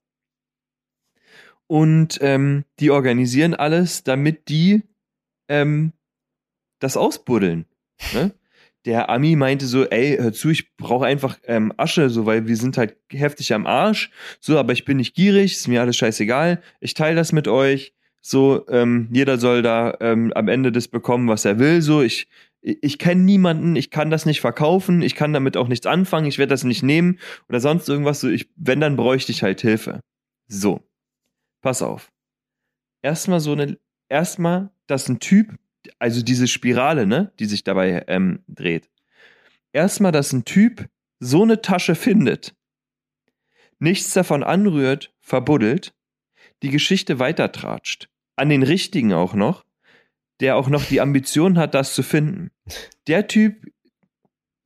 Und 1.66 2.18
ähm, 2.22 2.64
die 2.80 2.90
organisieren 2.90 3.54
alles, 3.54 4.04
damit 4.04 4.48
die 4.48 4.82
ähm, 5.48 5.92
das 6.80 6.96
ausbuddeln. 6.96 7.66
Ne? 8.12 8.32
Der 8.84 9.08
Ami 9.08 9.34
meinte 9.34 9.66
so, 9.66 9.84
ey, 9.86 10.18
hör 10.18 10.32
zu, 10.32 10.50
ich 10.50 10.76
brauche 10.76 11.06
einfach 11.06 11.38
ähm, 11.44 11.72
Asche, 11.78 12.10
so, 12.10 12.26
weil 12.26 12.46
wir 12.46 12.56
sind 12.56 12.76
halt 12.76 12.96
heftig 13.10 13.54
am 13.54 13.66
Arsch. 13.66 14.10
So, 14.40 14.58
aber 14.58 14.72
ich 14.72 14.84
bin 14.84 14.98
nicht 14.98 15.14
gierig, 15.14 15.52
ist 15.52 15.68
mir 15.68 15.80
alles 15.80 15.96
scheißegal. 15.96 16.60
Ich 16.80 16.94
teile 16.94 17.16
das 17.16 17.32
mit 17.32 17.48
euch. 17.48 17.94
So, 18.20 18.66
ähm, 18.68 19.08
jeder 19.12 19.38
soll 19.38 19.62
da 19.62 19.96
ähm, 20.00 20.32
am 20.34 20.48
Ende 20.48 20.72
das 20.72 20.88
bekommen, 20.88 21.28
was 21.28 21.44
er 21.44 21.58
will. 21.58 21.80
So, 21.80 22.02
ich, 22.02 22.28
ich 22.60 22.98
kenne 22.98 23.22
niemanden, 23.22 23.76
ich 23.76 23.90
kann 23.90 24.10
das 24.10 24.24
nicht 24.24 24.40
verkaufen, 24.40 25.02
ich 25.02 25.14
kann 25.14 25.34
damit 25.34 25.56
auch 25.56 25.68
nichts 25.68 25.86
anfangen, 25.86 26.26
ich 26.26 26.38
werde 26.38 26.50
das 26.50 26.64
nicht 26.64 26.82
nehmen 26.82 27.18
oder 27.48 27.60
sonst 27.60 27.88
irgendwas. 27.88 28.20
So, 28.20 28.28
ich, 28.28 28.48
wenn, 28.56 28.80
dann 28.80 28.96
bräuchte 28.96 29.32
ich 29.32 29.42
halt 29.42 29.60
Hilfe. 29.60 30.00
So, 30.46 30.80
pass 31.60 31.82
auf. 31.82 32.10
Erstmal 33.02 33.40
so 33.40 33.52
eine, 33.52 33.78
erstmal, 34.08 34.70
dass 34.86 35.08
ein 35.08 35.20
Typ, 35.20 35.58
also 35.98 36.22
diese 36.22 36.48
Spirale, 36.48 37.06
ne, 37.06 37.32
die 37.38 37.46
sich 37.46 37.64
dabei 37.64 38.04
ähm, 38.08 38.42
dreht. 38.48 38.90
Erstmal, 39.72 40.12
dass 40.12 40.32
ein 40.32 40.44
Typ 40.44 40.88
so 41.20 41.42
eine 41.42 41.62
Tasche 41.62 41.94
findet, 41.94 42.54
nichts 43.78 44.12
davon 44.12 44.42
anrührt, 44.42 45.12
verbuddelt, 45.20 45.94
die 46.62 46.70
Geschichte 46.70 47.18
weitertratscht 47.18 48.08
an 48.36 48.48
den 48.48 48.62
richtigen 48.62 49.12
auch 49.12 49.34
noch, 49.34 49.64
der 50.40 50.56
auch 50.56 50.68
noch 50.68 50.84
die 50.84 51.00
Ambition 51.00 51.58
hat, 51.58 51.74
das 51.74 51.94
zu 51.94 52.02
finden. 52.02 52.50
Der 53.06 53.26
Typ 53.28 53.66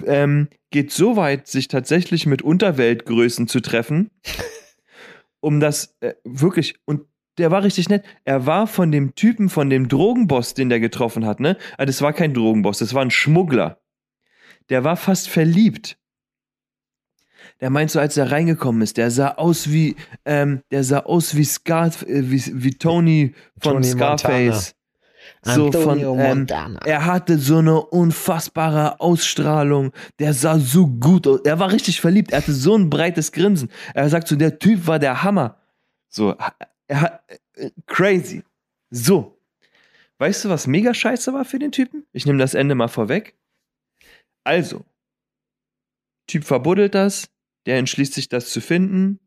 ähm, 0.04 0.48
geht 0.70 0.92
so 0.92 1.16
weit, 1.16 1.46
sich 1.46 1.68
tatsächlich 1.68 2.26
mit 2.26 2.42
Unterweltgrößen 2.42 3.48
zu 3.48 3.60
treffen, 3.60 4.10
um 5.40 5.60
das 5.60 5.96
äh, 6.00 6.14
wirklich, 6.24 6.76
und 6.84 7.06
der 7.38 7.50
war 7.50 7.62
richtig 7.62 7.88
nett. 7.88 8.04
Er 8.24 8.46
war 8.46 8.66
von 8.66 8.90
dem 8.92 9.14
Typen, 9.14 9.48
von 9.48 9.70
dem 9.70 9.88
Drogenboss, 9.88 10.54
den 10.54 10.68
der 10.68 10.80
getroffen 10.80 11.26
hat, 11.26 11.40
ne? 11.40 11.56
Also 11.76 11.86
das 11.86 12.02
war 12.02 12.12
kein 12.12 12.34
Drogenboss, 12.34 12.78
das 12.78 12.94
war 12.94 13.02
ein 13.02 13.10
Schmuggler. 13.10 13.78
Der 14.68 14.84
war 14.84 14.96
fast 14.96 15.28
verliebt 15.28 15.98
der 17.60 17.70
meint 17.70 17.90
so, 17.90 17.98
als 17.98 18.16
er 18.16 18.30
reingekommen 18.30 18.82
ist, 18.82 18.96
der 18.96 19.10
sah 19.10 19.32
aus 19.32 19.70
wie, 19.70 19.96
ähm, 20.24 20.62
der 20.70 20.84
sah 20.84 21.00
aus 21.00 21.36
wie 21.36 21.44
Scar, 21.44 21.88
äh, 22.06 22.30
wie, 22.30 22.42
wie 22.62 22.74
Tony 22.74 23.34
von 23.60 23.74
Tony 23.74 23.86
Scarface. 23.86 24.74
So 25.42 25.66
Antonio 25.66 26.14
von, 26.14 26.24
ähm, 26.24 26.38
Montana. 26.38 26.80
er 26.84 27.04
hatte 27.04 27.38
so 27.38 27.58
eine 27.58 27.80
unfassbare 27.80 29.00
Ausstrahlung. 29.00 29.92
Der 30.18 30.32
sah 30.32 30.58
so 30.58 30.86
gut 30.86 31.26
aus. 31.26 31.40
Er 31.44 31.58
war 31.58 31.70
richtig 31.70 32.00
verliebt. 32.00 32.32
Er 32.32 32.38
hatte 32.38 32.54
so 32.54 32.74
ein 32.74 32.88
breites 32.88 33.30
Grinsen. 33.32 33.68
Er 33.94 34.08
sagt 34.08 34.28
so, 34.28 34.36
der 34.36 34.58
Typ 34.58 34.86
war 34.86 34.98
der 34.98 35.22
Hammer. 35.22 35.58
So, 36.08 36.34
er 36.88 37.00
hat, 37.00 37.24
äh, 37.54 37.70
crazy. 37.86 38.42
So. 38.90 39.40
Weißt 40.18 40.44
du, 40.44 40.48
was 40.48 40.66
mega 40.66 40.92
scheiße 40.92 41.32
war 41.32 41.44
für 41.44 41.60
den 41.60 41.70
Typen? 41.70 42.04
Ich 42.12 42.26
nehme 42.26 42.38
das 42.38 42.54
Ende 42.54 42.74
mal 42.74 42.88
vorweg. 42.88 43.36
Also, 44.42 44.84
Typ 46.26 46.44
verbuddelt 46.44 46.94
das, 46.94 47.30
der 47.66 47.78
entschließt 47.78 48.14
sich, 48.14 48.28
das 48.28 48.50
zu 48.50 48.60
finden, 48.60 49.18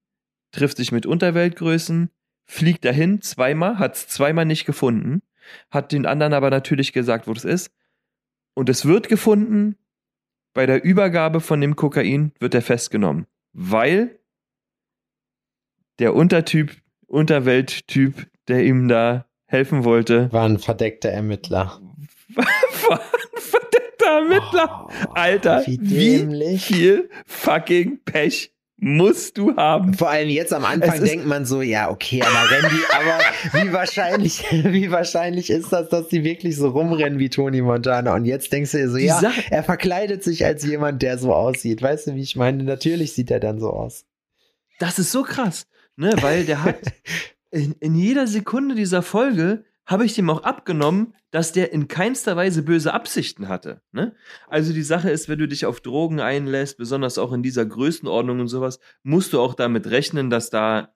trifft 0.52 0.78
sich 0.78 0.92
mit 0.92 1.06
Unterweltgrößen, 1.06 2.10
fliegt 2.46 2.86
dahin 2.86 3.22
zweimal, 3.22 3.80
hat 3.80 3.96
es 3.96 4.08
zweimal 4.08 4.46
nicht 4.46 4.66
gefunden, 4.66 5.22
hat 5.70 5.92
den 5.92 6.06
anderen 6.06 6.34
aber 6.34 6.50
natürlich 6.50 6.94
gesagt, 6.94 7.28
wo 7.28 7.34
das 7.34 7.46
ist. 7.46 7.72
Und 8.54 8.70
es 8.70 8.86
wird 8.86 9.10
gefunden. 9.10 9.78
Bei 10.54 10.66
der 10.66 10.84
Übergabe 10.84 11.40
von 11.40 11.62
dem 11.62 11.78
Kokain 11.78 12.34
wird 12.40 12.54
er 12.54 12.62
festgenommen, 12.62 13.26
weil 13.54 14.20
der 16.00 16.14
Untertyp, 16.14 16.76
Unterwelttyp, 17.12 18.28
der 18.48 18.64
ihm 18.64 18.88
da 18.88 19.26
helfen 19.46 19.84
wollte, 19.84 20.32
War 20.32 20.46
ein 20.48 20.60
verdeckter 20.60 21.10
Ermittler. 21.10 21.80
war 22.36 23.00
ein 23.00 23.42
verdeckter 23.42 24.06
Ermittler. 24.06 24.88
Oh, 24.88 25.12
Alter, 25.14 25.64
wie 25.68 25.80
wie 26.30 26.58
viel 26.58 27.10
fucking 27.26 28.00
Pech 28.06 28.54
musst 28.78 29.38
du 29.38 29.56
haben? 29.58 29.94
Vor 29.94 30.10
allem 30.10 30.30
jetzt 30.30 30.54
am 30.54 30.66
Anfang 30.66 31.04
denkt 31.04 31.26
man 31.28 31.46
so, 31.46 31.62
ja, 31.62 31.92
okay, 31.92 32.22
aber 32.24 32.50
Randy, 32.50 32.80
aber 32.94 33.62
wie 33.66 33.74
wahrscheinlich, 33.74 34.44
wie 34.52 34.90
wahrscheinlich 34.90 35.50
ist 35.50 35.72
das, 35.74 35.90
dass 35.90 36.08
die 36.08 36.24
wirklich 36.24 36.56
so 36.56 36.70
rumrennen 36.70 37.20
wie 37.20 37.30
Tony 37.30 37.62
Montana? 37.62 38.16
Und 38.16 38.26
jetzt 38.26 38.52
denkst 38.54 38.72
du 38.72 38.78
dir 38.78 38.90
so, 38.90 38.98
Die 38.98 39.06
ja, 39.06 39.20
Sache- 39.20 39.44
er 39.52 39.64
verkleidet 39.64 40.24
sich 40.24 40.46
als 40.46 40.66
jemand, 40.66 41.02
der 41.04 41.18
so 41.18 41.34
aussieht. 41.34 41.82
Weißt 41.82 42.08
du, 42.08 42.16
wie 42.16 42.22
ich 42.22 42.36
meine? 42.36 42.64
Natürlich 42.64 43.14
sieht 43.14 43.30
er 43.30 43.40
dann 43.42 43.60
so 43.60 43.70
aus. 43.70 44.06
Das 44.80 44.98
ist 44.98 45.12
so 45.12 45.22
krass, 45.22 45.68
ne? 46.02 46.14
Weil 46.22 46.46
der 46.46 46.64
hat 46.64 46.82
in, 47.52 47.74
in 47.80 47.96
jeder 47.96 48.28
Sekunde 48.28 48.76
dieser 48.76 49.02
Folge 49.02 49.64
habe 49.86 50.06
ich 50.06 50.14
dem 50.14 50.30
auch 50.30 50.44
abgenommen, 50.44 51.14
dass 51.32 51.54
der 51.54 51.74
in 51.74 51.88
keinster 51.88 52.36
Weise 52.36 52.64
böse 52.64 52.94
Absichten 52.94 53.48
hatte. 53.48 53.82
Ne? 53.92 54.16
Also 54.48 54.74
die 54.74 54.84
Sache 54.84 55.10
ist, 55.10 55.28
wenn 55.28 55.40
du 55.40 55.48
dich 55.48 55.66
auf 55.66 55.82
Drogen 55.82 56.20
einlässt, 56.20 56.78
besonders 56.78 57.18
auch 57.18 57.34
in 57.34 57.44
dieser 57.44 57.66
Größenordnung 57.66 58.40
und 58.42 58.48
sowas, 58.48 58.80
musst 59.04 59.34
du 59.34 59.40
auch 59.40 59.54
damit 59.54 59.88
rechnen, 59.88 60.30
dass 60.30 60.50
da, 60.50 60.94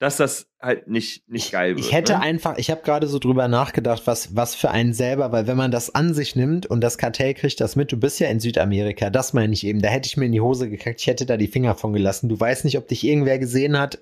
dass 0.00 0.16
das 0.16 0.48
halt 0.60 0.88
nicht, 0.88 1.28
nicht 1.28 1.52
geil 1.52 1.76
wird. 1.76 1.80
Ich 1.80 1.92
hätte 1.92 2.14
ne? 2.14 2.20
einfach, 2.20 2.56
ich 2.56 2.70
habe 2.70 2.80
gerade 2.82 3.06
so 3.06 3.18
drüber 3.18 3.48
nachgedacht, 3.48 4.06
was, 4.06 4.34
was 4.34 4.54
für 4.54 4.70
einen 4.70 4.94
selber, 4.94 5.30
weil 5.30 5.46
wenn 5.46 5.58
man 5.58 5.70
das 5.70 5.94
an 5.94 6.14
sich 6.14 6.34
nimmt 6.34 6.66
und 6.66 6.80
das 6.80 6.96
Kartell 6.96 7.34
kriegt 7.34 7.60
das 7.60 7.76
mit, 7.76 7.92
du 7.92 7.98
bist 7.98 8.18
ja 8.18 8.28
in 8.28 8.40
Südamerika, 8.40 9.10
das 9.10 9.34
meine 9.34 9.52
ich 9.52 9.64
eben, 9.64 9.82
da 9.82 9.88
hätte 9.88 10.06
ich 10.06 10.16
mir 10.16 10.24
in 10.24 10.32
die 10.32 10.40
Hose 10.40 10.70
gekackt, 10.70 11.00
ich 11.02 11.06
hätte 11.06 11.26
da 11.26 11.36
die 11.36 11.48
Finger 11.48 11.74
von 11.74 11.92
gelassen. 11.92 12.30
Du 12.30 12.40
weißt 12.40 12.64
nicht, 12.64 12.78
ob 12.78 12.88
dich 12.88 13.04
irgendwer 13.04 13.38
gesehen 13.38 13.78
hat. 13.78 13.98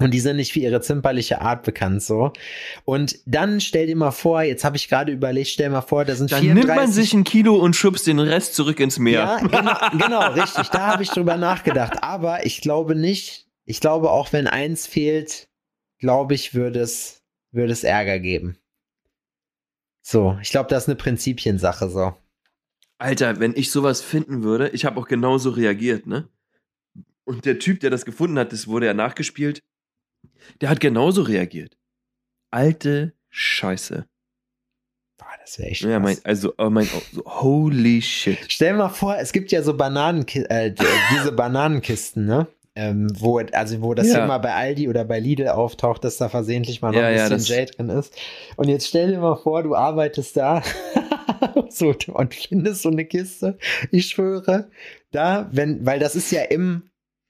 Und 0.00 0.14
die 0.14 0.20
sind 0.20 0.36
nicht 0.36 0.52
für 0.52 0.60
ihre 0.60 0.80
zimperliche 0.80 1.42
Art 1.42 1.62
bekannt, 1.62 2.02
so. 2.02 2.32
Und 2.86 3.18
dann 3.26 3.60
stell 3.60 3.86
dir 3.86 3.96
mal 3.96 4.12
vor, 4.12 4.42
jetzt 4.42 4.64
habe 4.64 4.78
ich 4.78 4.88
gerade 4.88 5.12
überlegt, 5.12 5.48
stell 5.48 5.68
mal 5.68 5.82
vor, 5.82 6.06
da 6.06 6.14
sind 6.14 6.32
Dann 6.32 6.40
34 6.40 6.66
nimmt 6.66 6.76
man 6.76 6.90
sich 6.90 7.12
ein 7.12 7.24
Kilo 7.24 7.56
und 7.56 7.76
schubst 7.76 8.06
den 8.06 8.18
Rest 8.18 8.54
zurück 8.54 8.80
ins 8.80 8.98
Meer. 8.98 9.20
ja, 9.20 9.38
genau, 9.40 9.76
genau, 9.92 10.32
richtig. 10.32 10.68
Da 10.68 10.86
habe 10.86 11.02
ich 11.02 11.10
drüber 11.10 11.36
nachgedacht. 11.36 12.02
Aber 12.02 12.46
ich 12.46 12.62
glaube 12.62 12.94
nicht, 12.94 13.49
ich 13.64 13.80
glaube 13.80 14.10
auch, 14.10 14.32
wenn 14.32 14.46
eins 14.46 14.86
fehlt, 14.86 15.48
glaube 15.98 16.34
ich, 16.34 16.54
würde 16.54 16.80
es, 16.80 17.22
würde 17.52 17.72
es 17.72 17.84
Ärger 17.84 18.18
geben. 18.18 18.58
So, 20.02 20.38
ich 20.42 20.50
glaube, 20.50 20.68
das 20.68 20.84
ist 20.84 20.88
eine 20.88 20.96
Prinzipiensache, 20.96 21.88
so. 21.90 22.14
Alter, 22.98 23.40
wenn 23.40 23.54
ich 23.54 23.70
sowas 23.70 24.02
finden 24.02 24.42
würde, 24.42 24.68
ich 24.70 24.84
habe 24.84 25.00
auch 25.00 25.08
genauso 25.08 25.50
reagiert, 25.50 26.06
ne? 26.06 26.28
Und 27.24 27.44
der 27.44 27.58
Typ, 27.58 27.80
der 27.80 27.90
das 27.90 28.04
gefunden 28.04 28.38
hat, 28.38 28.52
das 28.52 28.66
wurde 28.66 28.86
ja 28.86 28.94
nachgespielt, 28.94 29.62
der 30.60 30.68
hat 30.68 30.80
genauso 30.80 31.22
reagiert. 31.22 31.78
Alte 32.50 33.14
Scheiße. 33.28 34.06
Boah, 35.16 35.26
das 35.40 35.58
wäre 35.58 35.70
echt 35.70 35.82
Ja, 35.82 36.00
mein, 36.00 36.18
also, 36.24 36.54
oh 36.58 36.70
mein, 36.70 36.88
oh, 36.94 37.02
so, 37.12 37.24
holy 37.24 38.02
shit. 38.02 38.38
Stell 38.48 38.74
mal 38.74 38.88
vor, 38.88 39.16
es 39.16 39.32
gibt 39.32 39.52
ja 39.52 39.62
so 39.62 39.76
Bananenki 39.76 40.40
äh, 40.48 40.74
diese 41.12 41.32
Bananenkisten, 41.32 42.26
ne? 42.26 42.48
Ähm, 42.76 43.08
wo, 43.18 43.38
also 43.38 43.82
wo 43.82 43.94
das 43.94 44.08
Ja. 44.12 44.24
immer 44.24 44.38
bei 44.38 44.54
Aldi 44.54 44.88
oder 44.88 45.04
bei 45.04 45.18
Lidl 45.18 45.48
auftaucht, 45.48 46.04
dass 46.04 46.18
da 46.18 46.28
versehentlich 46.28 46.80
mal 46.82 46.92
noch 46.92 47.00
Ja, 47.00 47.06
ein 47.08 47.16
ja, 47.16 47.22
bisschen 47.24 47.38
das- 47.38 47.48
Jade 47.48 47.72
drin 47.72 47.88
ist. 47.90 48.14
Und 48.56 48.68
jetzt 48.68 48.86
stell 48.86 49.10
dir 49.10 49.18
mal 49.18 49.36
vor, 49.36 49.62
du 49.64 49.74
arbeitest 49.74 50.36
da 50.36 50.62
so, 51.68 51.94
und 52.12 52.34
findest 52.34 52.82
so 52.82 52.90
eine 52.90 53.04
Kiste. 53.04 53.58
Ich 53.90 54.06
schwöre, 54.06 54.70
da, 55.10 55.48
wenn, 55.52 55.84
weil 55.84 55.98
das 55.98 56.14
ist 56.14 56.30
ja 56.30 56.42
im, 56.42 56.84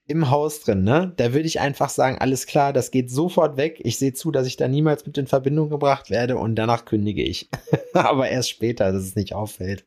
im 0.07 0.29
Haus 0.29 0.59
drin, 0.61 0.83
ne? 0.83 1.13
Da 1.17 1.33
würde 1.33 1.47
ich 1.47 1.59
einfach 1.59 1.89
sagen, 1.89 2.17
alles 2.19 2.45
klar, 2.45 2.71
das 2.73 2.91
geht 2.91 3.09
sofort 3.09 3.57
weg. 3.57 3.79
Ich 3.83 3.97
sehe 3.97 4.13
zu, 4.13 4.29
dass 4.31 4.45
ich 4.45 4.57
da 4.57 4.67
niemals 4.67 5.05
mit 5.05 5.17
in 5.17 5.27
Verbindung 5.27 5.69
gebracht 5.69 6.09
werde 6.11 6.37
und 6.37 6.55
danach 6.55 6.85
kündige 6.85 7.23
ich. 7.23 7.49
Aber 7.93 8.29
erst 8.29 8.49
später, 8.51 8.91
dass 8.91 9.03
es 9.03 9.15
nicht 9.15 9.33
auffällt. 9.33 9.85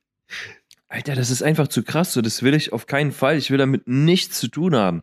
Alter, 0.94 1.16
das 1.16 1.33
ist 1.33 1.42
einfach 1.42 1.66
zu 1.66 1.83
krass. 1.83 2.12
So, 2.12 2.22
das 2.22 2.44
will 2.44 2.54
ich 2.54 2.72
auf 2.72 2.87
keinen 2.87 3.11
Fall. 3.11 3.37
Ich 3.37 3.50
will 3.50 3.59
damit 3.59 3.88
nichts 3.88 4.38
zu 4.38 4.46
tun 4.46 4.76
haben. 4.76 5.02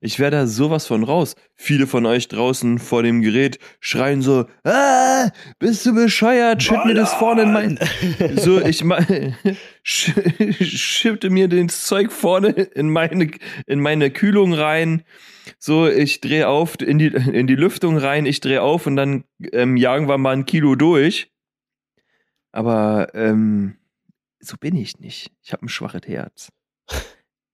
Ich 0.00 0.20
wäre 0.20 0.30
da 0.30 0.46
sowas 0.46 0.86
von 0.86 1.02
raus. 1.02 1.34
Viele 1.56 1.88
von 1.88 2.06
euch 2.06 2.28
draußen 2.28 2.78
vor 2.78 3.02
dem 3.02 3.22
Gerät 3.22 3.58
schreien 3.80 4.22
so, 4.22 4.44
ah, 4.62 5.30
bist 5.58 5.84
du 5.84 5.96
bescheuert? 5.96 6.62
Schütt 6.62 6.84
mir 6.84 6.94
das 6.94 7.12
vorne 7.14 7.42
in 7.42 7.52
mein... 7.52 7.78
So, 8.36 8.60
ich 8.60 8.84
meine, 8.84 9.36
schippte 9.82 11.28
mir 11.28 11.48
das 11.48 11.86
Zeug 11.86 12.12
vorne 12.12 12.50
in 12.50 12.88
meine, 12.88 13.32
in 13.66 13.80
meine 13.80 14.12
Kühlung 14.12 14.54
rein. 14.54 15.02
So, 15.58 15.88
ich 15.88 16.20
drehe 16.20 16.46
auf 16.46 16.80
in 16.80 17.00
die, 17.00 17.06
in 17.08 17.48
die 17.48 17.56
Lüftung 17.56 17.96
rein, 17.96 18.26
ich 18.26 18.38
drehe 18.38 18.62
auf 18.62 18.86
und 18.86 18.94
dann 18.94 19.24
ähm, 19.52 19.76
jagen 19.76 20.08
wir 20.08 20.18
mal 20.18 20.36
ein 20.36 20.46
Kilo 20.46 20.76
durch. 20.76 21.32
Aber 22.52 23.08
ähm, 23.14 23.74
so 24.42 24.56
bin 24.58 24.76
ich 24.76 24.98
nicht. 24.98 25.30
Ich 25.42 25.52
habe 25.52 25.64
ein 25.64 25.68
schwaches 25.68 26.02
Herz. 26.06 26.48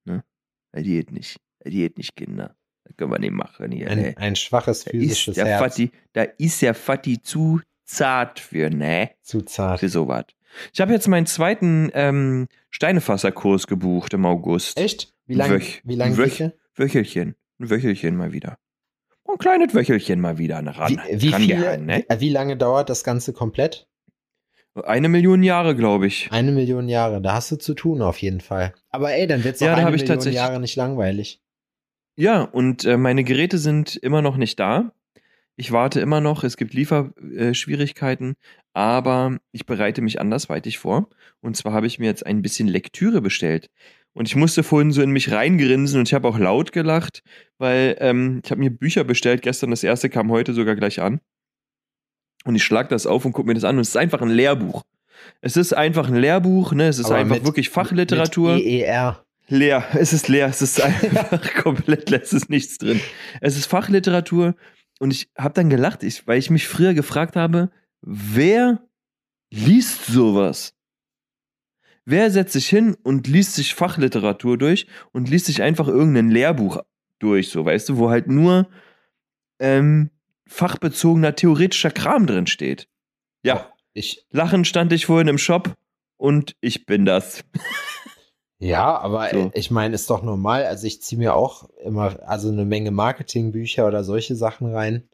Ne? 0.04 0.24
Er 0.72 0.82
geht 0.82 1.12
nicht. 1.12 1.36
Er 1.60 1.70
geht 1.70 1.98
nicht, 1.98 2.16
Kinder. 2.16 2.56
Das 2.84 2.96
können 2.96 3.12
wir 3.12 3.18
nicht 3.18 3.32
machen 3.32 3.70
hier. 3.70 3.90
Ein, 3.90 4.00
ne? 4.00 4.14
ein 4.16 4.36
schwaches 4.36 4.84
Da 4.84 4.90
physisches 4.90 5.34
der 5.34 5.46
Herz. 5.46 5.60
Fatti, 5.60 5.90
da 6.14 6.22
ist 6.22 6.62
der 6.62 6.74
Fatti 6.74 7.20
zu 7.22 7.60
zart 7.84 8.40
für, 8.40 8.70
ne? 8.70 9.10
Zu 9.22 9.42
zart. 9.42 9.80
Für 9.80 9.88
sowas. 9.88 10.24
Ich 10.72 10.80
habe 10.80 10.92
jetzt 10.92 11.08
meinen 11.08 11.26
zweiten 11.26 11.90
ähm, 11.92 12.48
Steinefasserkurs 12.70 13.66
gebucht 13.66 14.14
im 14.14 14.24
August. 14.24 14.78
Echt? 14.78 15.12
Wie 15.26 15.34
lange 15.34 15.56
Wöch- 15.58 15.80
wie 15.84 15.94
lang 15.94 16.16
Wöch-? 16.16 16.52
Wöchelchen. 16.74 17.34
Ein 17.58 17.70
Wöchelchen 17.70 18.16
mal 18.16 18.32
wieder. 18.32 18.58
Ein 19.30 19.36
kleines 19.36 19.74
Wöchelchen 19.74 20.20
mal 20.20 20.38
wieder 20.38 20.64
ran, 20.64 21.02
Wie, 21.10 21.20
wie, 21.20 21.32
viele, 21.34 21.78
ne? 21.78 22.04
wie, 22.08 22.20
wie 22.20 22.30
lange 22.30 22.56
dauert 22.56 22.88
das 22.88 23.04
Ganze 23.04 23.34
komplett? 23.34 23.87
Eine 24.74 25.08
Million 25.08 25.42
Jahre, 25.42 25.74
glaube 25.74 26.06
ich. 26.06 26.28
Eine 26.30 26.52
Million 26.52 26.88
Jahre. 26.88 27.20
Da 27.20 27.34
hast 27.34 27.50
du 27.50 27.56
zu 27.56 27.74
tun 27.74 28.02
auf 28.02 28.18
jeden 28.18 28.40
Fall. 28.40 28.74
Aber 28.90 29.12
ey, 29.12 29.26
dann 29.26 29.44
wird 29.44 29.56
es 29.56 29.60
Ja, 29.60 29.74
eine 29.74 29.90
Million 29.90 30.32
Jahre 30.32 30.60
nicht 30.60 30.76
langweilig. 30.76 31.40
Ja, 32.16 32.42
und 32.42 32.84
äh, 32.84 32.96
meine 32.96 33.24
Geräte 33.24 33.58
sind 33.58 33.96
immer 33.96 34.22
noch 34.22 34.36
nicht 34.36 34.58
da. 34.58 34.92
Ich 35.56 35.72
warte 35.72 36.00
immer 36.00 36.20
noch, 36.20 36.44
es 36.44 36.56
gibt 36.56 36.72
Lieferschwierigkeiten, 36.72 38.34
aber 38.74 39.38
ich 39.50 39.66
bereite 39.66 40.02
mich 40.02 40.20
andersweitig 40.20 40.78
vor. 40.78 41.08
Und 41.40 41.56
zwar 41.56 41.72
habe 41.72 41.88
ich 41.88 41.98
mir 41.98 42.06
jetzt 42.06 42.24
ein 42.24 42.42
bisschen 42.42 42.68
Lektüre 42.68 43.20
bestellt. 43.20 43.68
Und 44.12 44.28
ich 44.28 44.36
musste 44.36 44.62
vorhin 44.62 44.92
so 44.92 45.02
in 45.02 45.10
mich 45.10 45.30
reingrinsen 45.30 46.00
und 46.00 46.08
ich 46.08 46.14
habe 46.14 46.28
auch 46.28 46.38
laut 46.38 46.72
gelacht, 46.72 47.22
weil 47.58 47.96
ähm, 48.00 48.40
ich 48.44 48.50
habe 48.50 48.60
mir 48.60 48.70
Bücher 48.70 49.04
bestellt 49.04 49.42
gestern, 49.42 49.70
das 49.70 49.84
erste 49.84 50.08
kam 50.08 50.30
heute 50.30 50.54
sogar 50.54 50.76
gleich 50.76 51.00
an. 51.00 51.20
Und 52.48 52.54
ich 52.54 52.64
schlag 52.64 52.88
das 52.88 53.06
auf 53.06 53.26
und 53.26 53.32
gucke 53.34 53.46
mir 53.46 53.52
das 53.52 53.64
an 53.64 53.76
und 53.76 53.82
es 53.82 53.88
ist 53.90 53.96
einfach 53.98 54.22
ein 54.22 54.30
Lehrbuch. 54.30 54.82
Es 55.42 55.58
ist 55.58 55.74
einfach 55.74 56.08
ein 56.08 56.16
Lehrbuch, 56.16 56.72
ne? 56.72 56.88
Es 56.88 56.98
ist 56.98 57.04
Aber 57.06 57.16
einfach 57.16 57.34
mit- 57.36 57.44
wirklich 57.44 57.68
Fachliteratur. 57.68 58.54
Mit 58.54 58.64
E 58.64 58.80
EER. 58.84 59.22
Leer, 59.48 59.84
es 59.92 60.14
ist 60.14 60.28
leer, 60.28 60.46
es 60.46 60.62
ist 60.62 60.80
einfach 60.82 61.54
komplett 61.62 62.08
leer, 62.08 62.22
es 62.22 62.32
ist 62.32 62.48
nichts 62.48 62.78
drin. 62.78 63.02
Es 63.42 63.58
ist 63.58 63.66
Fachliteratur 63.66 64.54
und 64.98 65.10
ich 65.12 65.28
habe 65.36 65.52
dann 65.52 65.68
gelacht, 65.68 66.02
ich, 66.02 66.26
weil 66.26 66.38
ich 66.38 66.48
mich 66.48 66.66
früher 66.68 66.94
gefragt 66.94 67.36
habe, 67.36 67.70
wer 68.00 68.80
liest 69.50 70.06
sowas? 70.06 70.72
Wer 72.06 72.30
setzt 72.30 72.54
sich 72.54 72.66
hin 72.70 72.96
und 73.02 73.26
liest 73.26 73.56
sich 73.56 73.74
Fachliteratur 73.74 74.56
durch 74.56 74.86
und 75.12 75.28
liest 75.28 75.44
sich 75.44 75.60
einfach 75.60 75.86
irgendein 75.88 76.30
Lehrbuch 76.30 76.78
durch, 77.18 77.50
so 77.50 77.66
weißt 77.66 77.90
du, 77.90 77.98
wo 77.98 78.08
halt 78.08 78.26
nur 78.28 78.68
ähm, 79.58 80.08
fachbezogener 80.48 81.34
theoretischer 81.36 81.90
Kram 81.90 82.26
drin 82.26 82.46
steht. 82.46 82.88
Ja, 83.44 83.72
Ich, 83.92 84.26
lachen 84.30 84.64
stand 84.64 84.92
ich 84.92 85.06
vorhin 85.06 85.28
im 85.28 85.38
Shop 85.38 85.74
und 86.16 86.56
ich 86.60 86.86
bin 86.86 87.04
das. 87.04 87.44
ja, 88.58 88.96
aber 88.98 89.30
So. 89.30 89.50
ich 89.54 89.70
meine, 89.70 89.94
ist 89.94 90.10
doch 90.10 90.22
normal. 90.22 90.64
Also 90.64 90.86
ich 90.86 91.00
ziehe 91.02 91.18
mir 91.18 91.34
auch 91.34 91.68
immer 91.84 92.18
also 92.28 92.48
eine 92.50 92.64
Menge 92.64 92.90
Marketingbücher 92.90 93.86
oder 93.86 94.02
solche 94.04 94.34
Sachen 94.34 94.72
rein. 94.74 95.08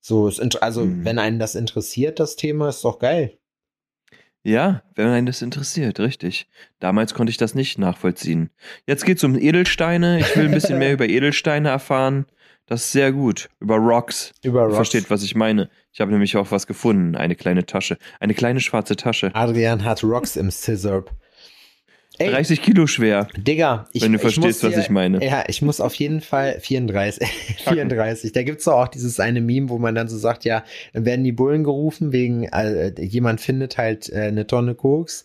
So, 0.00 0.30
also 0.60 0.84
Mhm. 0.84 1.04
wenn 1.04 1.18
einen 1.18 1.38
das 1.38 1.54
interessiert, 1.54 2.20
das 2.20 2.36
Thema, 2.36 2.68
ist 2.68 2.84
doch 2.84 2.98
geil. 2.98 3.36
Ja, 4.44 4.82
wenn 4.94 5.08
einen 5.08 5.26
das 5.26 5.42
interessiert, 5.42 5.98
richtig. 6.00 6.48
Damals 6.78 7.12
konnte 7.12 7.30
ich 7.30 7.36
das 7.36 7.54
nicht 7.54 7.78
nachvollziehen. 7.78 8.50
Jetzt 8.86 9.04
geht's 9.04 9.24
um 9.24 9.36
Edelsteine. 9.36 10.20
Ich 10.20 10.34
will 10.36 10.46
ein 10.46 10.52
bisschen 10.52 10.78
mehr 10.78 10.92
über 10.92 11.08
Edelsteine 11.08 11.68
erfahren. 11.68 12.26
Das 12.68 12.84
ist 12.84 12.92
sehr 12.92 13.12
gut. 13.12 13.48
Über 13.60 13.76
Rocks. 13.76 14.32
Über 14.42 14.64
Rocks. 14.64 14.76
Versteht, 14.76 15.10
was 15.10 15.22
ich 15.22 15.34
meine. 15.34 15.70
Ich 15.92 16.00
habe 16.02 16.12
nämlich 16.12 16.36
auch 16.36 16.50
was 16.50 16.66
gefunden. 16.66 17.16
Eine 17.16 17.34
kleine 17.34 17.64
Tasche. 17.64 17.96
Eine 18.20 18.34
kleine 18.34 18.60
schwarze 18.60 18.94
Tasche. 18.94 19.30
Adrian 19.34 19.84
hat 19.84 20.04
Rocks 20.04 20.36
im 20.36 20.50
Scissorp. 20.50 21.10
Ey, 22.18 22.30
30 22.30 22.60
Kilo 22.62 22.86
schwer. 22.86 23.28
Digga, 23.36 23.86
ich, 23.92 24.02
wenn 24.02 24.12
du 24.12 24.16
ich 24.16 24.22
verstehst, 24.22 24.62
muss 24.62 24.64
was 24.64 24.74
dir- 24.74 24.80
ich 24.82 24.90
meine. 24.90 25.24
Ja, 25.24 25.44
ich 25.46 25.62
muss 25.62 25.80
auf 25.80 25.94
jeden 25.94 26.20
Fall 26.20 26.58
34. 26.60 27.26
34. 27.64 28.32
Da 28.34 28.42
gibt's 28.42 28.64
doch 28.64 28.72
auch 28.74 28.88
dieses 28.88 29.18
eine 29.20 29.40
Meme, 29.40 29.68
wo 29.70 29.78
man 29.78 29.94
dann 29.94 30.08
so 30.08 30.18
sagt, 30.18 30.44
ja, 30.44 30.64
dann 30.92 31.04
werden 31.06 31.24
die 31.24 31.32
Bullen 31.32 31.64
gerufen 31.64 32.12
wegen, 32.12 32.44
äh, 32.44 32.92
jemand 33.00 33.40
findet 33.40 33.78
halt 33.78 34.10
äh, 34.10 34.22
eine 34.22 34.46
Tonne 34.46 34.74
Koks. 34.74 35.24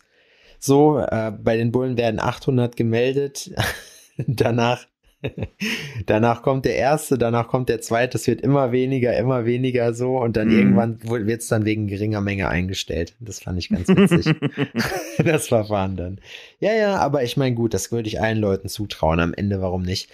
So, 0.59 0.99
äh, 0.99 1.31
bei 1.31 1.57
den 1.57 1.71
Bullen 1.71 1.97
werden 1.97 2.19
800 2.21 2.75
gemeldet. 2.77 3.51
danach, 4.27 4.85
danach 6.05 6.41
kommt 6.41 6.65
der 6.65 6.75
erste, 6.75 7.17
danach 7.17 7.47
kommt 7.47 7.69
der 7.69 7.81
zweite. 7.81 8.17
Es 8.17 8.27
wird 8.27 8.41
immer 8.41 8.71
weniger, 8.71 9.15
immer 9.17 9.45
weniger 9.45 9.93
so 9.93 10.17
und 10.17 10.35
dann 10.37 10.47
Mhm. 10.49 10.57
irgendwann 10.57 10.99
wird's 11.03 11.47
dann 11.47 11.65
wegen 11.65 11.87
geringer 11.87 12.21
Menge 12.21 12.47
eingestellt. 12.49 13.15
Das 13.19 13.39
fand 13.41 13.59
ich 13.59 13.69
ganz 13.69 13.87
witzig. 13.87 14.35
das 15.23 15.47
Verfahren 15.47 15.95
dann. 15.95 16.19
Ja, 16.59 16.73
ja, 16.73 16.97
aber 16.97 17.23
ich 17.23 17.37
meine, 17.37 17.55
gut, 17.55 17.73
das 17.73 17.91
würde 17.91 18.07
ich 18.07 18.21
allen 18.21 18.37
Leuten 18.39 18.67
zutrauen. 18.69 19.19
Am 19.19 19.33
Ende, 19.33 19.61
warum 19.61 19.83
nicht? 19.83 20.09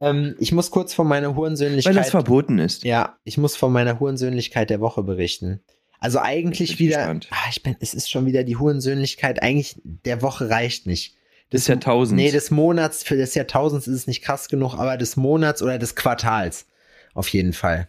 Ähm, 0.00 0.34
ich 0.38 0.52
muss 0.52 0.70
kurz 0.70 0.94
von 0.94 1.06
meiner 1.06 1.28
Weil 1.30 1.36
Hurensöhnlichkeit. 1.36 1.96
das 1.96 2.10
verboten 2.10 2.58
ist. 2.58 2.84
ja, 2.84 3.16
ich 3.24 3.38
muss 3.38 3.56
von 3.56 3.72
meiner 3.72 4.00
Hurensöhnlichkeit 4.00 4.70
der 4.70 4.80
Woche 4.80 5.02
berichten. 5.02 5.60
Also 6.00 6.18
eigentlich 6.18 6.78
wieder. 6.78 6.98
gespannt. 6.98 7.28
Ah, 7.30 7.48
ich 7.50 7.62
bin, 7.62 7.76
es 7.80 7.94
ist 7.94 8.10
schon 8.10 8.26
wieder 8.26 8.44
die 8.44 8.56
Hurensöhnlichkeit. 8.56 9.42
Eigentlich 9.42 9.80
der 9.84 10.20
Woche 10.20 10.50
reicht 10.50 10.86
nicht. 10.86 11.16
Des 11.54 11.66
Jahrtausends. 11.68 12.14
Nee, 12.16 12.30
des 12.30 12.50
Monats, 12.50 13.02
für 13.02 13.16
des 13.16 13.34
Jahrtausends 13.34 13.86
ist 13.86 13.94
es 13.94 14.06
nicht 14.06 14.22
krass 14.22 14.48
genug, 14.48 14.74
aber 14.74 14.96
des 14.96 15.16
Monats 15.16 15.62
oder 15.62 15.78
des 15.78 15.94
Quartals. 15.94 16.66
Auf 17.14 17.28
jeden 17.28 17.52
Fall. 17.52 17.88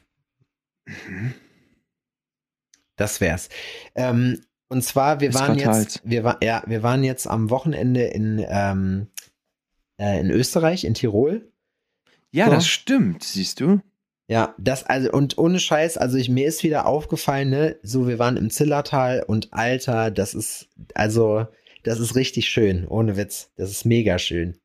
Das 2.95 3.19
wär's. 3.21 3.49
Ähm, 3.95 4.41
und 4.69 4.83
zwar, 4.83 5.19
wir 5.19 5.29
Des 5.29 5.39
waren 5.39 5.57
Quartals. 5.57 5.83
jetzt, 5.95 6.01
wir 6.05 6.23
war, 6.23 6.43
ja, 6.43 6.63
wir 6.65 6.83
waren 6.83 7.03
jetzt 7.03 7.27
am 7.27 7.49
Wochenende 7.49 8.03
in, 8.03 8.43
ähm, 8.47 9.07
äh, 9.99 10.19
in 10.19 10.31
Österreich, 10.31 10.83
in 10.85 10.93
Tirol. 10.93 11.51
ja, 12.31 12.45
So. 12.45 12.51
das 12.51 12.67
stimmt, 12.67 13.23
siehst 13.23 13.59
du? 13.59 13.81
Ja, 14.27 14.55
das, 14.57 14.83
also, 14.85 15.11
und 15.11 15.37
ohne 15.37 15.59
Scheiß, 15.59 15.97
also 15.97 16.17
ich, 16.17 16.29
mir 16.29 16.47
ist 16.47 16.63
wieder 16.63 16.87
aufgefallen, 16.87 17.51
ne, 17.51 17.75
so, 17.83 18.07
wir 18.07 18.17
waren 18.17 18.37
im 18.37 18.49
Zillertal 18.49 19.23
und 19.25 19.53
Alter, 19.53 20.09
das 20.09 20.33
ist, 20.33 20.67
also, 20.95 21.45
das 21.85 21.99
ist 21.99 22.15
richtig 22.15 22.47
schön, 22.47 22.87
ohne 22.87 23.15
Witz. 23.17 23.51
Das 23.55 23.71
ist 23.71 23.85
mega 23.85 24.19
schön. 24.19 24.57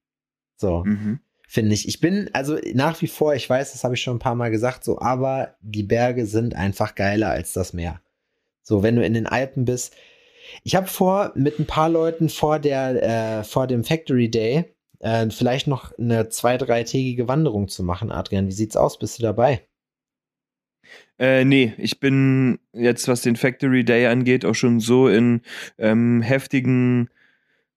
So, 0.56 0.84
Mhm. 0.84 1.20
finde 1.48 1.74
ich. 1.74 1.86
Ich 1.88 2.00
bin, 2.00 2.30
also 2.32 2.58
nach 2.74 3.00
wie 3.02 3.06
vor, 3.06 3.34
ich 3.34 3.48
weiß, 3.48 3.72
das 3.72 3.84
habe 3.84 3.94
ich 3.94 4.02
schon 4.02 4.16
ein 4.16 4.20
paar 4.20 4.34
Mal 4.34 4.50
gesagt, 4.50 4.84
so, 4.84 5.00
aber 5.00 5.56
die 5.60 5.82
Berge 5.82 6.26
sind 6.26 6.54
einfach 6.54 6.94
geiler 6.94 7.30
als 7.30 7.52
das 7.52 7.72
Meer. 7.72 8.00
So, 8.62 8.82
wenn 8.82 8.96
du 8.96 9.04
in 9.04 9.14
den 9.14 9.26
Alpen 9.26 9.64
bist. 9.64 9.94
Ich 10.64 10.74
habe 10.74 10.86
vor, 10.86 11.32
mit 11.34 11.58
ein 11.58 11.66
paar 11.66 11.88
Leuten 11.88 12.28
vor 12.28 12.58
der, 12.58 13.38
äh, 13.40 13.44
vor 13.44 13.66
dem 13.66 13.84
Factory 13.84 14.30
Day, 14.30 14.74
äh, 14.98 15.28
vielleicht 15.30 15.66
noch 15.66 15.96
eine 15.98 16.28
zwei-, 16.28 16.58
dreitägige 16.58 17.28
Wanderung 17.28 17.68
zu 17.68 17.82
machen, 17.82 18.10
Adrian. 18.10 18.46
Wie 18.48 18.52
sieht's 18.52 18.76
aus? 18.76 18.98
Bist 18.98 19.18
du 19.18 19.22
dabei? 19.22 19.66
Äh, 21.18 21.44
nee, 21.44 21.74
ich 21.76 22.00
bin 22.00 22.58
jetzt, 22.72 23.06
was 23.08 23.22
den 23.22 23.36
Factory 23.36 23.84
Day 23.84 24.06
angeht, 24.06 24.44
auch 24.44 24.54
schon 24.54 24.80
so 24.80 25.08
in 25.08 25.42
ähm, 25.78 26.22
heftigen 26.22 27.10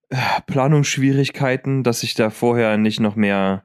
äh, 0.10 0.15
Planungsschwierigkeiten, 0.47 1.84
dass 1.84 2.04
ich 2.04 2.13
da 2.15 2.30
vorher 2.30 2.78
nicht 2.78 2.99
noch 2.99 3.15
mehr 3.15 3.63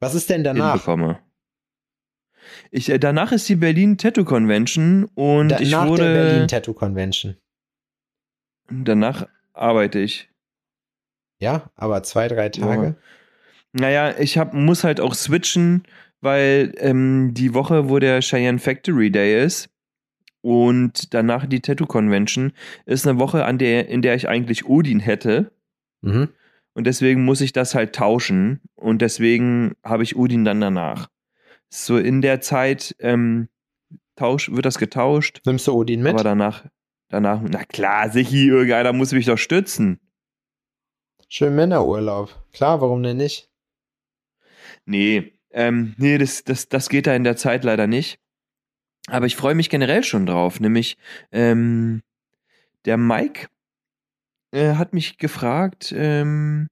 Was 0.00 0.14
ist 0.14 0.28
denn 0.30 0.42
danach? 0.44 0.72
hinbekomme. 0.72 1.18
Ich, 2.70 2.88
äh, 2.90 2.98
danach 2.98 3.32
ist 3.32 3.48
die 3.48 3.56
Berlin 3.56 3.96
Tattoo 3.98 4.24
Convention 4.24 5.04
und 5.14 5.48
Da, 5.50 5.60
ich 5.60 5.70
nach 5.70 5.86
wurde. 5.88 6.04
der 6.04 6.12
Berlin 6.14 6.48
Tattoo 6.48 6.74
Convention. 6.74 7.36
danach 8.68 9.28
arbeite 9.52 9.98
ich. 10.00 10.28
Ja, 11.38 11.70
aber 11.76 12.02
zwei, 12.02 12.28
drei 12.28 12.48
Tage. 12.48 12.96
Naja, 13.72 14.14
ich 14.18 14.38
hab, 14.38 14.54
muss 14.54 14.84
halt 14.84 15.00
auch 15.00 15.14
switchen, 15.14 15.82
weil 16.26 16.74
ähm, 16.78 17.32
die 17.32 17.54
Woche, 17.54 17.88
wo 17.88 18.00
der 18.00 18.20
Cheyenne 18.20 18.58
Factory 18.58 19.10
Day 19.10 19.44
ist 19.44 19.70
und 20.42 21.14
danach 21.14 21.46
die 21.46 21.60
Tattoo 21.60 21.86
Convention, 21.86 22.52
ist 22.84 23.06
eine 23.06 23.20
Woche, 23.20 23.44
an 23.44 23.58
der, 23.58 23.88
in 23.88 24.02
der 24.02 24.16
ich 24.16 24.28
eigentlich 24.28 24.66
Odin 24.66 24.98
hätte. 24.98 25.52
Mhm. 26.02 26.30
Und 26.74 26.84
deswegen 26.84 27.24
muss 27.24 27.40
ich 27.40 27.52
das 27.52 27.76
halt 27.76 27.94
tauschen. 27.94 28.60
Und 28.74 29.02
deswegen 29.02 29.76
habe 29.84 30.02
ich 30.02 30.16
Odin 30.16 30.44
dann 30.44 30.60
danach. 30.60 31.08
So 31.70 31.96
in 31.96 32.22
der 32.22 32.40
Zeit 32.40 32.96
ähm, 32.98 33.48
tausch, 34.16 34.50
wird 34.50 34.66
das 34.66 34.78
getauscht. 34.78 35.42
Nimmst 35.46 35.68
du 35.68 35.72
Odin 35.74 36.02
mit? 36.02 36.14
Aber 36.14 36.24
danach, 36.24 36.66
danach, 37.08 37.40
na 37.40 37.64
klar, 37.64 38.10
Sichi, 38.10 38.48
irgendeiner 38.48 38.92
muss 38.92 39.12
mich 39.12 39.26
doch 39.26 39.38
stützen. 39.38 40.00
Schön 41.28 41.54
Männerurlaub. 41.54 42.34
Klar, 42.52 42.80
warum 42.80 43.04
denn 43.04 43.16
nicht? 43.16 43.48
Nee, 44.84 45.35
ähm, 45.56 45.94
nee, 45.96 46.18
das, 46.18 46.44
das, 46.44 46.68
das 46.68 46.90
geht 46.90 47.06
da 47.06 47.16
in 47.16 47.24
der 47.24 47.36
Zeit 47.36 47.64
leider 47.64 47.86
nicht. 47.86 48.18
Aber 49.08 49.24
ich 49.24 49.36
freue 49.36 49.54
mich 49.54 49.70
generell 49.70 50.04
schon 50.04 50.26
drauf. 50.26 50.60
Nämlich, 50.60 50.98
ähm, 51.32 52.02
der 52.84 52.98
Mike 52.98 53.48
äh, 54.52 54.74
hat 54.74 54.92
mich 54.92 55.16
gefragt, 55.16 55.94
ähm, 55.96 56.68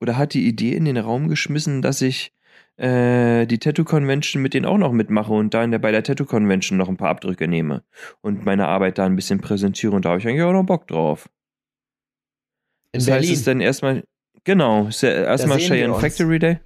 oder 0.00 0.16
hat 0.16 0.32
die 0.32 0.46
Idee 0.46 0.74
in 0.74 0.84
den 0.84 0.96
Raum 0.96 1.28
geschmissen, 1.28 1.82
dass 1.82 2.00
ich 2.00 2.32
äh, 2.76 3.46
die 3.46 3.58
Tattoo 3.58 3.84
Convention 3.84 4.42
mit 4.42 4.54
denen 4.54 4.66
auch 4.66 4.78
noch 4.78 4.92
mitmache 4.92 5.32
und 5.32 5.52
da 5.52 5.64
in 5.64 5.72
der, 5.72 5.80
bei 5.80 5.90
der 5.90 6.04
Tattoo 6.04 6.24
Convention 6.24 6.78
noch 6.78 6.88
ein 6.88 6.96
paar 6.96 7.10
Abdrücke 7.10 7.48
nehme 7.48 7.82
und 8.20 8.44
meine 8.44 8.68
Arbeit 8.68 8.98
da 8.98 9.06
ein 9.06 9.16
bisschen 9.16 9.40
präsentiere 9.40 9.96
und 9.96 10.04
da 10.04 10.10
habe 10.10 10.20
ich 10.20 10.28
eigentlich 10.28 10.42
auch 10.42 10.52
noch 10.52 10.64
Bock 10.64 10.86
drauf. 10.86 11.28
In 12.92 13.00
das 13.00 13.06
Berlin. 13.06 13.28
heißt, 13.28 13.38
es 13.38 13.44
dann 13.44 13.60
erstmal, 13.60 14.04
genau, 14.44 14.86
erstmal 14.86 15.58
Cheyenne. 15.58 15.98
Factory 15.98 16.38
Day. 16.38 16.60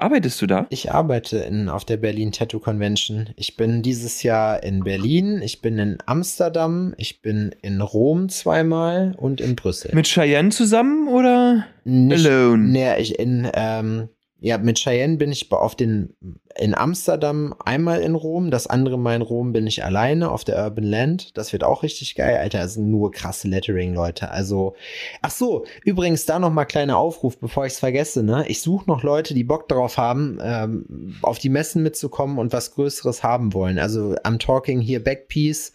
Arbeitest 0.00 0.40
du 0.40 0.46
da? 0.46 0.66
Ich 0.70 0.92
arbeite 0.92 1.38
in, 1.38 1.68
auf 1.68 1.84
der 1.84 1.96
Berlin 1.96 2.32
Tattoo 2.32 2.58
Convention. 2.58 3.30
Ich 3.36 3.56
bin 3.56 3.82
dieses 3.82 4.22
Jahr 4.22 4.62
in 4.62 4.82
Berlin, 4.82 5.42
ich 5.42 5.60
bin 5.60 5.78
in 5.78 5.98
Amsterdam, 6.06 6.94
ich 6.96 7.22
bin 7.22 7.54
in 7.62 7.80
Rom 7.80 8.28
zweimal 8.28 9.14
und 9.16 9.40
in 9.40 9.56
Brüssel. 9.56 9.90
Mit 9.94 10.06
Cheyenne 10.06 10.50
zusammen 10.50 11.08
oder 11.08 11.66
Nicht, 11.84 12.26
alone? 12.26 12.68
Nee, 12.68 12.96
ich 12.98 13.18
in, 13.18 13.48
ähm, 13.52 14.08
ja, 14.42 14.56
mit 14.56 14.78
Cheyenne 14.78 15.18
bin 15.18 15.30
ich 15.30 15.52
auf 15.52 15.74
den, 15.74 16.16
in 16.58 16.74
Amsterdam 16.74 17.54
einmal 17.62 18.00
in 18.00 18.14
Rom, 18.14 18.50
das 18.50 18.66
andere 18.66 18.98
Mal 18.98 19.16
in 19.16 19.22
Rom 19.22 19.52
bin 19.52 19.66
ich 19.66 19.84
alleine 19.84 20.30
auf 20.30 20.44
der 20.44 20.56
Urban 20.64 20.84
Land. 20.84 21.36
Das 21.36 21.52
wird 21.52 21.62
auch 21.62 21.82
richtig 21.82 22.14
geil, 22.14 22.38
Alter. 22.38 22.60
Das 22.60 22.74
sind 22.74 22.90
nur 22.90 23.12
krasse 23.12 23.48
Lettering, 23.48 23.92
Leute. 23.92 24.30
Also, 24.30 24.74
ach 25.20 25.30
so, 25.30 25.66
übrigens 25.84 26.24
da 26.24 26.38
noch 26.38 26.50
mal 26.50 26.64
kleiner 26.64 26.96
Aufruf, 26.96 27.38
bevor 27.38 27.66
ich 27.66 27.74
es 27.74 27.78
vergesse, 27.80 28.22
ne? 28.22 28.46
Ich 28.48 28.62
suche 28.62 28.86
noch 28.86 29.02
Leute, 29.02 29.34
die 29.34 29.44
Bock 29.44 29.68
darauf 29.68 29.98
haben, 29.98 30.38
ähm, 30.42 31.18
auf 31.20 31.38
die 31.38 31.50
Messen 31.50 31.82
mitzukommen 31.82 32.38
und 32.38 32.54
was 32.54 32.74
Größeres 32.74 33.22
haben 33.22 33.52
wollen. 33.52 33.78
Also, 33.78 34.14
I'm 34.24 34.38
talking 34.38 34.80
hier 34.80 35.04
Backpiece. 35.04 35.74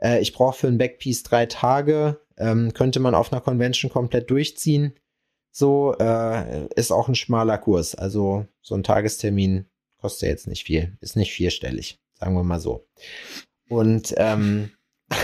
Äh, 0.00 0.20
ich 0.20 0.32
brauche 0.32 0.56
für 0.56 0.68
ein 0.68 0.78
Backpiece 0.78 1.24
drei 1.24 1.46
Tage. 1.46 2.20
Ähm, 2.36 2.72
könnte 2.74 3.00
man 3.00 3.14
auf 3.16 3.32
einer 3.32 3.40
Convention 3.40 3.90
komplett 3.90 4.30
durchziehen 4.30 4.94
so 5.56 5.94
äh, 6.00 6.66
ist 6.74 6.90
auch 6.90 7.06
ein 7.08 7.14
schmaler 7.14 7.58
Kurs. 7.58 7.94
Also 7.94 8.46
so 8.60 8.74
ein 8.74 8.82
Tagestermin 8.82 9.66
kostet 10.00 10.28
jetzt 10.28 10.48
nicht 10.48 10.64
viel, 10.64 10.96
ist 11.00 11.14
nicht 11.16 11.32
vierstellig, 11.32 12.00
sagen 12.18 12.34
wir 12.34 12.42
mal 12.42 12.58
so. 12.58 12.88
Und 13.68 14.12
ähm, 14.16 14.70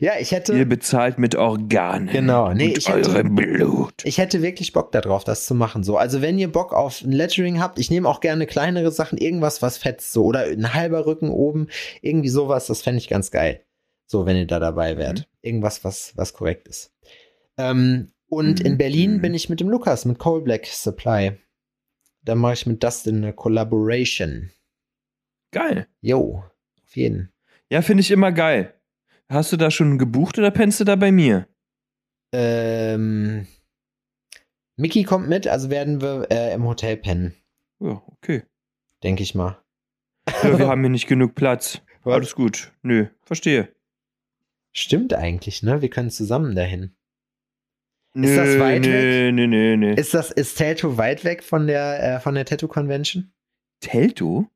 ja, 0.00 0.14
ich 0.18 0.32
hätte. 0.32 0.56
Ihr 0.58 0.68
bezahlt 0.68 1.18
mit 1.18 1.36
Organen. 1.36 2.08
Genau, 2.08 2.52
nee, 2.52 2.74
ich 2.76 2.88
hätte- 2.88 3.08
eurem 3.10 3.36
Blut. 3.36 3.94
Ich 4.02 4.18
hätte 4.18 4.42
wirklich 4.42 4.72
Bock 4.72 4.90
darauf, 4.90 5.22
das 5.22 5.46
zu 5.46 5.54
machen. 5.54 5.84
So, 5.84 5.96
also 5.96 6.20
wenn 6.22 6.36
ihr 6.38 6.50
Bock 6.50 6.72
auf 6.72 7.02
ein 7.02 7.12
Lettering 7.12 7.60
habt, 7.60 7.78
ich 7.78 7.88
nehme 7.88 8.08
auch 8.08 8.20
gerne 8.20 8.48
kleinere 8.48 8.90
Sachen, 8.90 9.16
irgendwas, 9.16 9.62
was 9.62 9.78
fetzt, 9.78 10.12
so 10.12 10.24
oder 10.24 10.40
ein 10.46 10.74
halber 10.74 11.06
Rücken 11.06 11.30
oben, 11.30 11.68
irgendwie 12.02 12.28
sowas, 12.30 12.66
das 12.66 12.82
fände 12.82 12.98
ich 12.98 13.08
ganz 13.08 13.30
geil. 13.30 13.64
So, 14.06 14.26
wenn 14.26 14.36
ihr 14.36 14.46
da 14.48 14.58
dabei 14.58 14.96
wärt, 14.98 15.28
irgendwas, 15.40 15.84
was 15.84 16.14
was 16.16 16.32
korrekt 16.32 16.66
ist. 16.66 16.92
Ähm, 17.56 18.10
und 18.30 18.60
in 18.60 18.72
Mhm. 18.74 18.78
Berlin 18.78 19.20
bin 19.20 19.34
ich 19.34 19.50
mit 19.50 19.60
dem 19.60 19.68
Lukas, 19.68 20.04
mit 20.06 20.18
Coal 20.18 20.40
Black 20.40 20.64
Supply. 20.66 21.38
Da 22.22 22.34
mache 22.34 22.54
ich 22.54 22.66
mit 22.66 22.82
Dustin 22.82 23.16
eine 23.16 23.32
Collaboration. 23.34 24.50
Geil. 25.52 25.86
Yo, 26.00 26.44
auf 26.84 26.96
jeden. 26.96 27.32
Ja, 27.70 27.82
finde 27.82 28.00
ich 28.02 28.10
immer 28.10 28.32
geil. 28.32 28.74
Hast 29.28 29.52
du 29.52 29.56
da 29.56 29.70
schon 29.70 29.98
gebucht 29.98 30.38
oder 30.38 30.50
pennst 30.50 30.80
du 30.80 30.84
da 30.84 30.96
bei 30.96 31.12
mir? 31.12 31.46
Ähm, 32.32 33.46
Mickey 34.76 35.02
kommt 35.04 35.28
mit, 35.28 35.46
also 35.46 35.70
werden 35.70 36.00
wir 36.00 36.26
äh, 36.30 36.54
im 36.54 36.64
Hotel 36.64 36.96
pennen, 36.96 37.34
Ja, 37.80 38.02
okay. 38.06 38.44
denke 39.02 39.22
ich 39.22 39.34
mal. 39.34 39.58
Ja, 40.42 40.58
wir 40.58 40.68
haben 40.68 40.80
hier 40.82 40.90
nicht 40.90 41.06
genug 41.08 41.34
Platz. 41.34 41.80
Was? 42.04 42.14
Alles 42.14 42.34
gut. 42.34 42.72
Nö, 42.82 43.06
verstehe. 43.22 43.74
Stimmt 44.72 45.12
eigentlich, 45.14 45.62
ne? 45.62 45.82
Wir 45.82 45.90
können 45.90 46.10
zusammen 46.10 46.54
dahin. 46.54 46.94
Nö, 48.14 48.28
Ist 48.28 48.36
das 48.36 48.58
weit 48.58 48.82
nö, 48.82 48.92
weg? 48.92 49.34
Nö, 49.34 49.46
nö, 49.46 49.76
nö. 49.76 49.94
Ist 49.94 50.14
das, 50.14 50.30
ist 50.30 50.58
Tattoo 50.58 50.96
weit 50.96 51.24
weg 51.24 51.44
von 51.44 51.66
der, 51.66 52.16
äh, 52.16 52.20
von 52.20 52.34
der 52.34 52.44
Tattoo 52.44 52.68
Convention? 52.68 53.32
Telto? 53.80 54.48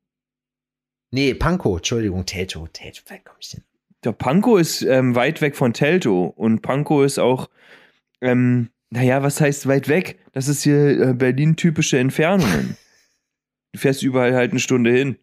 Nee, 1.11 1.33
Pankow, 1.33 1.77
Entschuldigung, 1.77 2.25
Tattoo, 2.25 2.67
Tattoo, 2.67 3.03
wer 3.07 3.19
komm 3.19 3.35
ich 3.39 3.51
denn? 3.51 3.63
Der 4.03 4.11
Pankow 4.11 4.59
ist 4.59 4.81
ähm, 4.81 5.15
weit 5.15 5.41
weg 5.41 5.55
von 5.55 5.73
Telto 5.73 6.25
und 6.25 6.61
Pankow 6.61 7.05
ist 7.05 7.17
auch, 7.17 7.49
ähm, 8.21 8.69
naja, 8.89 9.23
was 9.23 9.41
heißt 9.41 9.67
weit 9.67 9.87
weg? 9.87 10.19
Das 10.33 10.47
ist 10.47 10.63
hier 10.63 10.99
äh, 10.99 11.13
Berlin-typische 11.13 11.97
Entfernungen. 11.97 12.77
du 13.71 13.79
fährst 13.79 14.03
überall 14.03 14.35
halt 14.35 14.51
eine 14.51 14.59
Stunde 14.59 14.91
hin. 14.91 15.17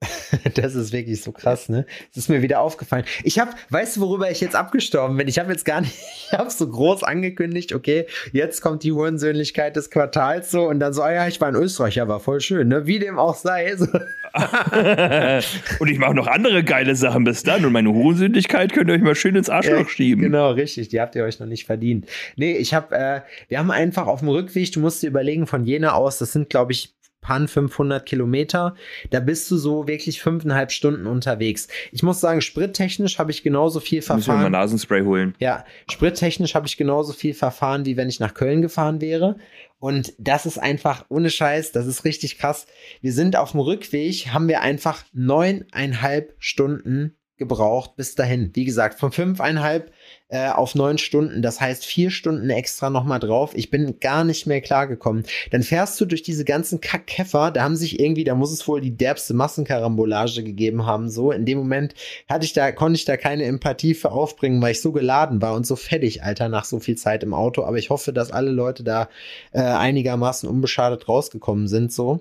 Das 0.54 0.74
ist 0.74 0.92
wirklich 0.92 1.22
so 1.22 1.32
krass, 1.32 1.68
ne? 1.68 1.86
Das 2.14 2.24
ist 2.24 2.28
mir 2.28 2.42
wieder 2.42 2.60
aufgefallen. 2.60 3.04
Ich 3.24 3.38
habe, 3.38 3.52
weißt 3.70 3.96
du, 3.96 4.00
worüber 4.02 4.30
ich 4.30 4.40
jetzt 4.40 4.54
abgestorben 4.54 5.16
bin? 5.16 5.28
Ich 5.28 5.38
habe 5.38 5.50
jetzt 5.52 5.64
gar 5.64 5.80
nicht, 5.80 5.94
ich 6.26 6.32
habe 6.32 6.50
so 6.50 6.68
groß 6.68 7.02
angekündigt, 7.02 7.72
okay, 7.72 8.06
jetzt 8.32 8.60
kommt 8.60 8.82
die 8.82 8.92
Hurensöhnlichkeit 8.92 9.76
des 9.76 9.90
Quartals 9.90 10.50
so 10.50 10.68
und 10.68 10.80
dann 10.80 10.92
so, 10.92 11.02
ah 11.02 11.12
ja, 11.12 11.28
ich 11.28 11.40
war 11.40 11.48
in 11.48 11.54
Österreich, 11.54 11.96
ja, 11.96 12.08
war 12.08 12.20
voll 12.20 12.40
schön, 12.40 12.68
ne? 12.68 12.86
Wie 12.86 12.98
dem 12.98 13.18
auch 13.18 13.34
sei. 13.34 13.76
So. 13.76 13.86
und 15.78 15.88
ich 15.88 15.98
mache 15.98 16.14
noch 16.14 16.26
andere 16.26 16.62
geile 16.62 16.94
Sachen 16.94 17.24
bis 17.24 17.42
dann 17.42 17.64
und 17.64 17.72
meine 17.72 17.92
Hurensündigkeit 17.92 18.72
könnt 18.72 18.88
ihr 18.88 18.94
euch 18.94 19.02
mal 19.02 19.14
schön 19.14 19.36
ins 19.36 19.48
Arschloch 19.48 19.78
Ja, 19.78 19.88
schieben. 19.88 20.22
Genau, 20.22 20.50
richtig. 20.50 20.88
Die 20.88 21.00
habt 21.00 21.14
ihr 21.14 21.24
euch 21.24 21.40
noch 21.40 21.46
nicht 21.46 21.64
verdient. 21.64 22.06
Nee, 22.36 22.56
ich 22.56 22.74
habe, 22.74 22.94
äh, 22.94 23.20
wir 23.48 23.58
haben 23.58 23.70
einfach 23.70 24.06
auf 24.06 24.20
dem 24.20 24.28
Rückweg, 24.28 24.72
du 24.72 24.80
musst 24.80 25.02
dir 25.02 25.08
überlegen, 25.08 25.46
von 25.46 25.64
Jena 25.64 25.92
aus, 25.92 26.18
das 26.18 26.32
sind, 26.32 26.50
glaube 26.50 26.72
ich, 26.72 26.95
pan 27.26 27.48
500 27.48 28.06
Kilometer. 28.06 28.76
Da 29.10 29.18
bist 29.18 29.50
du 29.50 29.56
so 29.56 29.88
wirklich 29.88 30.22
fünfeinhalb 30.22 30.70
Stunden 30.70 31.08
unterwegs. 31.08 31.66
Ich 31.90 32.04
muss 32.04 32.20
sagen, 32.20 32.40
sprittechnisch 32.40 33.18
habe 33.18 33.32
ich 33.32 33.42
genauso 33.42 33.80
viel 33.80 33.98
Müssen 33.98 34.10
wir 34.10 34.14
mal 34.14 34.22
verfahren. 34.22 34.52
Nasenspray 34.52 35.02
holen. 35.02 35.34
Ja, 35.40 35.64
sprittechnisch 35.90 36.54
habe 36.54 36.68
ich 36.68 36.76
genauso 36.76 37.12
viel 37.12 37.34
verfahren, 37.34 37.84
wie 37.84 37.96
wenn 37.96 38.08
ich 38.08 38.20
nach 38.20 38.32
Köln 38.32 38.62
gefahren 38.62 39.00
wäre. 39.00 39.38
Und 39.80 40.14
das 40.18 40.46
ist 40.46 40.58
einfach 40.58 41.04
ohne 41.08 41.28
Scheiß, 41.28 41.72
das 41.72 41.86
ist 41.86 42.04
richtig 42.04 42.38
krass. 42.38 42.66
Wir 43.00 43.12
sind 43.12 43.34
auf 43.34 43.50
dem 43.50 43.60
Rückweg, 43.60 44.28
haben 44.28 44.46
wir 44.46 44.62
einfach 44.62 45.02
neuneinhalb 45.12 46.36
Stunden 46.38 47.16
gebraucht 47.38 47.96
bis 47.96 48.14
dahin. 48.14 48.52
Wie 48.54 48.64
gesagt, 48.64 49.00
von 49.00 49.10
fünfeinhalb 49.10 49.92
äh, 50.28 50.48
auf 50.48 50.74
neun 50.74 50.98
Stunden. 50.98 51.40
Das 51.42 51.60
heißt 51.60 51.84
vier 51.84 52.10
Stunden 52.10 52.50
extra 52.50 52.90
nochmal 52.90 53.20
drauf. 53.20 53.52
Ich 53.54 53.70
bin 53.70 54.00
gar 54.00 54.24
nicht 54.24 54.46
mehr 54.46 54.60
klargekommen. 54.60 55.24
Dann 55.50 55.62
fährst 55.62 56.00
du 56.00 56.04
durch 56.04 56.22
diese 56.22 56.44
ganzen 56.44 56.80
Kackkäfer. 56.80 57.50
Da 57.50 57.62
haben 57.62 57.76
sich 57.76 58.00
irgendwie, 58.00 58.24
da 58.24 58.34
muss 58.34 58.52
es 58.52 58.66
wohl 58.66 58.80
die 58.80 58.96
derbste 58.96 59.34
Massenkarambolage 59.34 60.42
gegeben 60.42 60.84
haben. 60.84 61.10
So 61.10 61.30
in 61.30 61.44
dem 61.44 61.58
Moment 61.58 61.94
hatte 62.28 62.44
ich 62.44 62.52
da, 62.52 62.72
konnte 62.72 62.96
ich 62.96 63.04
da 63.04 63.16
keine 63.16 63.44
Empathie 63.44 63.94
für 63.94 64.10
aufbringen, 64.10 64.60
weil 64.60 64.72
ich 64.72 64.82
so 64.82 64.92
geladen 64.92 65.40
war 65.42 65.54
und 65.54 65.66
so 65.66 65.76
fettig, 65.76 66.22
Alter, 66.22 66.48
nach 66.48 66.64
so 66.64 66.80
viel 66.80 66.96
Zeit 66.96 67.22
im 67.22 67.34
Auto. 67.34 67.64
Aber 67.64 67.78
ich 67.78 67.90
hoffe, 67.90 68.12
dass 68.12 68.32
alle 68.32 68.50
Leute 68.50 68.82
da 68.82 69.08
äh, 69.52 69.60
einigermaßen 69.60 70.48
unbeschadet 70.48 71.08
rausgekommen 71.08 71.68
sind. 71.68 71.92
So. 71.92 72.20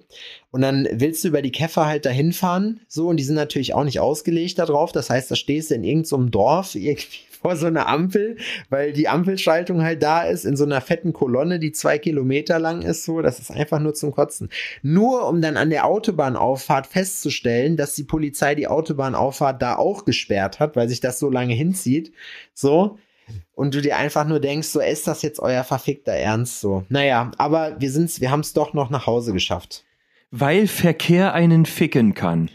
Und 0.52 0.62
dann 0.62 0.88
willst 0.92 1.24
du 1.24 1.30
über 1.30 1.42
die 1.42 1.52
Käfer 1.52 1.86
halt 1.86 2.06
dahin 2.06 2.34
fahren, 2.34 2.80
so, 2.88 3.08
und 3.08 3.18
die 3.18 3.24
sind 3.24 3.36
natürlich 3.36 3.74
auch 3.74 3.84
nicht 3.84 4.00
ausgelegt 4.00 4.60
darauf. 4.60 4.92
Das 4.92 5.10
heißt, 5.10 5.30
da 5.32 5.36
stehst 5.36 5.72
du 5.72 5.76
in 5.76 5.84
irgendeinem 5.84 6.32
Dorf 6.32 6.76
irgendwie 6.76 7.20
vor 7.46 7.58
so 7.58 7.68
einer 7.68 7.88
Ampel, 7.88 8.38
weil 8.72 8.92
die 8.92 9.08
Ampelschaltung 9.08 9.84
halt 9.84 10.02
da 10.02 10.24
ist, 10.24 10.46
in 10.46 10.58
so 10.58 10.64
einer 10.64 10.82
fetten 10.82 11.14
Kolonne, 11.14 11.60
die 11.60 11.72
zwei 11.72 12.00
Kilometer 12.00 12.58
lang 12.58 12.82
ist, 12.82 13.06
so. 13.06 13.22
Das 13.22 13.38
ist 13.38 13.52
einfach 13.52 13.80
nur 13.80 13.94
zum 13.94 14.12
Kotzen. 14.12 14.50
Nur 14.82 15.30
um 15.30 15.42
dann 15.42 15.56
an 15.56 15.70
der 15.70 15.86
Autobahnauffahrt 15.86 16.88
festzustellen, 16.88 17.78
dass 17.78 17.94
die 17.94 18.04
Polizei 18.04 18.56
die 18.56 18.68
Autobahnauffahrt 18.68 19.62
da 19.62 19.76
auch 19.76 20.06
gesperrt 20.06 20.60
hat, 20.60 20.76
weil 20.76 20.90
sich 20.90 21.02
das 21.02 21.20
so 21.20 21.30
lange 21.30 21.54
hinzieht. 21.54 22.12
So. 22.56 22.98
Und 23.54 23.76
du 23.76 23.82
dir 23.84 23.98
einfach 23.98 24.26
nur 24.26 24.40
denkst, 24.40 24.70
so 24.70 24.80
ist 24.80 25.06
das 25.06 25.22
jetzt 25.22 25.40
euer 25.40 25.64
verfickter 25.64 26.14
Ernst 26.14 26.62
so. 26.62 26.84
Naja, 26.90 27.30
aber 27.38 27.80
wir 27.80 27.92
sind's, 27.92 28.22
wir 28.22 28.32
haben 28.32 28.40
es 28.40 28.54
doch 28.54 28.74
noch 28.74 28.90
nach 28.90 29.06
Hause 29.06 29.34
geschafft. 29.34 29.84
Weil 30.32 30.66
Verkehr 30.66 31.36
einen 31.36 31.68
ficken 31.68 32.16
kann. 32.16 32.50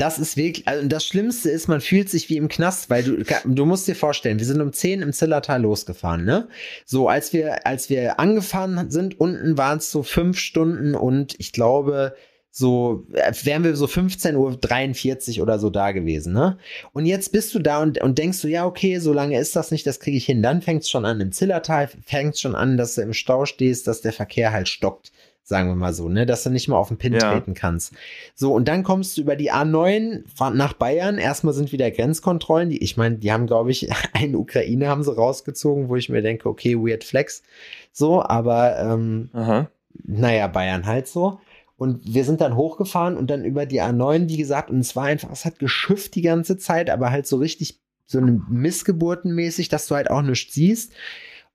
Das 0.00 0.18
ist 0.18 0.38
wirklich, 0.38 0.66
also 0.66 0.88
das 0.88 1.04
Schlimmste 1.04 1.50
ist, 1.50 1.68
man 1.68 1.82
fühlt 1.82 2.08
sich 2.08 2.30
wie 2.30 2.38
im 2.38 2.48
Knast, 2.48 2.88
weil 2.88 3.02
du, 3.02 3.22
du 3.44 3.66
musst 3.66 3.86
dir 3.86 3.94
vorstellen, 3.94 4.38
wir 4.38 4.46
sind 4.46 4.62
um 4.62 4.72
10 4.72 5.02
im 5.02 5.12
Zillertal 5.12 5.60
losgefahren, 5.60 6.24
ne? 6.24 6.48
So, 6.86 7.08
als 7.08 7.34
wir, 7.34 7.66
als 7.66 7.90
wir 7.90 8.18
angefahren 8.18 8.90
sind, 8.90 9.20
unten 9.20 9.58
waren 9.58 9.76
es 9.76 9.90
so 9.90 10.02
fünf 10.02 10.38
Stunden 10.38 10.94
und 10.94 11.34
ich 11.38 11.52
glaube, 11.52 12.14
so 12.50 13.06
äh, 13.12 13.32
wären 13.42 13.62
wir 13.62 13.76
so 13.76 13.84
15.43 13.84 15.36
Uhr 15.36 15.42
oder 15.42 15.58
so 15.58 15.68
da 15.68 15.92
gewesen, 15.92 16.32
ne? 16.32 16.56
Und 16.92 17.04
jetzt 17.04 17.30
bist 17.30 17.54
du 17.54 17.58
da 17.58 17.82
und, 17.82 18.00
und 18.00 18.16
denkst 18.16 18.40
du, 18.40 18.48
ja, 18.48 18.64
okay, 18.64 19.00
so 19.00 19.12
lange 19.12 19.38
ist 19.38 19.54
das 19.54 19.70
nicht, 19.70 19.86
das 19.86 20.00
kriege 20.00 20.16
ich 20.16 20.24
hin. 20.24 20.42
Dann 20.42 20.62
fängt 20.62 20.82
es 20.82 20.88
schon 20.88 21.04
an 21.04 21.20
im 21.20 21.30
Zillertal, 21.30 21.90
fängt 22.06 22.38
schon 22.38 22.54
an, 22.54 22.78
dass 22.78 22.94
du 22.94 23.02
im 23.02 23.12
Stau 23.12 23.44
stehst, 23.44 23.86
dass 23.86 24.00
der 24.00 24.14
Verkehr 24.14 24.50
halt 24.50 24.68
stockt, 24.68 25.12
sagen 25.50 25.68
wir 25.68 25.74
mal 25.74 25.92
so, 25.92 26.08
ne? 26.08 26.24
Dass 26.24 26.44
du 26.44 26.48
nicht 26.50 26.66
mal 26.68 26.76
auf 26.78 26.88
den 26.88 26.96
Pin 26.96 27.12
Ja. 27.12 27.30
treten 27.32 27.52
kannst. 27.52 27.92
So, 28.34 28.54
und 28.54 28.66
dann 28.68 28.82
kommst 28.82 29.18
du 29.18 29.20
über 29.20 29.36
die 29.36 29.52
A9 29.52 30.22
fahr- 30.34 30.54
nach 30.54 30.72
Bayern. 30.72 31.18
Erstmal 31.18 31.52
sind 31.52 31.72
wieder 31.72 31.90
Grenzkontrollen. 31.90 32.70
Die, 32.70 32.82
ich 32.82 32.96
meine, 32.96 33.16
die 33.18 33.30
haben, 33.30 33.46
glaube 33.46 33.70
ich, 33.70 33.90
einen 34.14 34.34
Ukraine 34.36 34.88
haben 34.88 35.02
sie 35.02 35.14
rausgezogen, 35.14 35.90
wo 35.90 35.96
ich 35.96 36.08
mir 36.08 36.22
denke, 36.22 36.48
okay, 36.48 36.76
weird 36.78 37.04
flex. 37.04 37.42
So, 37.92 38.22
aber 38.22 38.78
ähm, 38.78 39.28
Aha. 39.34 39.68
naja, 40.04 40.46
Bayern 40.46 40.86
halt 40.86 41.06
so. 41.06 41.38
Und 41.76 42.00
wir 42.14 42.24
sind 42.24 42.40
dann 42.40 42.56
hochgefahren 42.56 43.16
und 43.16 43.30
dann 43.30 43.44
über 43.44 43.66
die 43.66 43.82
A9, 43.82 44.28
wie 44.28 44.36
gesagt, 44.36 44.70
und 44.70 44.80
es 44.80 44.96
war 44.96 45.04
einfach, 45.04 45.30
es 45.32 45.44
hat 45.44 45.58
geschifft 45.58 46.14
die 46.14 46.22
ganze 46.22 46.56
Zeit, 46.58 46.88
aber 46.90 47.10
halt 47.10 47.26
so 47.26 47.36
richtig, 47.36 47.78
so 48.06 48.18
eine 48.18 48.40
Missgeburtenmäßig, 48.50 49.68
dass 49.68 49.86
du 49.86 49.94
halt 49.94 50.10
auch 50.10 50.22
nichts 50.22 50.54
siehst. 50.54 50.92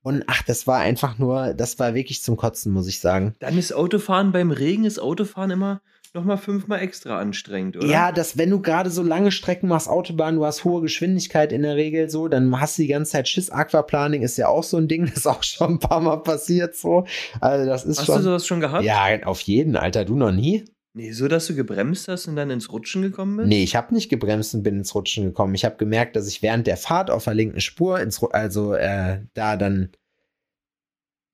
Und 0.06 0.22
ach, 0.28 0.40
das 0.44 0.68
war 0.68 0.78
einfach 0.78 1.18
nur, 1.18 1.52
das 1.52 1.80
war 1.80 1.96
wirklich 1.96 2.22
zum 2.22 2.36
Kotzen, 2.36 2.70
muss 2.72 2.86
ich 2.86 3.00
sagen. 3.00 3.34
Dann 3.40 3.58
ist 3.58 3.72
Autofahren 3.72 4.30
beim 4.30 4.52
Regen, 4.52 4.84
ist 4.84 5.00
Autofahren 5.00 5.50
immer 5.50 5.80
nochmal 6.14 6.38
fünfmal 6.38 6.78
extra 6.78 7.18
anstrengend, 7.18 7.76
oder? 7.76 7.88
Ja, 7.88 8.12
dass 8.12 8.38
wenn 8.38 8.50
du 8.50 8.62
gerade 8.62 8.88
so 8.88 9.02
lange 9.02 9.32
Strecken 9.32 9.68
machst, 9.68 9.88
Autobahn, 9.88 10.36
du 10.36 10.44
hast 10.46 10.62
hohe 10.62 10.80
Geschwindigkeit 10.80 11.50
in 11.52 11.62
der 11.62 11.74
Regel 11.74 12.08
so, 12.08 12.28
dann 12.28 12.60
hast 12.60 12.78
du 12.78 12.82
die 12.82 12.88
ganze 12.88 13.10
Zeit 13.10 13.28
Schiss. 13.28 13.50
Aquaplaning 13.50 14.22
ist 14.22 14.38
ja 14.38 14.46
auch 14.46 14.62
so 14.62 14.76
ein 14.76 14.86
Ding, 14.86 15.06
das 15.06 15.16
ist 15.16 15.26
auch 15.26 15.42
schon 15.42 15.72
ein 15.72 15.78
paar 15.80 16.00
Mal 16.00 16.18
passiert 16.18 16.76
so. 16.76 17.04
Also 17.40 17.66
das 17.66 17.84
ist 17.84 17.98
Hast 17.98 18.06
schon. 18.06 18.16
du 18.18 18.22
sowas 18.22 18.46
schon 18.46 18.60
gehabt? 18.60 18.84
ja, 18.84 19.24
auf 19.24 19.40
jeden, 19.40 19.74
Alter. 19.74 20.04
Du 20.04 20.14
noch 20.14 20.30
nie? 20.30 20.64
Nee, 20.96 21.12
so 21.12 21.28
dass 21.28 21.46
du 21.46 21.54
gebremst 21.54 22.08
hast 22.08 22.26
und 22.26 22.36
dann 22.36 22.48
ins 22.48 22.72
Rutschen 22.72 23.02
gekommen 23.02 23.36
bist? 23.36 23.48
Nee, 23.48 23.62
ich 23.62 23.76
habe 23.76 23.92
nicht 23.92 24.08
gebremst 24.08 24.54
und 24.54 24.62
bin 24.62 24.78
ins 24.78 24.94
Rutschen 24.94 25.26
gekommen. 25.26 25.54
Ich 25.54 25.66
habe 25.66 25.76
gemerkt, 25.76 26.16
dass 26.16 26.26
ich 26.26 26.40
während 26.40 26.66
der 26.66 26.78
Fahrt 26.78 27.10
auf 27.10 27.24
der 27.24 27.34
linken 27.34 27.60
Spur 27.60 28.00
ins, 28.00 28.24
also 28.24 28.72
äh, 28.72 29.20
da 29.34 29.58
dann 29.58 29.90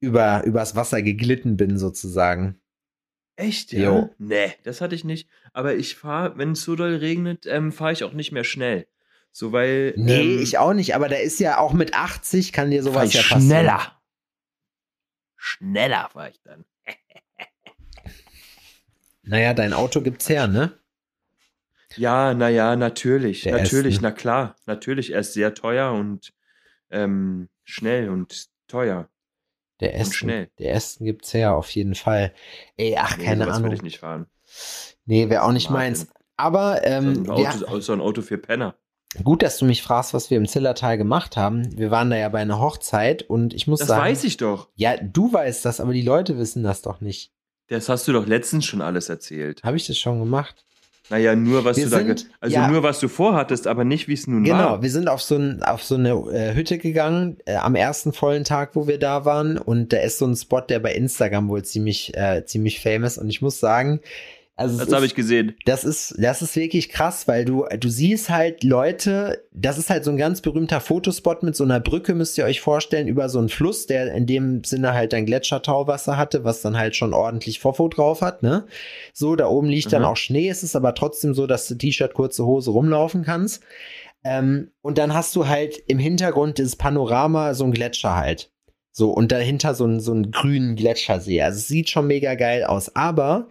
über 0.00 0.42
übers 0.42 0.74
Wasser 0.74 1.00
geglitten 1.00 1.56
bin 1.56 1.78
sozusagen. 1.78 2.60
Echt, 3.36 3.72
ja? 3.72 3.84
Jo. 3.84 4.10
Nee, 4.18 4.52
das 4.64 4.80
hatte 4.80 4.96
ich 4.96 5.04
nicht. 5.04 5.28
Aber 5.52 5.76
ich 5.76 5.94
fahre, 5.94 6.36
wenn 6.36 6.52
es 6.52 6.62
so 6.62 6.74
doll 6.74 6.96
regnet, 6.96 7.46
ähm, 7.46 7.70
fahre 7.70 7.92
ich 7.92 8.02
auch 8.02 8.14
nicht 8.14 8.32
mehr 8.32 8.42
schnell. 8.42 8.88
So, 9.30 9.52
weil. 9.52 9.94
Nee, 9.96 10.38
ähm, 10.38 10.42
ich 10.42 10.58
auch 10.58 10.74
nicht, 10.74 10.96
aber 10.96 11.08
da 11.08 11.18
ist 11.18 11.38
ja 11.38 11.58
auch 11.58 11.72
mit 11.72 11.94
80 11.94 12.52
kann 12.52 12.72
dir 12.72 12.82
sowas 12.82 13.12
ja 13.14 13.20
passieren. 13.20 13.42
schneller. 13.42 14.02
Schneller 15.36 16.08
fahre 16.12 16.30
ich 16.30 16.42
dann. 16.42 16.64
Naja, 19.24 19.54
dein 19.54 19.72
Auto 19.72 20.00
gibt's 20.00 20.28
her, 20.28 20.46
ne? 20.46 20.72
Ja, 21.96 22.32
naja, 22.34 22.74
natürlich. 22.76 23.42
Der 23.42 23.56
natürlich, 23.58 23.96
Aston. 23.96 24.02
na 24.08 24.10
klar. 24.12 24.56
Natürlich, 24.66 25.12
er 25.12 25.20
ist 25.20 25.34
sehr 25.34 25.54
teuer 25.54 25.92
und 25.92 26.32
ähm, 26.90 27.48
schnell 27.64 28.08
und 28.08 28.48
teuer. 28.68 29.08
Der 29.80 29.94
Aston, 29.94 30.12
schnell. 30.12 30.50
der 30.58 30.74
Aston 30.76 31.04
gibt's 31.06 31.34
her, 31.34 31.54
auf 31.54 31.70
jeden 31.70 31.94
Fall. 31.94 32.32
Ey, 32.76 32.96
ach, 32.98 33.16
Nee, 33.18 33.24
keine 33.24 33.50
Ahnung. 33.50 33.70
will 33.70 33.74
ich 33.76 33.82
nicht 33.82 33.98
fahren. 33.98 34.26
Nee, 35.04 35.28
wäre 35.28 35.42
auch 35.42 35.52
nicht 35.52 35.70
Martin. 35.70 35.92
meins. 35.92 36.06
Aber 36.36 36.84
ähm, 36.84 37.24
so, 37.26 37.32
ein 37.34 37.64
Auto, 37.64 37.80
so 37.80 37.92
ein 37.92 38.00
Auto 38.00 38.22
für 38.22 38.38
Penner. 38.38 38.74
gut, 39.22 39.42
dass 39.42 39.58
du 39.58 39.64
mich 39.66 39.82
fragst, 39.82 40.14
was 40.14 40.30
wir 40.30 40.38
im 40.38 40.46
Zillertal 40.48 40.96
gemacht 40.96 41.36
haben. 41.36 41.76
Wir 41.76 41.90
waren 41.90 42.10
da 42.10 42.16
ja 42.16 42.28
bei 42.30 42.40
einer 42.40 42.58
Hochzeit 42.60 43.22
und 43.22 43.52
ich 43.54 43.66
muss 43.66 43.80
Das 43.80 43.88
sagen. 43.88 44.02
weiß 44.02 44.24
ich 44.24 44.38
doch. 44.38 44.68
Ja, 44.76 44.96
du 44.96 45.32
weißt 45.32 45.64
das, 45.64 45.80
aber 45.80 45.92
die 45.92 46.02
Leute 46.02 46.38
wissen 46.38 46.62
das 46.62 46.80
doch 46.82 47.00
nicht. 47.00 47.32
Das 47.72 47.88
hast 47.88 48.06
du 48.08 48.12
doch 48.12 48.26
letztens 48.26 48.64
schon 48.66 48.80
alles 48.82 49.08
erzählt. 49.08 49.62
Habe 49.62 49.76
ich 49.76 49.86
das 49.86 49.96
schon 49.98 50.18
gemacht? 50.18 50.64
Naja, 51.10 51.34
nur 51.34 51.64
was 51.64 51.76
Wir 51.76 51.84
du 51.86 51.90
da, 51.90 51.96
sind- 51.98 52.26
also 52.40 52.54
ja. 52.54 52.68
nur 52.68 52.82
was 52.82 53.00
du 53.00 53.08
vorhattest, 53.08 53.66
aber 53.66 53.84
nicht 53.84 54.08
wie 54.08 54.14
es 54.14 54.26
nun 54.26 54.44
Genau, 54.44 54.56
war. 54.58 54.82
wir 54.82 54.90
sind 54.90 55.08
auf 55.08 55.20
so, 55.20 55.36
ein, 55.36 55.62
auf 55.62 55.82
so 55.82 55.96
eine 55.96 56.10
äh, 56.32 56.54
Hütte 56.54 56.78
gegangen, 56.78 57.36
äh, 57.44 57.56
am 57.56 57.74
ersten 57.74 58.12
vollen 58.12 58.44
Tag, 58.44 58.70
wo 58.76 58.86
wir 58.86 58.98
da 58.98 59.24
waren. 59.24 59.58
Und 59.58 59.92
da 59.92 59.98
ist 59.98 60.18
so 60.18 60.26
ein 60.26 60.36
Spot, 60.36 60.60
der 60.60 60.78
bei 60.78 60.94
Instagram 60.94 61.48
wohl 61.48 61.64
ziemlich, 61.64 62.16
äh, 62.16 62.44
ziemlich 62.46 62.80
famous. 62.80 63.18
Und 63.18 63.28
ich 63.28 63.42
muss 63.42 63.58
sagen, 63.60 64.00
also 64.62 64.78
Das 64.78 64.92
habe 64.92 65.06
ich 65.06 65.14
gesehen. 65.14 65.54
Das 65.64 65.84
ist, 65.84 66.14
das 66.18 66.42
ist 66.42 66.56
wirklich 66.56 66.88
krass, 66.88 67.28
weil 67.28 67.44
du, 67.44 67.64
du 67.78 67.88
siehst 67.88 68.30
halt 68.30 68.64
Leute, 68.64 69.44
das 69.52 69.78
ist 69.78 69.90
halt 69.90 70.04
so 70.04 70.10
ein 70.10 70.16
ganz 70.16 70.40
berühmter 70.40 70.80
Fotospot 70.80 71.42
mit 71.42 71.54
so 71.56 71.64
einer 71.64 71.80
Brücke, 71.80 72.14
müsst 72.14 72.38
ihr 72.38 72.44
euch 72.44 72.60
vorstellen, 72.60 73.08
über 73.08 73.28
so 73.28 73.38
einen 73.38 73.48
Fluss, 73.48 73.86
der 73.86 74.12
in 74.14 74.26
dem 74.26 74.64
Sinne 74.64 74.94
halt 74.94 75.12
ein 75.14 75.26
Gletschertauwasser 75.26 76.16
hatte, 76.16 76.44
was 76.44 76.62
dann 76.62 76.78
halt 76.78 76.96
schon 76.96 77.12
ordentlich 77.14 77.60
Fofo 77.60 77.88
drauf 77.88 78.22
hat, 78.22 78.42
ne? 78.42 78.66
So, 79.12 79.36
da 79.36 79.46
oben 79.46 79.68
liegt 79.68 79.92
dann 79.92 80.02
Mhm. 80.02 80.08
auch 80.08 80.16
Schnee, 80.16 80.48
es 80.48 80.62
ist 80.62 80.76
aber 80.76 80.94
trotzdem 80.94 81.34
so, 81.34 81.46
dass 81.46 81.68
du 81.68 81.74
T-Shirt, 81.74 82.14
kurze 82.14 82.44
Hose 82.46 82.70
rumlaufen 82.70 83.24
kannst. 83.24 83.62
Ähm, 84.24 84.70
und 84.82 84.98
dann 84.98 85.14
hast 85.14 85.34
du 85.36 85.48
halt 85.48 85.82
im 85.88 85.98
Hintergrund 85.98 86.58
dieses 86.58 86.76
Panorama 86.76 87.54
so 87.54 87.64
ein 87.64 87.72
Gletscher 87.72 88.16
halt. 88.16 88.50
So, 88.94 89.10
und 89.10 89.32
dahinter 89.32 89.74
so 89.74 89.86
ein, 89.86 90.00
so 90.00 90.12
einen 90.12 90.30
grünen 90.30 90.76
Gletschersee. 90.76 91.40
Also 91.42 91.56
es 91.58 91.66
sieht 91.68 91.88
schon 91.88 92.06
mega 92.06 92.34
geil 92.34 92.62
aus, 92.64 92.94
aber 92.94 93.48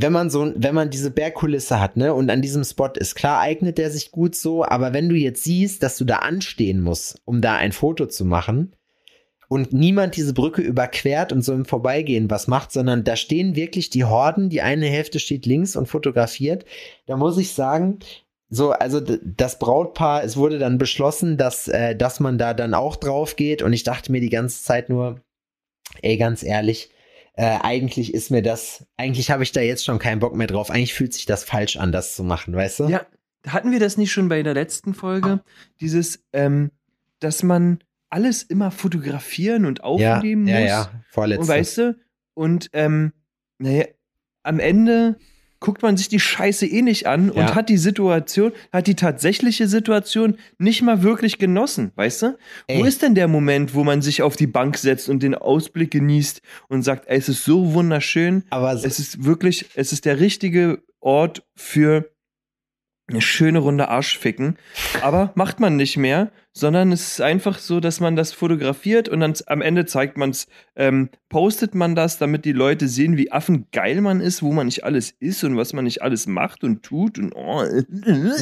wenn 0.00 0.12
man 0.12 0.30
so, 0.30 0.52
wenn 0.54 0.76
man 0.76 0.90
diese 0.90 1.10
Bergkulisse 1.10 1.80
hat, 1.80 1.96
ne, 1.96 2.14
und 2.14 2.30
an 2.30 2.40
diesem 2.40 2.62
Spot 2.62 2.90
ist, 2.94 3.16
klar 3.16 3.40
eignet 3.40 3.78
der 3.78 3.90
sich 3.90 4.12
gut 4.12 4.36
so, 4.36 4.64
aber 4.64 4.92
wenn 4.92 5.08
du 5.08 5.16
jetzt 5.16 5.42
siehst, 5.42 5.82
dass 5.82 5.96
du 5.98 6.04
da 6.04 6.18
anstehen 6.18 6.80
musst, 6.80 7.20
um 7.24 7.40
da 7.40 7.56
ein 7.56 7.72
Foto 7.72 8.06
zu 8.06 8.24
machen, 8.24 8.74
und 9.48 9.72
niemand 9.72 10.14
diese 10.16 10.34
Brücke 10.34 10.60
überquert 10.60 11.32
und 11.32 11.42
so 11.42 11.54
im 11.54 11.64
Vorbeigehen 11.64 12.30
was 12.30 12.48
macht, 12.48 12.70
sondern 12.70 13.02
da 13.02 13.16
stehen 13.16 13.56
wirklich 13.56 13.88
die 13.88 14.04
Horden, 14.04 14.50
die 14.50 14.60
eine 14.60 14.86
Hälfte 14.86 15.18
steht 15.18 15.46
links 15.46 15.74
und 15.74 15.86
fotografiert, 15.86 16.66
da 17.06 17.16
muss 17.16 17.38
ich 17.38 17.54
sagen, 17.54 17.98
so, 18.50 18.70
also 18.72 19.00
das 19.00 19.58
Brautpaar, 19.58 20.22
es 20.22 20.36
wurde 20.36 20.58
dann 20.58 20.78
beschlossen, 20.78 21.38
dass, 21.38 21.66
äh, 21.66 21.96
dass 21.96 22.20
man 22.20 22.38
da 22.38 22.54
dann 22.54 22.74
auch 22.74 22.96
drauf 22.96 23.36
geht 23.36 23.62
und 23.62 23.72
ich 23.72 23.84
dachte 23.84 24.12
mir 24.12 24.20
die 24.20 24.30
ganze 24.30 24.62
Zeit 24.62 24.90
nur, 24.90 25.22
ey, 26.02 26.18
ganz 26.18 26.42
ehrlich, 26.42 26.90
äh, 27.38 27.60
eigentlich 27.62 28.12
ist 28.14 28.32
mir 28.32 28.42
das, 28.42 28.84
eigentlich 28.96 29.30
habe 29.30 29.44
ich 29.44 29.52
da 29.52 29.60
jetzt 29.60 29.84
schon 29.84 30.00
keinen 30.00 30.18
Bock 30.18 30.34
mehr 30.34 30.48
drauf. 30.48 30.72
Eigentlich 30.72 30.92
fühlt 30.92 31.14
sich 31.14 31.24
das 31.24 31.44
falsch 31.44 31.76
an, 31.76 31.92
das 31.92 32.16
zu 32.16 32.24
machen, 32.24 32.52
weißt 32.52 32.80
du? 32.80 32.88
Ja, 32.88 33.06
hatten 33.46 33.70
wir 33.70 33.78
das 33.78 33.96
nicht 33.96 34.10
schon 34.10 34.28
bei 34.28 34.42
der 34.42 34.54
letzten 34.54 34.92
Folge? 34.92 35.40
Dieses, 35.80 36.24
ähm, 36.32 36.72
dass 37.20 37.44
man 37.44 37.78
alles 38.10 38.42
immer 38.42 38.72
fotografieren 38.72 39.66
und 39.66 39.78
ja, 39.78 39.84
aufnehmen 39.84 40.48
ja, 40.48 40.58
muss. 40.58 40.68
ja, 40.68 40.90
vorletzte. 41.10 41.42
Und 41.42 41.48
weißt 41.48 41.78
du, 41.78 41.96
und 42.34 42.70
ähm, 42.72 43.12
naja, 43.58 43.84
am 44.42 44.58
Ende 44.58 45.16
guckt 45.60 45.82
man 45.82 45.96
sich 45.96 46.08
die 46.08 46.20
Scheiße 46.20 46.66
eh 46.66 46.82
nicht 46.82 47.06
an 47.06 47.32
Ja. 47.34 47.40
und 47.42 47.54
hat 47.54 47.68
die 47.68 47.78
Situation, 47.78 48.52
hat 48.72 48.86
die 48.86 48.94
tatsächliche 48.94 49.66
Situation 49.68 50.38
nicht 50.58 50.82
mal 50.82 51.02
wirklich 51.02 51.38
genossen, 51.38 51.92
weißt 51.96 52.22
du? 52.22 52.26
Wo 52.68 52.82
Ey. 52.82 52.88
ist 52.88 53.02
denn 53.02 53.14
der 53.14 53.28
Moment, 53.28 53.74
wo 53.74 53.84
man 53.84 54.00
sich 54.02 54.22
auf 54.22 54.36
die 54.36 54.46
Bank 54.46 54.76
setzt 54.78 55.08
und 55.08 55.22
den 55.22 55.34
Ausblick 55.34 55.90
genießt 55.90 56.42
und 56.68 56.82
sagt, 56.82 57.08
ey, 57.08 57.18
es 57.18 57.28
ist 57.28 57.44
so 57.44 57.72
wunderschön, 57.74 58.44
aber 58.50 58.76
so, 58.76 58.86
es 58.86 58.98
ist 58.98 59.24
wirklich, 59.24 59.66
es 59.74 59.92
ist 59.92 60.04
der 60.04 60.20
richtige 60.20 60.82
Ort 61.00 61.42
für 61.56 62.10
eine 63.10 63.22
schöne 63.22 63.60
Runde 63.60 63.88
Arschficken. 63.88 64.58
Aber 65.00 65.32
macht 65.34 65.60
man 65.60 65.76
nicht 65.76 65.96
mehr, 65.96 66.30
sondern 66.58 66.90
es 66.90 67.12
ist 67.12 67.20
einfach 67.20 67.58
so, 67.58 67.78
dass 67.78 68.00
man 68.00 68.16
das 68.16 68.32
fotografiert 68.32 69.08
und 69.08 69.20
dann 69.20 69.34
am 69.46 69.62
Ende 69.62 69.86
zeigt 69.86 70.16
man 70.16 70.30
es, 70.30 70.48
ähm, 70.74 71.08
postet 71.28 71.74
man 71.74 71.94
das, 71.94 72.18
damit 72.18 72.44
die 72.44 72.52
Leute 72.52 72.88
sehen, 72.88 73.16
wie 73.16 73.30
affengeil 73.30 74.00
man 74.00 74.20
ist, 74.20 74.42
wo 74.42 74.52
man 74.52 74.66
nicht 74.66 74.82
alles 74.82 75.14
ist 75.20 75.44
und 75.44 75.56
was 75.56 75.72
man 75.72 75.84
nicht 75.84 76.02
alles 76.02 76.26
macht 76.26 76.64
und 76.64 76.82
tut 76.82 77.18
und 77.18 77.32
oh. 77.34 77.62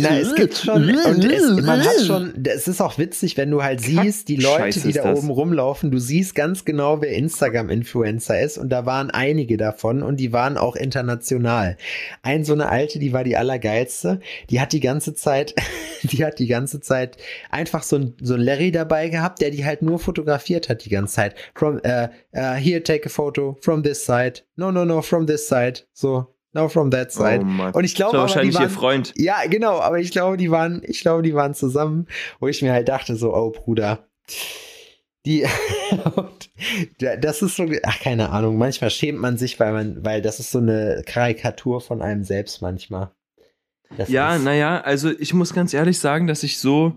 Na, 0.00 0.18
es 0.18 0.34
gibt 0.34 0.56
schon, 0.56 0.94
und 0.94 1.24
es, 1.24 1.62
man 1.62 1.80
hat 1.80 2.00
schon, 2.06 2.32
es 2.44 2.68
ist 2.68 2.80
auch 2.80 2.96
witzig, 2.96 3.36
wenn 3.36 3.50
du 3.50 3.62
halt 3.62 3.80
siehst, 3.80 4.28
die 4.28 4.36
Leute, 4.36 4.80
die 4.80 4.92
da 4.92 5.02
das. 5.02 5.18
oben 5.18 5.30
rumlaufen, 5.30 5.90
du 5.90 5.98
siehst 5.98 6.34
ganz 6.34 6.64
genau, 6.64 7.02
wer 7.02 7.12
Instagram-Influencer 7.12 8.40
ist 8.40 8.56
und 8.56 8.70
da 8.70 8.86
waren 8.86 9.10
einige 9.10 9.56
davon 9.56 10.02
und 10.02 10.18
die 10.18 10.32
waren 10.32 10.56
auch 10.56 10.76
international. 10.76 11.76
Ein 12.22 12.44
so 12.44 12.52
eine 12.52 12.68
alte, 12.68 12.98
die 12.98 13.12
war 13.12 13.24
die 13.24 13.36
allergeilste, 13.36 14.20
die 14.48 14.60
hat 14.60 14.72
die 14.72 14.80
ganze 14.80 15.14
Zeit, 15.14 15.54
die 16.02 16.24
hat 16.24 16.38
die 16.38 16.46
ganze 16.46 16.80
Zeit 16.80 17.16
einfach 17.50 17.82
so 17.82 17.96
ein, 17.96 18.05
so 18.20 18.34
ein 18.34 18.40
Larry 18.40 18.70
dabei 18.70 19.08
gehabt, 19.08 19.40
der 19.40 19.50
die 19.50 19.64
halt 19.64 19.82
nur 19.82 19.98
fotografiert 19.98 20.68
hat 20.68 20.84
die 20.84 20.90
ganze 20.90 21.14
Zeit. 21.14 21.34
From, 21.54 21.80
äh, 21.82 22.08
äh, 22.32 22.54
here, 22.54 22.82
take 22.82 23.06
a 23.06 23.08
photo, 23.08 23.56
from 23.60 23.82
this 23.82 24.04
side, 24.04 24.42
no, 24.56 24.70
no, 24.70 24.84
no, 24.84 25.02
from 25.02 25.26
this 25.26 25.48
side, 25.48 25.80
so, 25.92 26.34
no, 26.52 26.68
from 26.68 26.90
that 26.90 27.12
side. 27.12 27.44
Oh. 27.44 27.78
Und 27.78 27.84
ich 27.84 27.94
glaube, 27.94 28.16
das 28.16 28.34
war 28.34 28.42
aber 28.42 28.42
die 28.42 28.54
wahrscheinlich 28.54 28.54
ihr 28.54 28.60
waren, 28.60 28.70
Freund. 28.70 29.12
ja, 29.16 29.46
genau, 29.48 29.78
aber 29.80 29.98
ich 29.98 30.10
glaube, 30.10 30.36
die 30.36 30.50
waren, 30.50 30.82
ich 30.84 31.00
glaube, 31.00 31.22
die 31.22 31.34
waren 31.34 31.54
zusammen, 31.54 32.06
wo 32.40 32.48
ich 32.48 32.62
mir 32.62 32.72
halt 32.72 32.88
dachte, 32.88 33.16
so, 33.16 33.34
oh 33.34 33.50
Bruder, 33.50 34.06
die, 35.26 35.44
das 37.20 37.42
ist 37.42 37.56
so, 37.56 37.66
ach, 37.82 38.00
keine 38.00 38.30
Ahnung, 38.30 38.56
manchmal 38.56 38.90
schämt 38.90 39.18
man 39.18 39.36
sich, 39.36 39.58
weil 39.58 39.72
man, 39.72 40.04
weil 40.04 40.22
das 40.22 40.38
ist 40.40 40.52
so 40.52 40.58
eine 40.58 41.02
Karikatur 41.04 41.80
von 41.80 42.00
einem 42.00 42.22
selbst 42.22 42.62
manchmal. 42.62 43.10
Das 43.96 44.08
Ja, 44.08 44.38
naja, 44.38 44.80
also 44.80 45.10
ich 45.18 45.34
muss 45.34 45.52
ganz 45.52 45.74
ehrlich 45.74 45.98
sagen, 45.98 46.26
dass 46.26 46.42
ich 46.42 46.58
so, 46.58 46.96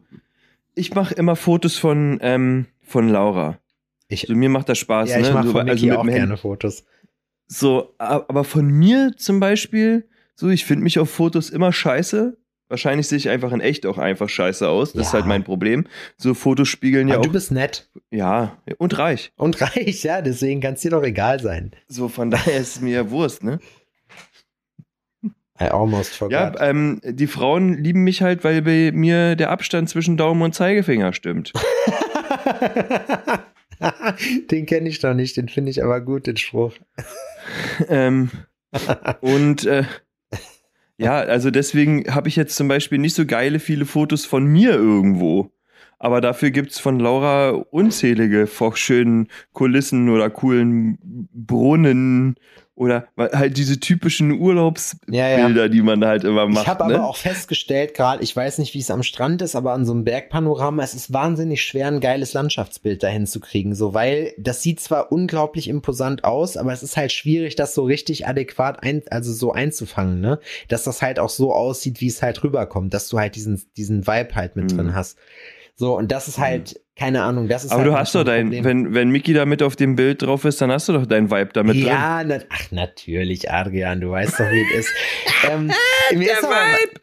ich 0.76 0.94
mache 0.94 1.14
immer 1.16 1.36
Fotos 1.36 1.78
von, 1.78 2.20
ähm, 2.22 2.66
von 2.82 3.10
Laura. 3.10 3.60
ich, 4.08 4.24
Also 4.24 4.36
mir 4.36 4.50
macht 4.50 4.70
das 4.70 4.78
Spaß, 4.78 5.10
ja, 5.10 5.20
ich 5.20 5.28
ne? 5.28 5.34
mache 5.34 5.48
So, 5.48 5.52
von 5.54 5.70
also 5.70 5.92
auch 5.92 6.06
gerne 6.06 6.38
Fotos. 6.38 6.84
So, 7.48 7.96
aber 7.98 8.44
von 8.44 8.68
mir 8.68 9.14
zum 9.18 9.40
Beispiel, 9.40 10.08
so, 10.36 10.50
ich 10.50 10.66
finde 10.66 10.84
mich 10.84 11.00
auf 11.00 11.10
Fotos 11.10 11.50
immer 11.50 11.74
scheiße. 11.74 12.38
Wahrscheinlich 12.72 13.08
sehe 13.08 13.18
ich 13.18 13.30
einfach 13.30 13.52
in 13.52 13.62
echt 13.62 13.88
auch 13.88 13.98
einfach 13.98 14.30
scheiße 14.30 14.68
aus. 14.70 14.94
Das 14.94 15.08
ist 15.08 15.14
Ja. 15.14 15.20
halt 15.20 15.26
mein 15.26 15.44
Problem. 15.44 15.88
So 16.18 16.36
Fotos 16.36 16.68
spiegeln 16.68 17.08
ja 17.08 17.16
Aber 17.16 17.24
du 17.24 17.30
auch. 17.30 17.34
bist 17.34 17.52
nett 17.52 17.90
Ja, 18.12 18.58
und 18.78 18.96
reich. 19.00 19.32
und 19.38 19.60
reich, 19.62 20.04
ja, 20.04 20.22
deswegen 20.22 20.62
kann 20.62 20.76
es 20.76 20.82
dir 20.82 20.92
doch 20.92 21.02
egal 21.04 21.40
sein. 21.40 21.72
So, 21.88 22.08
von 22.10 22.30
daher 22.30 22.58
ist 22.60 22.76
es 22.76 22.82
mir 22.82 22.94
ja 22.94 23.10
Wurst, 23.10 23.44
ne? 23.44 23.60
I 25.62 25.66
almost 25.66 26.16
forgot. 26.16 26.56
Ja, 26.60 26.70
ähm, 26.70 27.02
die 27.04 27.28
Frauen 27.28 27.74
lieben 27.74 28.04
mich 28.04 28.22
halt, 28.22 28.44
weil 28.44 28.62
bei 28.62 28.92
mir 28.94 29.36
der 29.36 29.50
Abstand 29.50 29.90
zwischen 29.90 30.16
Daumen 30.16 30.42
und 30.42 30.56
Zeigefinger 30.56 31.12
stimmt. 31.14 31.52
den 34.52 34.66
kenne 34.66 34.88
ich 34.90 35.02
noch 35.02 35.14
nicht, 35.14 35.36
den 35.38 35.50
finde 35.50 35.72
ich 35.72 35.84
aber 35.84 36.00
gut, 36.02 36.28
den 36.28 36.38
Spruch. 36.38 36.74
ähm, 37.90 38.32
und 39.22 39.66
äh, 39.66 39.84
ja, 40.98 41.16
also 41.18 41.50
deswegen 41.52 42.14
habe 42.14 42.28
ich 42.28 42.36
jetzt 42.36 42.56
zum 42.56 42.68
Beispiel 42.68 42.98
nicht 42.98 43.16
so 43.16 43.26
geile 43.26 43.60
viele 43.60 43.86
Fotos 43.86 44.26
von 44.26 44.46
mir 44.46 44.72
irgendwo. 44.72 45.52
Aber 45.98 46.22
dafür 46.22 46.52
gibt's 46.52 46.80
von 46.80 47.00
Laura 47.00 47.50
unzählige 47.50 48.48
vor 48.48 48.78
schönen 48.78 49.28
Kulissen 49.52 50.10
oder 50.10 50.30
coolen 50.30 50.98
Brunnen 51.34 52.36
Oder 52.80 53.10
halt 53.18 53.58
diese 53.58 53.82
typischen 53.82 54.32
Urlaubsbilder, 54.40 55.18
Ja, 55.18 55.50
ja. 55.50 55.68
die 55.68 55.82
man 55.82 56.06
halt 56.06 56.24
immer 56.24 56.48
macht. 56.48 56.64
Ich 56.64 56.68
habe 56.70 56.88
ne? 56.88 56.96
aber 56.96 57.08
auch 57.08 57.18
festgestellt, 57.18 57.94
gerade, 57.94 58.24
ich 58.24 58.34
weiß 58.34 58.58
nicht, 58.58 58.74
wie 58.74 58.80
es 58.80 58.90
am 58.90 59.04
Strand 59.04 59.42
ist, 59.42 59.58
aber 59.58 59.74
an 59.74 59.86
so 59.86 59.92
einem 59.92 60.06
Bergpanorama, 60.06 60.82
es 60.82 60.94
ist 60.94 61.12
wahnsinnig 61.12 61.62
schwer, 61.62 61.88
ein 61.88 62.00
geiles 62.00 62.32
Landschaftsbild 62.32 63.04
dahin 63.04 63.28
zu 63.28 63.42
kriegen. 63.42 63.76
So, 63.76 63.94
weil 63.94 64.34
das 64.38 64.64
sieht 64.64 64.80
zwar 64.80 65.12
unglaublich 65.12 65.68
imposant 65.68 66.24
aus, 66.24 66.56
aber 66.56 66.72
es 66.72 66.82
ist 66.82 66.96
halt 66.96 67.12
schwierig, 67.12 67.58
das 67.58 67.74
so 67.76 67.84
richtig 67.84 68.26
adäquat 68.28 68.82
ein, 68.82 69.04
also 69.12 69.34
so 69.34 69.52
einzufangen, 69.52 70.22
ne? 70.22 70.40
Dass 70.70 70.86
das 70.86 71.02
halt 71.02 71.20
auch 71.20 71.30
so 71.30 71.54
aussieht, 71.54 72.00
wie 72.00 72.08
es 72.08 72.22
halt 72.22 72.42
rüberkommt, 72.46 72.94
dass 72.94 73.10
du 73.10 73.20
halt 73.20 73.36
diesen, 73.36 73.62
diesen 73.76 74.08
Vibe 74.08 74.36
halt 74.36 74.56
mit 74.56 74.72
Mhm. 74.72 74.78
drin 74.78 74.96
hast. 74.96 75.18
So, 75.76 75.98
und 75.98 76.12
das 76.14 76.30
ist 76.30 76.38
halt, 76.40 76.80
keine 77.00 77.24
Ahnung, 77.24 77.48
das 77.48 77.64
ist 77.64 77.72
aber 77.72 77.84
halt 77.84 77.92
du 77.92 77.98
hast 77.98 78.14
doch 78.14 78.26
dein, 78.26 78.48
Problem. 78.48 78.64
wenn, 78.66 78.94
wenn 78.94 79.10
Mickey 79.10 79.32
da 79.34 79.46
mit 79.46 79.64
auf 79.64 79.78
dem 79.78 79.96
Bild 79.96 80.22
drauf 80.22 80.44
ist, 80.44 80.60
dann 80.60 80.70
hast 80.70 80.90
du 80.90 80.94
doch 80.94 81.06
deinen 81.06 81.32
Vibe 81.32 81.52
damit 81.54 81.78
drin. 81.78 81.86
ja, 81.86 82.24
na, 82.26 82.40
ach, 82.50 82.72
natürlich, 82.72 83.50
Adrian, 83.50 84.02
du 84.02 84.12
weißt 84.12 84.40
doch, 84.40 84.46
wie 84.52 84.62
es 84.78 84.86
ist. 84.88 84.94
ähm, 85.50 85.72
mir 86.14 86.32
ist 86.34 86.44
aber, 86.44 86.56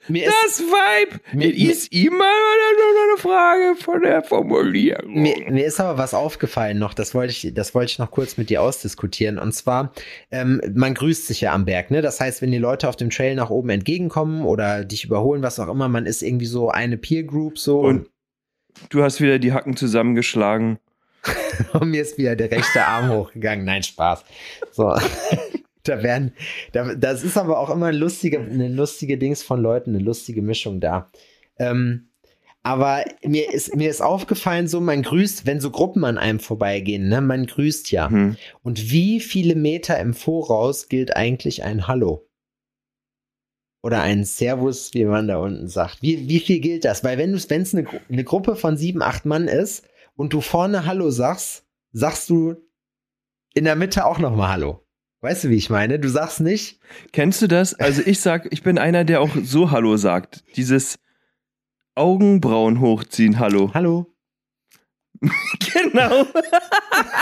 mir 0.09 0.27
ist, 0.27 0.35
Das 0.45 0.61
Vibe! 0.61 1.21
Mir- 1.33 1.53
das 1.53 1.79
ist 1.79 1.93
immer 1.95 2.13
nur 2.13 3.05
eine 3.09 3.19
Frage 3.19 3.75
von 3.83 4.03
der 4.03 4.23
Formulierung. 4.23 5.23
Mir, 5.23 5.35
mir 5.51 5.65
ist 5.65 5.81
aber 5.81 5.97
was 5.97 6.13
aufgefallen 6.13 6.79
noch, 6.79 6.93
das 6.93 7.15
wollte 7.15 7.33
ich, 7.33 7.55
das 7.55 7.75
wollte 7.75 7.93
ich 7.93 7.99
noch 7.99 8.11
kurz 8.11 8.37
mit 8.37 8.51
dir 8.51 8.61
ausdiskutieren. 8.63 9.39
Und 9.39 9.53
zwar, 9.53 9.93
ähm, 10.31 10.61
man 10.75 10.93
grüßt 10.93 11.27
sich 11.27 11.41
ja 11.41 11.55
am 11.55 11.65
Berg, 11.65 11.91
ne? 11.91 12.03
Das 12.03 12.21
heißt, 12.21 12.43
wenn 12.43 12.53
die 12.53 12.59
Leute 12.59 12.89
auf 12.89 12.97
dem 12.97 13.09
Trail 13.11 13.35
nach 13.35 13.49
oben 13.51 13.71
entgegenkommen 13.71 14.45
oder 14.45 14.85
dich 14.85 15.05
überholen, 15.05 15.43
was 15.43 15.59
auch 15.59 15.69
immer, 15.69 15.89
man 15.89 16.05
ist 16.05 16.23
irgendwie 16.23 16.47
so 16.47 16.69
eine 16.69 16.99
Peer 16.99 17.23
Group 17.25 17.59
so 17.59 17.81
Und 17.81 18.09
du 18.91 19.03
hast 19.03 19.21
wieder 19.21 19.39
die 19.39 19.53
Hacken 19.53 19.77
zusammengeschlagen. 19.77 20.79
und 21.73 21.91
mir 21.91 22.03
ist 22.03 22.19
wieder 22.19 22.37
der 22.37 22.51
rechte 22.51 22.85
Arm 22.85 23.11
hochgegangen. 23.11 23.65
Nein, 23.65 23.83
Spaß. 23.83 24.25
So. 24.73 24.95
Da 25.83 26.03
werden, 26.03 26.33
da, 26.73 26.97
das 26.97 27.23
ist 27.23 27.37
aber 27.37 27.61
auch 27.61 27.71
immer 27.71 27.87
ein 27.87 27.95
lustige, 27.95 28.41
eine 28.41 28.67
lustige 28.67 29.19
Dings 29.19 29.45
von 29.45 29.63
Leuten, 29.63 29.95
eine 29.95 30.03
lustige 30.03 30.43
Mischung 30.43 30.81
da. 30.81 31.13
Ähm, 31.61 32.09
aber 32.65 33.05
mir 33.23 33.55
ist, 33.55 33.77
mir 33.77 33.89
ist 33.89 34.03
aufgefallen, 34.03 34.67
so 34.67 34.81
man 34.81 35.03
grüßt, 35.03 35.47
wenn 35.47 35.61
so 35.61 35.71
Gruppen 35.71 36.05
an 36.05 36.19
einem 36.19 36.41
vorbeigehen, 36.41 37.09
ne, 37.09 37.21
man 37.21 37.47
grüßt 37.47 37.93
ja. 37.93 38.11
Hm. 38.11 38.37
Und 38.65 38.91
wie 38.91 39.21
viele 39.21 39.55
Meter 39.55 40.01
im 40.01 40.15
Voraus 40.15 40.89
gilt 40.89 41.15
eigentlich 41.15 41.63
ein 41.63 41.87
Hallo? 41.87 42.27
Oder 43.87 44.03
ein 44.03 44.25
Servus, 44.25 44.95
wie 44.95 45.05
man 45.05 45.29
da 45.29 45.37
unten 45.37 45.69
sagt. 45.69 46.03
Wie, 46.03 46.29
wie 46.29 46.41
viel 46.41 46.59
gilt 46.59 46.85
das? 46.85 47.05
Weil 47.05 47.19
wenn 47.19 47.33
es 47.35 47.49
eine, 47.49 47.87
eine 48.11 48.25
Gruppe 48.25 48.57
von 48.57 48.77
sieben, 48.77 49.01
acht 49.01 49.25
Mann 49.25 49.47
ist 49.47 49.87
und 50.17 50.33
du 50.33 50.41
vorne 50.41 50.87
Hallo 50.87 51.11
sagst, 51.11 51.65
sagst 51.93 52.29
du 52.29 52.57
in 53.55 53.63
der 53.63 53.77
Mitte 53.77 54.05
auch 54.05 54.19
nochmal 54.19 54.49
Hallo. 54.49 54.85
Weißt 55.21 55.45
du, 55.45 55.51
wie 55.51 55.55
ich 55.55 55.71
meine? 55.71 56.01
Du 56.01 56.09
sagst 56.09 56.41
nicht, 56.41 56.81
Kennst 57.13 57.43
du 57.43 57.47
das? 57.47 57.75
Also 57.75 58.03
ich 58.05 58.19
sag, 58.19 58.53
ich 58.53 58.65
bin 58.65 58.77
einer, 58.77 59.05
der 59.05 59.21
auch 59.21 59.31
so 59.45 59.71
Hallo 59.71 59.97
sagt. 59.97 60.43
Dieses 60.57 60.99
Augenbrauen 61.95 62.81
hochziehen, 62.81 63.39
Hallo. 63.39 63.71
Hallo. 63.73 64.13
Genau. 65.73 66.27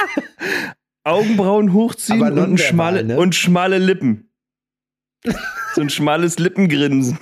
Augenbrauen 1.05 1.75
hochziehen 1.75 2.39
und, 2.39 2.59
schmale, 2.59 3.05
ne? 3.05 3.19
und 3.19 3.35
schmale 3.35 3.77
Lippen. 3.77 4.31
So 5.75 5.81
ein 5.81 5.91
schmales 5.91 6.39
Lippengrinsen. 6.39 7.19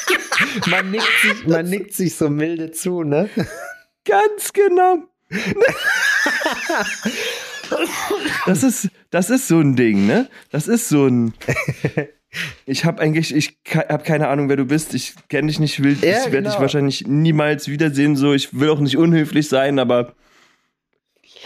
Man 0.66 0.90
nickt 0.90 1.04
sich, 1.22 1.46
man 1.46 1.66
nickt 1.68 1.92
sich 1.94 2.14
so 2.14 2.28
milde 2.30 2.70
zu, 2.70 3.02
ne? 3.02 3.28
Ganz 4.04 4.52
genau. 4.52 5.04
Das 8.46 8.62
ist, 8.62 8.88
das 9.10 9.30
ist 9.30 9.48
so 9.48 9.60
ein 9.60 9.76
Ding, 9.76 10.06
ne? 10.06 10.28
Das 10.50 10.68
ist 10.68 10.88
so 10.88 11.06
ein. 11.06 11.34
Ich 12.66 12.84
habe 12.84 13.00
eigentlich, 13.00 13.34
ich 13.34 13.56
habe 13.88 14.04
keine 14.04 14.28
Ahnung, 14.28 14.50
wer 14.50 14.56
du 14.56 14.66
bist. 14.66 14.92
Ich 14.92 15.14
kenne 15.30 15.46
dich 15.48 15.58
nicht, 15.58 15.82
will, 15.82 15.96
Ja, 16.02 16.18
ich 16.18 16.32
werde 16.32 16.42
dich 16.42 16.50
genau. 16.52 16.60
wahrscheinlich 16.60 17.06
niemals 17.06 17.68
wiedersehen. 17.68 18.14
So, 18.14 18.34
ich 18.34 18.58
will 18.58 18.68
auch 18.68 18.80
nicht 18.80 18.98
unhöflich 18.98 19.48
sein, 19.48 19.78
aber 19.78 20.14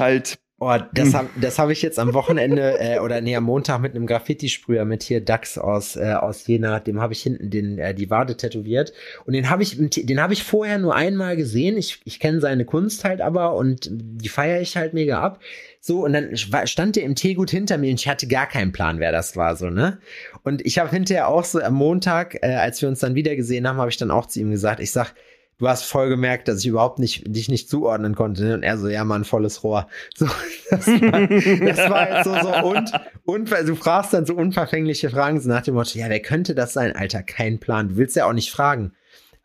halt. 0.01 0.41
Oh, 0.62 0.76
das 0.92 1.14
habe 1.14 1.28
das 1.40 1.58
hab 1.58 1.70
ich 1.70 1.80
jetzt 1.80 1.98
am 1.98 2.12
Wochenende 2.12 2.78
äh, 2.78 2.98
oder 3.00 3.22
nee, 3.22 3.34
am 3.34 3.44
Montag 3.44 3.80
mit 3.80 3.96
einem 3.96 4.06
Graffiti-Sprüher 4.06 4.84
mit 4.84 5.02
hier 5.02 5.24
Dax 5.24 5.56
aus, 5.56 5.96
äh, 5.96 6.12
aus 6.12 6.46
Jena, 6.46 6.80
dem 6.80 7.00
habe 7.00 7.14
ich 7.14 7.22
hinten 7.22 7.48
den, 7.48 7.78
äh, 7.78 7.94
die 7.94 8.11
Wade 8.11 8.36
tätowiert. 8.36 8.92
Und 9.24 9.32
den 9.32 9.48
habe 9.48 9.62
ich, 9.62 9.78
den 9.78 10.20
habe 10.20 10.34
ich 10.34 10.42
vorher 10.42 10.78
nur 10.78 10.94
einmal 10.94 11.36
gesehen. 11.36 11.78
Ich, 11.78 12.02
ich 12.04 12.20
kenne 12.20 12.40
seine 12.40 12.66
Kunst 12.66 13.04
halt 13.04 13.22
aber 13.22 13.54
und 13.54 13.88
die 13.90 14.28
feiere 14.28 14.61
ich 14.61 14.76
halt 14.76 14.92
mega 14.92 15.20
ab. 15.22 15.40
So, 15.80 16.04
und 16.04 16.12
dann 16.12 16.36
stand 16.36 16.96
der 16.96 17.04
im 17.04 17.14
Teegut 17.14 17.50
hinter 17.50 17.78
mir 17.78 17.90
und 17.90 17.98
ich 17.98 18.06
hatte 18.06 18.28
gar 18.28 18.46
keinen 18.46 18.70
Plan, 18.70 19.00
wer 19.00 19.12
das 19.12 19.34
war, 19.34 19.56
so, 19.56 19.70
ne? 19.70 19.98
Und 20.42 20.64
ich 20.66 20.78
habe 20.78 20.90
hinterher 20.90 21.28
auch 21.28 21.44
so 21.44 21.58
am 21.58 21.72
Montag, 21.72 22.34
äh, 22.42 22.54
als 22.54 22.82
wir 22.82 22.88
uns 22.90 23.00
dann 23.00 23.14
wieder 23.14 23.34
gesehen 23.34 23.66
haben, 23.66 23.78
habe 23.78 23.88
ich 23.88 23.96
dann 23.96 24.11
auch 24.11 24.26
zu 24.26 24.40
ihm 24.40 24.50
gesagt, 24.50 24.80
ich 24.80 24.92
sag, 24.92 25.14
du 25.61 25.68
hast 25.68 25.84
voll 25.84 26.08
gemerkt, 26.08 26.48
dass 26.48 26.61
ich 26.61 26.66
überhaupt 26.66 26.98
nicht, 26.98 27.22
dich 27.26 27.48
nicht 27.48 27.68
zuordnen 27.68 28.14
konnte. 28.14 28.44
Ne? 28.44 28.54
Und 28.54 28.62
er 28.62 28.78
so, 28.78 28.88
ja, 28.88 29.04
Mann, 29.04 29.24
volles 29.24 29.62
Rohr. 29.62 29.86
So, 30.16 30.26
das 30.70 30.86
war, 30.86 31.26
das 31.26 31.90
war 31.90 32.00
halt 32.00 32.24
so, 32.24 32.34
so 32.40 32.68
und, 32.68 32.92
und 33.24 33.68
du 33.68 33.74
fragst 33.74 34.12
dann 34.14 34.24
so 34.24 34.34
unverfängliche 34.34 35.11
Fragen, 35.11 35.40
so 35.40 35.48
nach 35.48 35.62
dem 35.62 35.74
Motto, 35.74 35.98
ja, 35.98 36.08
wer 36.08 36.20
könnte 36.20 36.54
das 36.54 36.72
sein? 36.72 36.96
Alter, 36.96 37.22
kein 37.22 37.58
Plan. 37.58 37.90
Du 37.90 37.96
willst 37.96 38.16
ja 38.16 38.26
auch 38.26 38.32
nicht 38.32 38.50
fragen. 38.50 38.92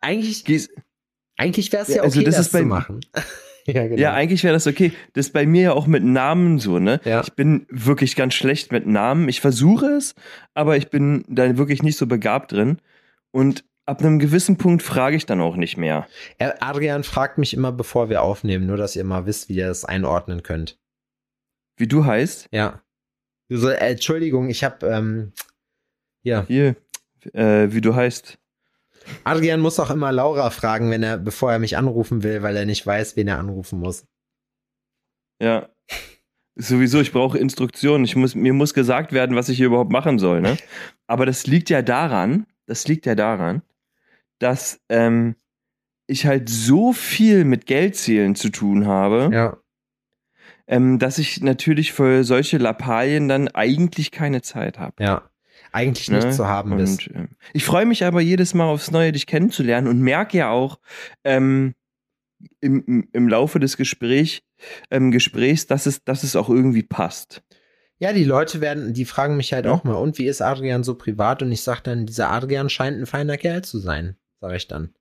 Eigentlich, 0.00 0.44
eigentlich 1.36 1.72
wäre 1.72 1.82
es 1.82 1.88
ja 1.88 1.96
Ja, 1.96 2.00
okay, 2.02 2.18
also 2.18 2.22
das 2.22 2.36
das, 2.36 2.50
zu 2.50 2.62
machen. 2.64 3.00
ja, 3.66 3.86
genau. 3.86 4.00
Ja, 4.00 4.14
eigentlich 4.14 4.44
wäre 4.44 4.54
das 4.54 4.66
okay. 4.66 4.92
Das 5.14 5.26
ist 5.26 5.32
bei 5.32 5.46
mir 5.46 5.62
ja 5.62 5.72
auch 5.72 5.86
mit 5.86 6.04
Namen 6.04 6.58
so, 6.58 6.78
ne? 6.78 7.00
Ja. 7.04 7.22
Ich 7.22 7.32
bin 7.32 7.66
wirklich 7.68 8.14
ganz 8.16 8.34
schlecht 8.34 8.72
mit 8.72 8.86
Namen. 8.86 9.28
Ich 9.28 9.40
versuche 9.40 9.86
es, 9.86 10.14
aber 10.54 10.76
ich 10.76 10.88
bin 10.88 11.24
da 11.28 11.56
wirklich 11.56 11.82
nicht 11.82 11.98
so 11.98 12.06
begabt 12.06 12.52
drin. 12.52 12.78
Und 13.32 13.64
ab 13.86 14.00
einem 14.00 14.18
gewissen 14.18 14.58
Punkt 14.58 14.82
frage 14.82 15.16
ich 15.16 15.26
dann 15.26 15.40
auch 15.40 15.56
nicht 15.56 15.76
mehr. 15.76 16.06
Adrian 16.38 17.04
fragt 17.04 17.38
mich 17.38 17.54
immer, 17.54 17.72
bevor 17.72 18.08
wir 18.08 18.22
aufnehmen, 18.22 18.66
nur 18.66 18.76
dass 18.76 18.96
ihr 18.96 19.04
mal 19.04 19.26
wisst, 19.26 19.48
wie 19.48 19.54
ihr 19.54 19.68
das 19.68 19.84
einordnen 19.84 20.42
könnt. 20.42 20.78
Wie 21.78 21.86
du 21.86 22.04
heißt? 22.04 22.48
Ja. 22.50 22.82
Du 23.48 23.58
so, 23.58 23.68
äh, 23.68 23.92
Entschuldigung, 23.92 24.48
ich 24.48 24.64
habe 24.64 24.86
ähm, 24.86 25.32
ja. 26.26 26.44
Hier, 26.48 26.74
äh, 27.34 27.68
wie 27.70 27.80
du 27.80 27.94
heißt. 27.94 28.36
Adrian 29.22 29.60
muss 29.60 29.78
auch 29.78 29.90
immer 29.90 30.10
Laura 30.10 30.50
fragen, 30.50 30.90
wenn 30.90 31.04
er, 31.04 31.18
bevor 31.18 31.52
er 31.52 31.60
mich 31.60 31.76
anrufen 31.76 32.24
will, 32.24 32.42
weil 32.42 32.56
er 32.56 32.66
nicht 32.66 32.84
weiß, 32.84 33.16
wen 33.16 33.28
er 33.28 33.38
anrufen 33.38 33.78
muss. 33.78 34.04
Ja. 35.40 35.68
Sowieso, 36.56 37.00
ich 37.00 37.12
brauche 37.12 37.38
Instruktionen. 37.38 38.04
Ich 38.04 38.16
muss, 38.16 38.34
mir 38.34 38.52
muss 38.54 38.74
gesagt 38.74 39.12
werden, 39.12 39.36
was 39.36 39.48
ich 39.48 39.58
hier 39.58 39.66
überhaupt 39.66 39.92
machen 39.92 40.18
soll, 40.18 40.40
ne? 40.40 40.56
Aber 41.06 41.26
das 41.26 41.46
liegt 41.46 41.70
ja 41.70 41.82
daran, 41.82 42.46
das 42.66 42.88
liegt 42.88 43.06
ja 43.06 43.14
daran, 43.14 43.62
dass 44.38 44.80
ähm, 44.88 45.36
ich 46.06 46.26
halt 46.26 46.48
so 46.48 46.92
viel 46.92 47.44
mit 47.44 47.66
Geldzählen 47.66 48.34
zu 48.34 48.50
tun 48.50 48.86
habe, 48.86 49.30
Ja. 49.32 49.56
ähm, 50.66 50.98
dass 50.98 51.18
ich 51.18 51.40
natürlich 51.42 51.92
für 51.92 52.24
solche 52.24 52.58
Lappalien 52.58 53.28
dann 53.28 53.48
eigentlich 53.48 54.10
keine 54.10 54.42
Zeit 54.42 54.78
habe. 54.78 55.02
Ja. 55.02 55.30
Eigentlich 55.72 56.10
nicht 56.10 56.24
Ne? 56.26 56.32
zu 56.32 56.46
haben 56.46 56.76
bist. 56.76 57.08
Und, 57.08 57.16
ähm, 57.16 57.28
ich 57.52 57.64
freue 57.64 57.86
mich 57.86 58.04
aber 58.04 58.20
jedes 58.20 58.54
Mal 58.54 58.64
aufs 58.66 58.90
Neue, 58.90 59.12
dich 59.12 59.26
kennenzulernen 59.26 59.88
und 59.88 60.00
merke 60.00 60.38
ja 60.38 60.50
auch 60.50 60.78
ähm, 61.24 61.74
im, 62.60 63.08
im, 63.12 63.28
Laufe 63.28 63.58
des 63.58 63.76
Gespräch, 63.76 64.44
ähm, 64.90 65.10
Gesprächs, 65.10 65.66
dass 65.66 65.86
es, 65.86 66.04
dass 66.04 66.22
es 66.22 66.36
auch 66.36 66.48
irgendwie 66.48 66.82
passt. 66.82 67.42
Ja, 67.98 68.12
die 68.12 68.24
Leute 68.24 68.60
werden, 68.60 68.92
die 68.92 69.06
fragen 69.06 69.36
mich 69.36 69.52
halt 69.52 69.64
Ja. 69.64 69.72
auch 69.72 69.84
mal, 69.84 69.94
und 69.94 70.18
wie 70.18 70.26
ist 70.26 70.42
Adrian 70.42 70.84
so 70.84 70.94
privat? 70.94 71.42
Und 71.42 71.50
ich 71.50 71.62
sag 71.62 71.80
dann, 71.80 72.06
dieser 72.06 72.30
Adrian 72.30 72.68
scheint 72.68 72.98
ein 72.98 73.06
feiner 73.06 73.36
Kerl 73.38 73.62
zu 73.62 73.78
sein, 73.78 74.16
sage 74.40 74.56
ich 74.56 74.68
dann. 74.68 74.94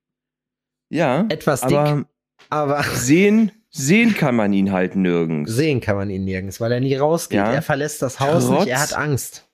Ja, 0.90 1.26
Etwas 1.30 1.62
dick, 1.62 1.74
aber 1.78 2.06
aber 2.50 2.84
sehen, 2.94 3.52
sehen 3.70 4.14
kann 4.14 4.36
man 4.36 4.54
ihn 4.54 4.72
halt 4.72 4.96
nirgends. 4.96 5.52
sehen 5.52 5.82
kann 5.82 5.96
man 5.96 6.10
ihn 6.10 6.26
nirgends, 6.26 6.62
weil 6.62 6.72
er 6.72 6.80
nie 6.80 6.96
rausgeht. 6.96 7.38
Ja. 7.38 7.52
Er 7.54 7.62
verlässt 7.62 8.02
das 8.02 8.20
Haus 8.20 8.46
Trotz- 8.48 8.60
nicht, 8.66 8.68
er 8.72 8.82
hat 8.82 8.94
Angst. 8.94 9.48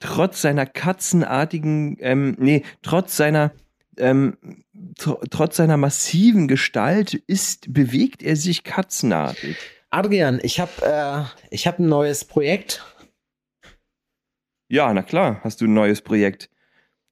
Trotz 0.00 0.40
seiner 0.42 0.64
katzenartigen, 0.64 1.96
ähm, 2.00 2.36
nee, 2.38 2.64
trotz 2.82 3.16
seiner, 3.16 3.52
ähm, 3.96 4.36
tr 4.96 5.18
trotz 5.28 5.56
seiner 5.56 5.76
massiven 5.76 6.46
Gestalt 6.46 7.14
ist, 7.14 7.72
bewegt 7.74 8.22
er 8.22 8.36
sich 8.36 8.62
katzenartig. 8.62 9.56
Adrian, 9.90 10.38
ich 10.42 10.60
habe 10.60 10.70
äh, 10.82 11.24
ich 11.50 11.66
hab 11.66 11.80
ein 11.80 11.88
neues 11.88 12.24
Projekt. 12.24 12.84
Ja, 14.70 14.92
na 14.94 15.02
klar, 15.02 15.40
hast 15.42 15.60
du 15.60 15.64
ein 15.64 15.74
neues 15.74 16.02
Projekt. 16.02 16.48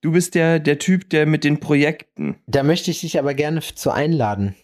Du 0.03 0.13
bist 0.13 0.35
der, 0.35 0.61
der 0.61 0.79
Typ, 0.79 1.11
der 1.11 1.27
mit 1.27 1.43
den 1.45 1.59
Projekten. 1.59 2.37
Da 2.47 2.63
möchte 2.63 2.91
ich 2.91 3.01
dich 3.01 3.19
aber 3.19 3.35
gerne 3.35 3.61
zu 3.61 3.91
einladen. 3.91 4.55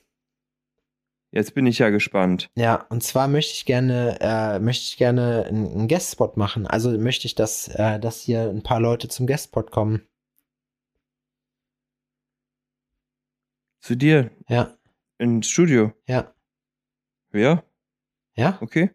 Jetzt 1.31 1.55
bin 1.55 1.65
ich 1.67 1.79
ja 1.79 1.89
gespannt. 1.89 2.51
Ja, 2.57 2.85
und 2.91 3.03
zwar 3.03 3.27
möchte 3.27 3.53
ich 3.55 3.65
gerne, 3.65 4.19
äh, 4.21 4.59
möchte 4.59 4.85
ich 4.85 4.99
gerne 4.99 5.47
einen, 5.47 5.67
einen 5.73 5.89
Guestspot 5.89 6.37
machen. 6.37 6.67
Also 6.67 6.91
möchte 6.99 7.27
ich, 7.27 7.35
dass, 7.35 7.69
äh, 7.69 7.99
dass 7.99 8.21
hier 8.21 8.51
ein 8.51 8.63
paar 8.63 8.81
Leute 8.81 9.09
zum 9.09 9.27
Guestspot 9.27 9.71
kommen. 9.71 10.07
Zu 13.81 13.97
dir 13.97 14.31
Ja, 14.49 14.77
ins 15.19 15.49
Studio. 15.49 15.93
ja, 16.07 16.33
Ja, 17.33 17.65
ja. 18.37 18.59
okay. 18.61 18.91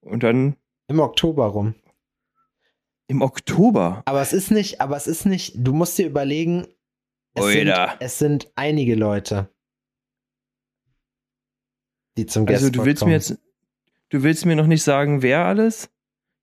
Und 0.00 0.22
dann, 0.24 0.56
Im 0.88 0.98
Oktober 1.00 1.46
rum. 1.46 1.74
Im 3.08 3.22
Oktober. 3.22 4.02
Aber 4.04 4.20
es 4.20 4.32
ist 4.32 4.50
nicht, 4.50 4.80
aber 4.80 4.96
es 4.96 5.06
ist 5.06 5.26
nicht, 5.26 5.54
du 5.56 5.72
musst 5.72 5.96
dir 5.96 6.06
überlegen, 6.06 6.66
es, 7.34 7.44
sind, 7.44 7.72
es 8.00 8.18
sind 8.18 8.50
einige 8.56 8.94
Leute, 8.94 9.48
die 12.16 12.26
zum 12.26 12.48
Also 12.48 12.66
Guestspot 12.66 12.76
du 12.76 12.84
willst 12.86 13.00
kommen. 13.00 13.10
mir 13.10 13.16
jetzt, 13.16 13.38
du 14.08 14.22
willst 14.22 14.46
mir 14.46 14.56
noch 14.56 14.66
nicht 14.66 14.82
sagen, 14.82 15.22
wer 15.22 15.44
alles? 15.44 15.90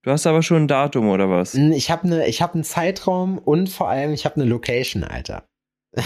Du 0.04 0.12
hast 0.12 0.28
aber 0.28 0.44
schon 0.44 0.64
ein 0.64 0.68
Datum 0.68 1.10
oder 1.10 1.30
was? 1.30 1.56
Ich 1.56 1.90
habe 1.90 2.08
ne, 2.08 2.28
ich 2.28 2.42
habe 2.42 2.56
einen 2.56 2.64
Zeitraum 2.64 3.38
und 3.38 3.70
vor 3.70 3.90
allem 3.90 4.14
ich 4.14 4.26
habe 4.26 4.36
eine 4.36 4.46
Location, 4.46 5.04
Alter. 5.04 5.48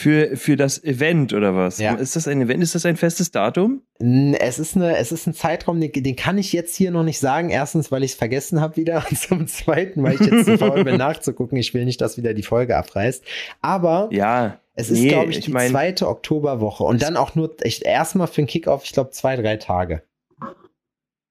Für, 0.00 0.34
für 0.38 0.56
das 0.56 0.82
Event 0.82 1.34
oder 1.34 1.54
was? 1.54 1.76
Ja. 1.78 1.92
Ist 1.94 2.16
das 2.16 2.26
ein 2.26 2.40
Event? 2.40 2.62
Ist 2.62 2.74
das 2.74 2.86
ein 2.86 2.96
festes 2.96 3.32
Datum? 3.32 3.82
Es 3.98 4.58
ist, 4.58 4.74
eine, 4.74 4.96
es 4.96 5.12
ist 5.12 5.26
ein 5.26 5.34
Zeitraum, 5.34 5.78
den, 5.78 5.92
den 5.92 6.16
kann 6.16 6.38
ich 6.38 6.54
jetzt 6.54 6.74
hier 6.74 6.90
noch 6.90 7.02
nicht 7.02 7.18
sagen. 7.18 7.50
Erstens, 7.50 7.92
weil 7.92 8.02
ich 8.02 8.12
es 8.12 8.16
vergessen 8.16 8.62
habe 8.62 8.76
wieder. 8.76 9.04
Und 9.10 9.18
zum 9.18 9.46
Zweiten, 9.46 10.02
weil 10.02 10.14
ich 10.14 10.20
jetzt 10.20 10.46
zu 10.46 10.56
faul 10.56 10.84
bin 10.84 10.96
nachzugucken. 10.96 11.58
Ich 11.58 11.74
will 11.74 11.84
nicht, 11.84 12.00
dass 12.00 12.16
wieder 12.16 12.32
die 12.32 12.42
Folge 12.42 12.78
abreißt. 12.78 13.22
Aber 13.60 14.08
Ja. 14.10 14.58
es 14.74 14.88
ist, 14.88 15.00
nee, 15.00 15.08
glaube 15.08 15.32
ich, 15.32 15.38
ich 15.40 15.44
die 15.44 15.50
mein- 15.52 15.70
zweite 15.70 16.08
Oktoberwoche. 16.08 16.82
Und 16.82 17.02
dann 17.02 17.18
auch 17.18 17.34
nur 17.34 17.54
ich, 17.62 17.84
erstmal 17.84 18.26
für 18.26 18.40
den 18.40 18.46
Kickoff, 18.46 18.84
ich 18.84 18.92
glaube, 18.94 19.10
zwei, 19.10 19.36
drei 19.36 19.58
Tage. 19.58 20.02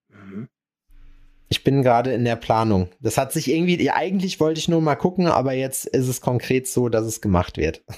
Mhm. 0.09 0.47
Ich 1.47 1.63
bin 1.63 1.82
gerade 1.82 2.13
in 2.13 2.24
der 2.24 2.36
Planung. 2.36 2.89
Das 2.99 3.17
hat 3.17 3.34
sich 3.34 3.49
irgendwie, 3.49 3.82
ja, 3.84 3.95
eigentlich 3.95 4.39
wollte 4.39 4.59
ich 4.59 4.67
nur 4.67 4.80
mal 4.82 4.95
gucken, 4.95 5.26
aber 5.26 5.53
jetzt 5.53 5.88
ist 5.88 6.07
es 6.07 6.22
konkret 6.22 6.67
so, 6.67 6.88
dass 6.88 7.05
es 7.07 7.20
gemacht 7.20 7.57
wird. 7.57 7.84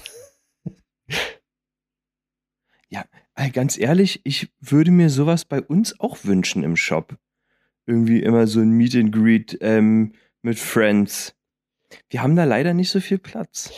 Ey, 2.90 2.98
Ganz 3.52 3.78
ehrlich, 3.78 4.20
ich 4.24 4.50
würde 4.60 4.90
mir 4.90 5.08
sowas 5.08 5.44
bei 5.44 5.62
uns 5.62 5.98
auch 5.98 6.18
wünschen 6.24 6.62
im 6.62 6.76
Shop. 6.76 7.16
Irgendwie 7.86 8.22
immer 8.22 8.46
so 8.46 8.60
ein 8.60 8.70
Meet 8.70 8.96
and 8.96 9.12
Greet 9.12 9.58
ähm, 9.60 10.12
mit 10.42 10.58
Friends. 10.58 11.34
Wir 12.08 12.22
haben 12.22 12.36
da 12.36 12.44
leider 12.44 12.74
nicht 12.74 12.90
so 12.90 13.00
viel 13.00 13.18
Platz. 13.18 13.72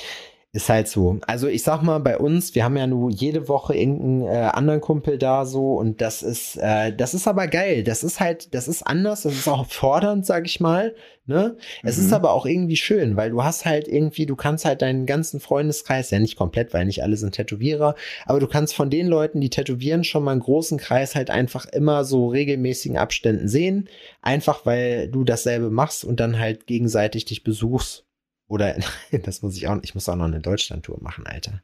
Ist 0.54 0.68
halt 0.68 0.86
so. 0.86 1.18
Also 1.26 1.48
ich 1.48 1.64
sag 1.64 1.82
mal, 1.82 1.98
bei 1.98 2.16
uns, 2.16 2.54
wir 2.54 2.62
haben 2.62 2.76
ja 2.76 2.86
nur 2.86 3.10
jede 3.10 3.48
Woche 3.48 3.74
irgendeinen 3.74 4.22
äh, 4.22 4.50
anderen 4.52 4.80
Kumpel 4.80 5.18
da 5.18 5.46
so 5.46 5.74
und 5.74 6.00
das 6.00 6.22
ist, 6.22 6.56
äh, 6.58 6.94
das 6.94 7.12
ist 7.12 7.26
aber 7.26 7.48
geil. 7.48 7.82
Das 7.82 8.04
ist 8.04 8.20
halt, 8.20 8.54
das 8.54 8.68
ist 8.68 8.86
anders, 8.86 9.22
das 9.22 9.32
ist 9.34 9.48
auch 9.48 9.66
fordernd, 9.66 10.24
sag 10.24 10.46
ich 10.46 10.60
mal. 10.60 10.94
Ne? 11.26 11.56
Es 11.82 11.98
Mhm. 11.98 12.04
ist 12.04 12.12
aber 12.12 12.32
auch 12.32 12.46
irgendwie 12.46 12.76
schön, 12.76 13.16
weil 13.16 13.30
du 13.30 13.42
hast 13.42 13.64
halt 13.64 13.88
irgendwie, 13.88 14.26
du 14.26 14.36
kannst 14.36 14.64
halt 14.64 14.80
deinen 14.82 15.06
ganzen 15.06 15.40
Freundeskreis, 15.40 16.12
ja 16.12 16.20
nicht 16.20 16.36
komplett, 16.36 16.72
weil 16.72 16.84
nicht 16.84 17.02
alle 17.02 17.16
sind 17.16 17.34
Tätowierer, 17.34 17.96
aber 18.24 18.38
du 18.38 18.46
kannst 18.46 18.76
von 18.76 18.90
den 18.90 19.08
Leuten, 19.08 19.40
die 19.40 19.50
tätowieren, 19.50 20.04
schon 20.04 20.22
mal 20.22 20.30
einen 20.32 20.40
großen 20.40 20.78
Kreis 20.78 21.16
halt 21.16 21.30
einfach 21.30 21.66
immer 21.66 22.04
so 22.04 22.28
regelmäßigen 22.28 22.96
Abständen 22.96 23.48
sehen. 23.48 23.88
Einfach 24.22 24.64
weil 24.66 25.08
du 25.08 25.24
dasselbe 25.24 25.70
machst 25.70 26.04
und 26.04 26.20
dann 26.20 26.38
halt 26.38 26.68
gegenseitig 26.68 27.24
dich 27.24 27.42
besuchst. 27.42 28.04
Oder 28.46 28.76
das 29.22 29.42
muss 29.42 29.56
ich 29.56 29.68
auch, 29.68 29.78
ich 29.82 29.94
muss 29.94 30.08
auch 30.08 30.16
noch 30.16 30.26
eine 30.26 30.40
Deutschland-Tour 30.40 30.98
machen, 31.02 31.26
Alter. 31.26 31.62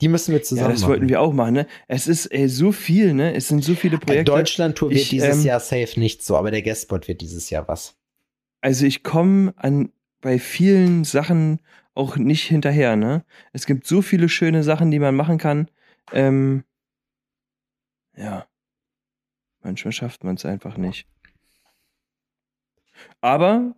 Die 0.00 0.08
müssen 0.08 0.32
wir 0.32 0.38
Ja, 0.38 0.44
zusammen 0.44 0.70
das 0.70 0.80
machen. 0.80 0.90
wollten 0.92 1.08
wir 1.10 1.20
auch 1.20 1.32
machen, 1.32 1.52
ne? 1.54 1.66
Es 1.86 2.06
ist 2.06 2.26
ey, 2.26 2.48
so 2.48 2.72
viel, 2.72 3.12
ne? 3.12 3.34
Es 3.34 3.48
sind 3.48 3.62
so 3.62 3.74
viele 3.74 3.98
Projekte. 3.98 4.24
Deutschland-Tour 4.24 4.90
wird 4.90 5.00
Ich, 5.00 5.08
dieses 5.10 5.38
ähm, 5.40 5.44
Jahr 5.44 5.60
safe 5.60 6.00
nicht 6.00 6.24
so, 6.24 6.36
aber 6.36 6.50
der 6.50 6.62
Guestspot 6.62 7.06
wird 7.06 7.20
dieses 7.20 7.50
Jahr 7.50 7.68
was. 7.68 7.96
Also 8.62 8.86
ich 8.86 9.02
komme 9.02 9.52
an 9.56 9.92
bei 10.22 10.38
vielen 10.38 11.04
Sachen 11.04 11.60
auch 11.94 12.16
nicht 12.16 12.44
hinterher, 12.44 12.96
ne? 12.96 13.24
Es 13.52 13.66
gibt 13.66 13.86
so 13.86 14.00
viele 14.00 14.28
schöne 14.28 14.62
Sachen, 14.62 14.90
die 14.90 14.98
man 14.98 15.14
machen 15.14 15.38
kann. 15.38 15.70
Ähm, 16.12 16.64
ja. 18.16 18.46
Manchmal 19.62 19.92
schafft 19.92 20.24
man 20.24 20.36
es 20.36 20.46
einfach 20.46 20.78
nicht. 20.78 21.06
Aber 23.20 23.74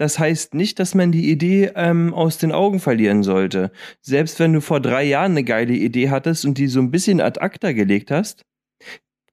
das 0.00 0.18
heißt 0.18 0.54
nicht, 0.54 0.78
dass 0.78 0.94
man 0.94 1.12
die 1.12 1.30
Idee 1.30 1.72
ähm, 1.74 2.14
aus 2.14 2.38
den 2.38 2.52
Augen 2.52 2.80
verlieren 2.80 3.22
sollte. 3.22 3.70
Selbst 4.00 4.40
wenn 4.40 4.54
du 4.54 4.62
vor 4.62 4.80
drei 4.80 5.04
Jahren 5.04 5.32
eine 5.32 5.44
geile 5.44 5.74
Idee 5.74 6.08
hattest 6.08 6.46
und 6.46 6.56
die 6.56 6.68
so 6.68 6.80
ein 6.80 6.90
bisschen 6.90 7.20
ad 7.20 7.38
acta 7.38 7.72
gelegt 7.72 8.10
hast, 8.10 8.46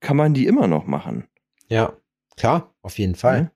kann 0.01 0.17
man 0.17 0.33
die 0.33 0.45
immer 0.45 0.67
noch 0.67 0.85
machen. 0.85 1.25
Ja, 1.69 1.93
klar, 2.35 2.75
auf 2.81 2.99
jeden 2.99 3.15
Fall. 3.15 3.43
Ne? 3.43 3.51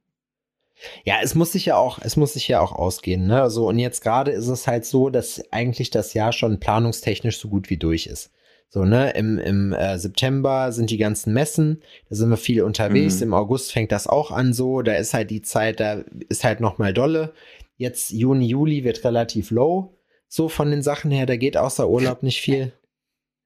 Ja, 1.03 1.15
es 1.21 1.35
muss 1.35 1.51
sich 1.51 1.65
ja 1.65 1.75
auch, 1.75 1.99
es 2.01 2.15
muss 2.15 2.31
sich 2.31 2.47
ja 2.47 2.61
auch 2.61 2.71
ausgehen, 2.71 3.27
ne? 3.27 3.49
So, 3.49 3.67
und 3.67 3.77
jetzt 3.77 4.01
gerade 4.01 4.31
ist 4.31 4.47
es 4.47 4.65
halt 4.65 4.85
so, 4.85 5.09
dass 5.09 5.43
eigentlich 5.51 5.89
das 5.89 6.13
Jahr 6.13 6.31
schon 6.31 6.61
planungstechnisch 6.61 7.39
so 7.39 7.49
gut 7.49 7.69
wie 7.69 7.77
durch 7.77 8.07
ist. 8.07 8.31
So, 8.73 8.85
ne, 8.85 9.11
im, 9.15 9.37
im 9.37 9.73
äh, 9.73 9.99
September 9.99 10.71
sind 10.71 10.91
die 10.91 10.97
ganzen 10.97 11.33
Messen, 11.33 11.81
da 12.09 12.15
sind 12.15 12.29
wir 12.29 12.37
viel 12.37 12.61
unterwegs, 12.63 13.17
Mhm. 13.17 13.23
im 13.23 13.33
August 13.33 13.73
fängt 13.73 13.91
das 13.91 14.07
auch 14.07 14.31
an 14.31 14.53
so, 14.53 14.81
da 14.81 14.93
ist 14.93 15.13
halt 15.13 15.29
die 15.29 15.41
Zeit, 15.41 15.81
da 15.81 16.03
ist 16.29 16.45
halt 16.45 16.61
noch 16.61 16.77
mal 16.77 16.93
dolle. 16.93 17.33
Jetzt 17.75 18.11
Juni, 18.11 18.47
Juli 18.47 18.85
wird 18.85 19.03
relativ 19.03 19.51
low, 19.51 19.97
so 20.29 20.47
von 20.47 20.71
den 20.71 20.83
Sachen 20.83 21.11
her, 21.11 21.25
da 21.25 21.35
geht 21.35 21.57
außer 21.57 21.89
Urlaub 21.89 22.23
nicht 22.23 22.41
viel. 22.41 22.71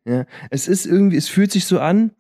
Ja, 0.07 0.27
es 0.51 0.67
ist 0.67 0.85
irgendwie, 0.85 1.17
es 1.17 1.27
fühlt 1.29 1.51
sich 1.51 1.65
so 1.65 1.79
an, 1.79 2.11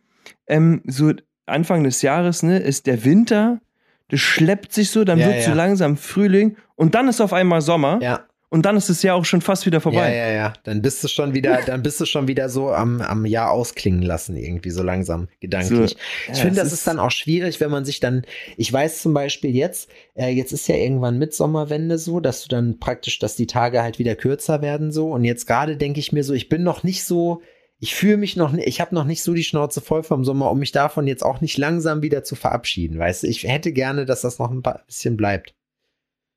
ähm, 0.47 0.81
so 0.87 1.13
Anfang 1.45 1.83
des 1.83 2.01
Jahres, 2.01 2.41
ne, 2.41 2.57
ist 2.57 2.87
der 2.87 3.05
Winter, 3.05 3.61
das 4.09 4.19
schleppt 4.21 4.73
sich 4.73 4.89
so, 4.89 5.03
dann 5.03 5.19
Ja, 5.19 5.27
wird 5.27 5.43
so 5.43 5.51
ja. 5.51 5.55
langsam 5.55 5.95
Frühling 5.95 6.57
und 6.75 6.95
dann 6.95 7.07
ist 7.07 7.21
auf 7.21 7.31
einmal 7.31 7.61
Sommer 7.61 7.99
Ja, 8.01 8.25
und 8.55 8.61
dann 8.61 8.77
ist 8.77 8.89
das 8.89 9.03
Jahr 9.03 9.17
auch 9.17 9.25
schon 9.25 9.41
fast 9.41 9.65
wieder 9.65 9.77
ja, 9.77 9.81
vorbei. 9.81 10.15
ja, 10.15 10.31
ja, 10.31 10.53
dann 10.63 10.81
bist 10.81 11.03
du 11.03 11.09
schon 11.09 11.33
wieder, 11.33 11.61
dann 11.65 11.83
bist 11.83 11.99
du 11.99 12.05
schon 12.05 12.29
wieder 12.29 12.47
so 12.47 12.69
am, 12.69 13.01
am 13.01 13.25
Jahr 13.25 13.51
ausklingen 13.51 14.01
lassen, 14.01 14.37
irgendwie 14.37 14.69
so 14.69 14.81
langsam 14.81 15.27
gedanklich. 15.41 15.91
So, 15.91 16.31
Ich 16.31 16.37
ja, 16.37 16.43
finde, 16.45 16.61
es 16.61 16.69
das 16.69 16.73
ist 16.73 16.87
dann 16.87 16.97
auch 16.97 17.11
schwierig, 17.11 17.59
wenn 17.59 17.69
man 17.69 17.83
sich 17.83 17.99
dann, 17.99 18.23
ich 18.55 18.71
weiß 18.71 19.01
zum 19.01 19.13
Beispiel 19.13 19.53
jetzt, 19.53 19.89
äh, 20.13 20.29
jetzt 20.29 20.53
ist 20.53 20.69
ja 20.69 20.77
irgendwann 20.77 21.17
Mitsommerwende 21.17 21.97
so, 21.97 22.21
dass 22.21 22.43
du 22.43 22.47
dann 22.47 22.79
praktisch, 22.79 23.19
dass 23.19 23.35
die 23.35 23.45
Tage 23.45 23.83
halt 23.83 23.99
wieder 23.99 24.15
kürzer 24.15 24.61
werden 24.61 24.93
so. 24.93 25.11
Und 25.11 25.25
jetzt 25.25 25.47
gerade 25.47 25.75
denke 25.75 25.99
ich 25.99 26.13
mir 26.13 26.23
so, 26.23 26.33
ich 26.33 26.47
bin 26.47 26.63
noch 26.63 26.83
nicht 26.83 27.03
so, 27.03 27.41
ich 27.79 27.93
fühle 27.93 28.15
mich 28.15 28.37
noch, 28.37 28.53
nicht, 28.53 28.69
ich 28.69 28.79
habe 28.79 28.95
noch 28.95 29.03
nicht 29.03 29.21
so 29.21 29.33
die 29.33 29.43
Schnauze 29.43 29.81
voll 29.81 30.03
vom 30.03 30.23
Sommer, 30.23 30.49
um 30.49 30.59
mich 30.59 30.71
davon 30.71 31.07
jetzt 31.07 31.25
auch 31.25 31.41
nicht 31.41 31.57
langsam 31.57 32.01
wieder 32.01 32.23
zu 32.23 32.37
verabschieden. 32.37 32.97
Weißt 32.99 33.23
du, 33.23 33.27
ich 33.27 33.43
hätte 33.43 33.73
gerne, 33.73 34.05
dass 34.05 34.21
das 34.21 34.39
noch 34.39 34.49
ein 34.49 34.63
bisschen 34.87 35.17
bleibt. 35.17 35.53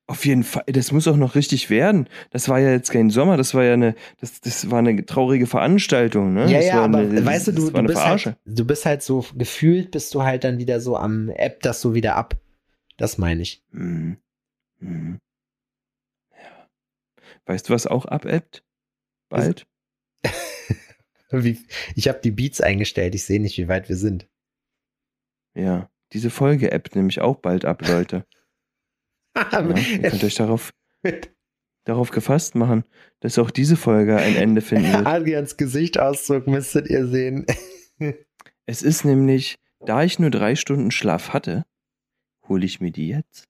Auf 0.09 0.25
jeden 0.25 0.43
Fall, 0.43 0.63
das 0.65 0.91
muss 0.91 1.07
auch 1.07 1.17
noch 1.17 1.35
richtig 1.35 1.69
werden. 1.69 2.09
Das 2.31 2.49
war 2.49 2.57
ja 2.57 2.71
jetzt 2.71 2.89
kein 2.89 3.11
Sommer, 3.11 3.37
das 3.37 3.53
war 3.53 3.63
ja 3.63 3.73
eine, 3.73 3.93
das, 4.19 4.41
das 4.41 4.71
war 4.71 4.79
eine 4.79 5.05
traurige 5.05 5.45
Veranstaltung, 5.45 6.33
ne? 6.33 6.51
Ja, 6.51 6.57
das 6.57 6.65
ja, 6.65 6.75
war 6.77 6.83
aber 6.85 6.97
eine, 6.97 7.23
weißt 7.23 7.49
du, 7.49 7.51
du, 7.51 7.69
du 7.69 7.83
bist, 7.83 7.99
Verarsche. 7.99 8.29
halt, 8.29 8.37
du 8.43 8.65
bist 8.65 8.87
halt 8.87 9.03
so 9.03 9.23
gefühlt, 9.35 9.91
bist 9.91 10.15
du 10.15 10.23
halt 10.23 10.43
dann 10.43 10.57
wieder 10.57 10.81
so 10.81 10.97
am 10.97 11.29
App 11.29 11.61
das 11.61 11.79
so 11.79 11.93
wieder 11.93 12.15
ab. 12.15 12.35
Das 12.97 13.19
meine 13.19 13.43
ich. 13.43 13.63
Hm. 13.71 14.17
Hm. 14.79 15.19
Ja. 16.31 16.67
Weißt 17.45 17.69
du, 17.69 17.73
was 17.73 17.85
auch 17.85 18.05
abebbt? 18.05 18.63
Bald? 19.29 19.67
Wie, 21.29 21.59
ich 21.93 22.07
habe 22.07 22.19
die 22.23 22.31
Beats 22.31 22.61
eingestellt, 22.61 23.13
ich 23.13 23.25
sehe 23.25 23.39
nicht, 23.39 23.59
wie 23.59 23.67
weit 23.67 23.89
wir 23.89 23.95
sind. 23.95 24.27
Ja. 25.53 25.87
Diese 26.13 26.31
Folge 26.31 26.71
ebbt 26.71 26.95
nämlich 26.95 27.21
auch 27.21 27.35
bald 27.35 27.63
ab, 27.63 27.87
Leute. 27.87 28.25
Ja, 29.35 29.61
ihr 29.75 30.01
könnt 30.01 30.23
euch 30.23 30.35
darauf, 30.35 30.71
darauf 31.85 32.11
gefasst 32.11 32.55
machen, 32.55 32.83
dass 33.21 33.37
auch 33.39 33.51
diese 33.51 33.77
Folge 33.77 34.17
ein 34.17 34.35
Ende 34.35 34.61
finden 34.61 34.91
wird. 34.91 35.05
Adrians 35.07 35.57
Gesichtsausdruck 35.57 36.47
müsstet 36.47 36.87
ihr 36.89 37.07
sehen. 37.07 37.45
Es 38.65 38.83
ist 38.83 39.03
nämlich, 39.03 39.55
da 39.83 40.03
ich 40.03 40.19
nur 40.19 40.29
drei 40.29 40.55
Stunden 40.55 40.91
Schlaf 40.91 41.29
hatte, 41.33 41.65
hole 42.47 42.63
ich 42.65 42.79
mir 42.81 42.91
die 42.91 43.07
jetzt. 43.07 43.45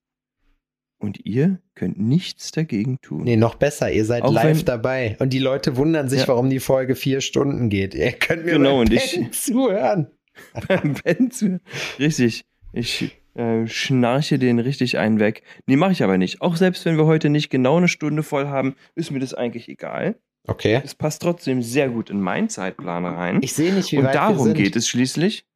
Und 0.98 1.26
ihr 1.26 1.60
könnt 1.74 1.98
nichts 2.00 2.50
dagegen 2.52 2.98
tun. 3.02 3.24
Nee, 3.24 3.36
noch 3.36 3.54
besser, 3.56 3.92
ihr 3.92 4.06
seid 4.06 4.22
Auch 4.22 4.32
live 4.32 4.58
wenn- 4.60 4.64
dabei. 4.64 5.16
Und 5.20 5.34
die 5.34 5.38
Leute 5.38 5.76
wundern 5.76 6.08
sich, 6.08 6.20
Ja. 6.22 6.28
warum 6.28 6.48
die 6.48 6.58
Folge 6.58 6.94
vier 6.96 7.20
Stunden 7.20 7.68
geht. 7.68 7.94
Ihr 7.94 8.12
könnt 8.12 8.46
mir 8.46 8.52
Genau, 8.52 8.70
beim 8.72 8.80
und 8.80 8.92
ich- 8.94 9.12
Pennen 9.12 9.32
zuhören. 9.32 10.10
beim 10.68 10.94
Pennen 10.94 11.30
zu- 11.30 11.60
Richtig. 11.98 12.42
Ich 12.72 13.19
äh, 13.34 13.66
schnarche 13.66 14.38
den 14.38 14.58
richtig 14.58 14.98
einen 14.98 15.20
weg. 15.20 15.42
Nee, 15.66 15.76
mache 15.76 15.92
ich 15.92 16.02
aber 16.02 16.18
nicht. 16.18 16.40
Auch 16.40 16.56
selbst 16.56 16.84
wenn 16.84 16.96
wir 16.96 17.06
heute 17.06 17.28
nicht 17.28 17.50
genau 17.50 17.76
eine 17.76 17.88
Stunde 17.88 18.22
voll 18.22 18.48
haben, 18.48 18.74
ist 18.94 19.10
mir 19.10 19.20
das 19.20 19.34
eigentlich 19.34 19.68
egal. 19.68 20.18
Okay. 20.46 20.80
Es 20.84 20.94
passt 20.94 21.22
trotzdem 21.22 21.62
sehr 21.62 21.90
gut 21.90 22.10
in 22.10 22.20
meinen 22.20 22.48
Zeitplan 22.48 23.04
rein. 23.04 23.42
Ich 23.42 23.52
sehe 23.52 23.72
nicht, 23.72 23.92
wie 23.92 23.98
Und 23.98 24.04
weit 24.04 24.14
wir 24.14 24.20
darum 24.20 24.44
sind. 24.46 24.56
geht 24.56 24.76
es 24.76 24.88
schließlich. 24.88 25.46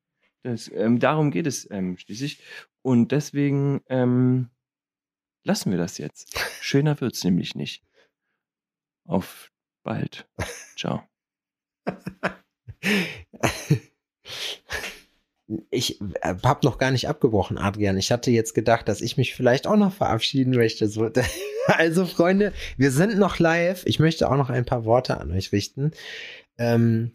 Das, 0.42 0.70
ähm, 0.72 0.98
darum 0.98 1.30
geht 1.30 1.46
es 1.46 1.68
ähm, 1.70 1.96
schließlich. 1.96 2.42
Und 2.82 3.12
deswegen 3.12 3.80
ähm, 3.88 4.50
lassen 5.42 5.70
wir 5.70 5.78
das 5.78 5.98
jetzt. 5.98 6.38
Schöner 6.60 7.00
wird's 7.00 7.24
nämlich 7.24 7.54
nicht. 7.54 7.82
Auf 9.06 9.50
bald. 9.82 10.28
Ciao. 10.76 11.02
Ich 15.70 16.00
äh, 16.00 16.34
hab 16.42 16.62
noch 16.62 16.78
gar 16.78 16.90
nicht 16.90 17.08
abgebrochen, 17.08 17.58
Adrian. 17.58 17.98
Ich 17.98 18.10
hatte 18.10 18.30
jetzt 18.30 18.54
gedacht, 18.54 18.88
dass 18.88 19.02
ich 19.02 19.16
mich 19.16 19.34
vielleicht 19.34 19.66
auch 19.66 19.76
noch 19.76 19.92
verabschieden 19.92 20.54
möchte. 20.54 20.88
So, 20.88 21.10
also, 21.66 22.06
Freunde, 22.06 22.52
wir 22.78 22.90
sind 22.90 23.18
noch 23.18 23.38
live. 23.38 23.82
Ich 23.86 23.98
möchte 23.98 24.30
auch 24.30 24.36
noch 24.36 24.50
ein 24.50 24.64
paar 24.64 24.84
Worte 24.84 25.18
an 25.20 25.30
euch 25.32 25.52
richten. 25.52 25.92
Ähm, 26.58 27.12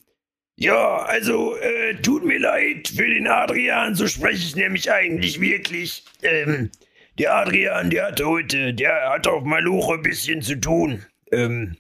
Ja, 0.58 0.98
also, 0.98 1.56
äh, 1.58 1.96
tut 1.96 2.24
mir 2.26 2.40
leid 2.40 2.90
für 2.90 3.08
den 3.08 3.28
Adrian, 3.28 3.96
so 3.96 4.08
spreche 4.08 4.44
ich 4.46 4.56
nämlich 4.56 4.92
eigentlich 4.92 5.40
wirklich. 5.40 6.04
Ähm, 6.22 6.70
der 7.18 7.36
Adrian, 7.36 7.90
der 7.90 8.08
hat 8.08 8.22
heute, 8.22 8.74
der 8.74 9.10
hat 9.12 9.28
auf 9.28 9.44
Maloche 9.44 9.96
ein 9.96 10.04
bisschen 10.04 10.42
zu 10.42 10.56
tun. 10.56 11.06
Ähm, 11.32 11.78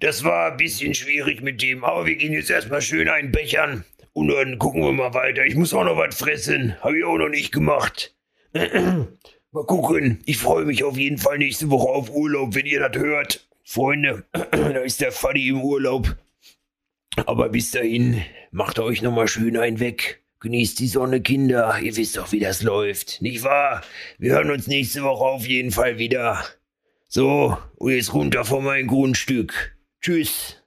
das 0.00 0.24
war 0.24 0.52
ein 0.52 0.56
bisschen 0.58 0.94
schwierig 0.94 1.42
mit 1.42 1.60
dem, 1.60 1.84
aber 1.84 2.06
wir 2.06 2.16
gehen 2.16 2.32
jetzt 2.32 2.50
erstmal 2.50 2.82
schön 2.82 3.08
einbechern 3.08 3.84
und 4.18 4.28
dann 4.28 4.58
gucken 4.58 4.82
wir 4.82 4.92
mal 4.92 5.14
weiter. 5.14 5.44
Ich 5.44 5.54
muss 5.54 5.72
auch 5.72 5.84
noch 5.84 5.96
was 5.96 6.16
fressen, 6.16 6.76
habe 6.82 6.98
ich 6.98 7.04
auch 7.04 7.16
noch 7.16 7.28
nicht 7.28 7.52
gemacht. 7.52 8.14
mal 8.52 9.64
gucken, 9.66 10.20
ich 10.26 10.38
freue 10.38 10.64
mich 10.64 10.84
auf 10.84 10.96
jeden 10.96 11.18
Fall 11.18 11.38
nächste 11.38 11.70
Woche 11.70 11.88
auf 11.88 12.10
Urlaub, 12.10 12.54
wenn 12.54 12.66
ihr 12.66 12.86
das 12.86 13.00
hört. 13.00 13.48
Freunde, 13.62 14.24
da 14.32 14.80
ist 14.80 15.00
der 15.00 15.12
Faddy 15.12 15.48
im 15.48 15.62
Urlaub. 15.62 16.16
Aber 17.26 17.48
bis 17.48 17.70
dahin, 17.70 18.22
macht 18.50 18.78
euch 18.78 19.02
nochmal 19.02 19.28
schön 19.28 19.56
einen 19.56 19.80
weg. 19.80 20.22
Genießt 20.40 20.78
die 20.78 20.86
Sonne, 20.86 21.20
Kinder. 21.20 21.78
Ihr 21.80 21.96
wisst 21.96 22.16
doch, 22.16 22.30
wie 22.30 22.38
das 22.38 22.62
läuft. 22.62 23.20
Nicht 23.22 23.42
wahr? 23.42 23.82
Wir 24.18 24.32
hören 24.32 24.50
uns 24.50 24.68
nächste 24.68 25.02
Woche 25.02 25.24
auf 25.24 25.46
jeden 25.46 25.72
Fall 25.72 25.98
wieder. 25.98 26.44
So, 27.08 27.56
und 27.76 27.92
jetzt 27.92 28.14
runter 28.14 28.44
von 28.44 28.64
meinem 28.64 28.86
Grundstück. 28.86 29.76
Tschüss. 30.00 30.57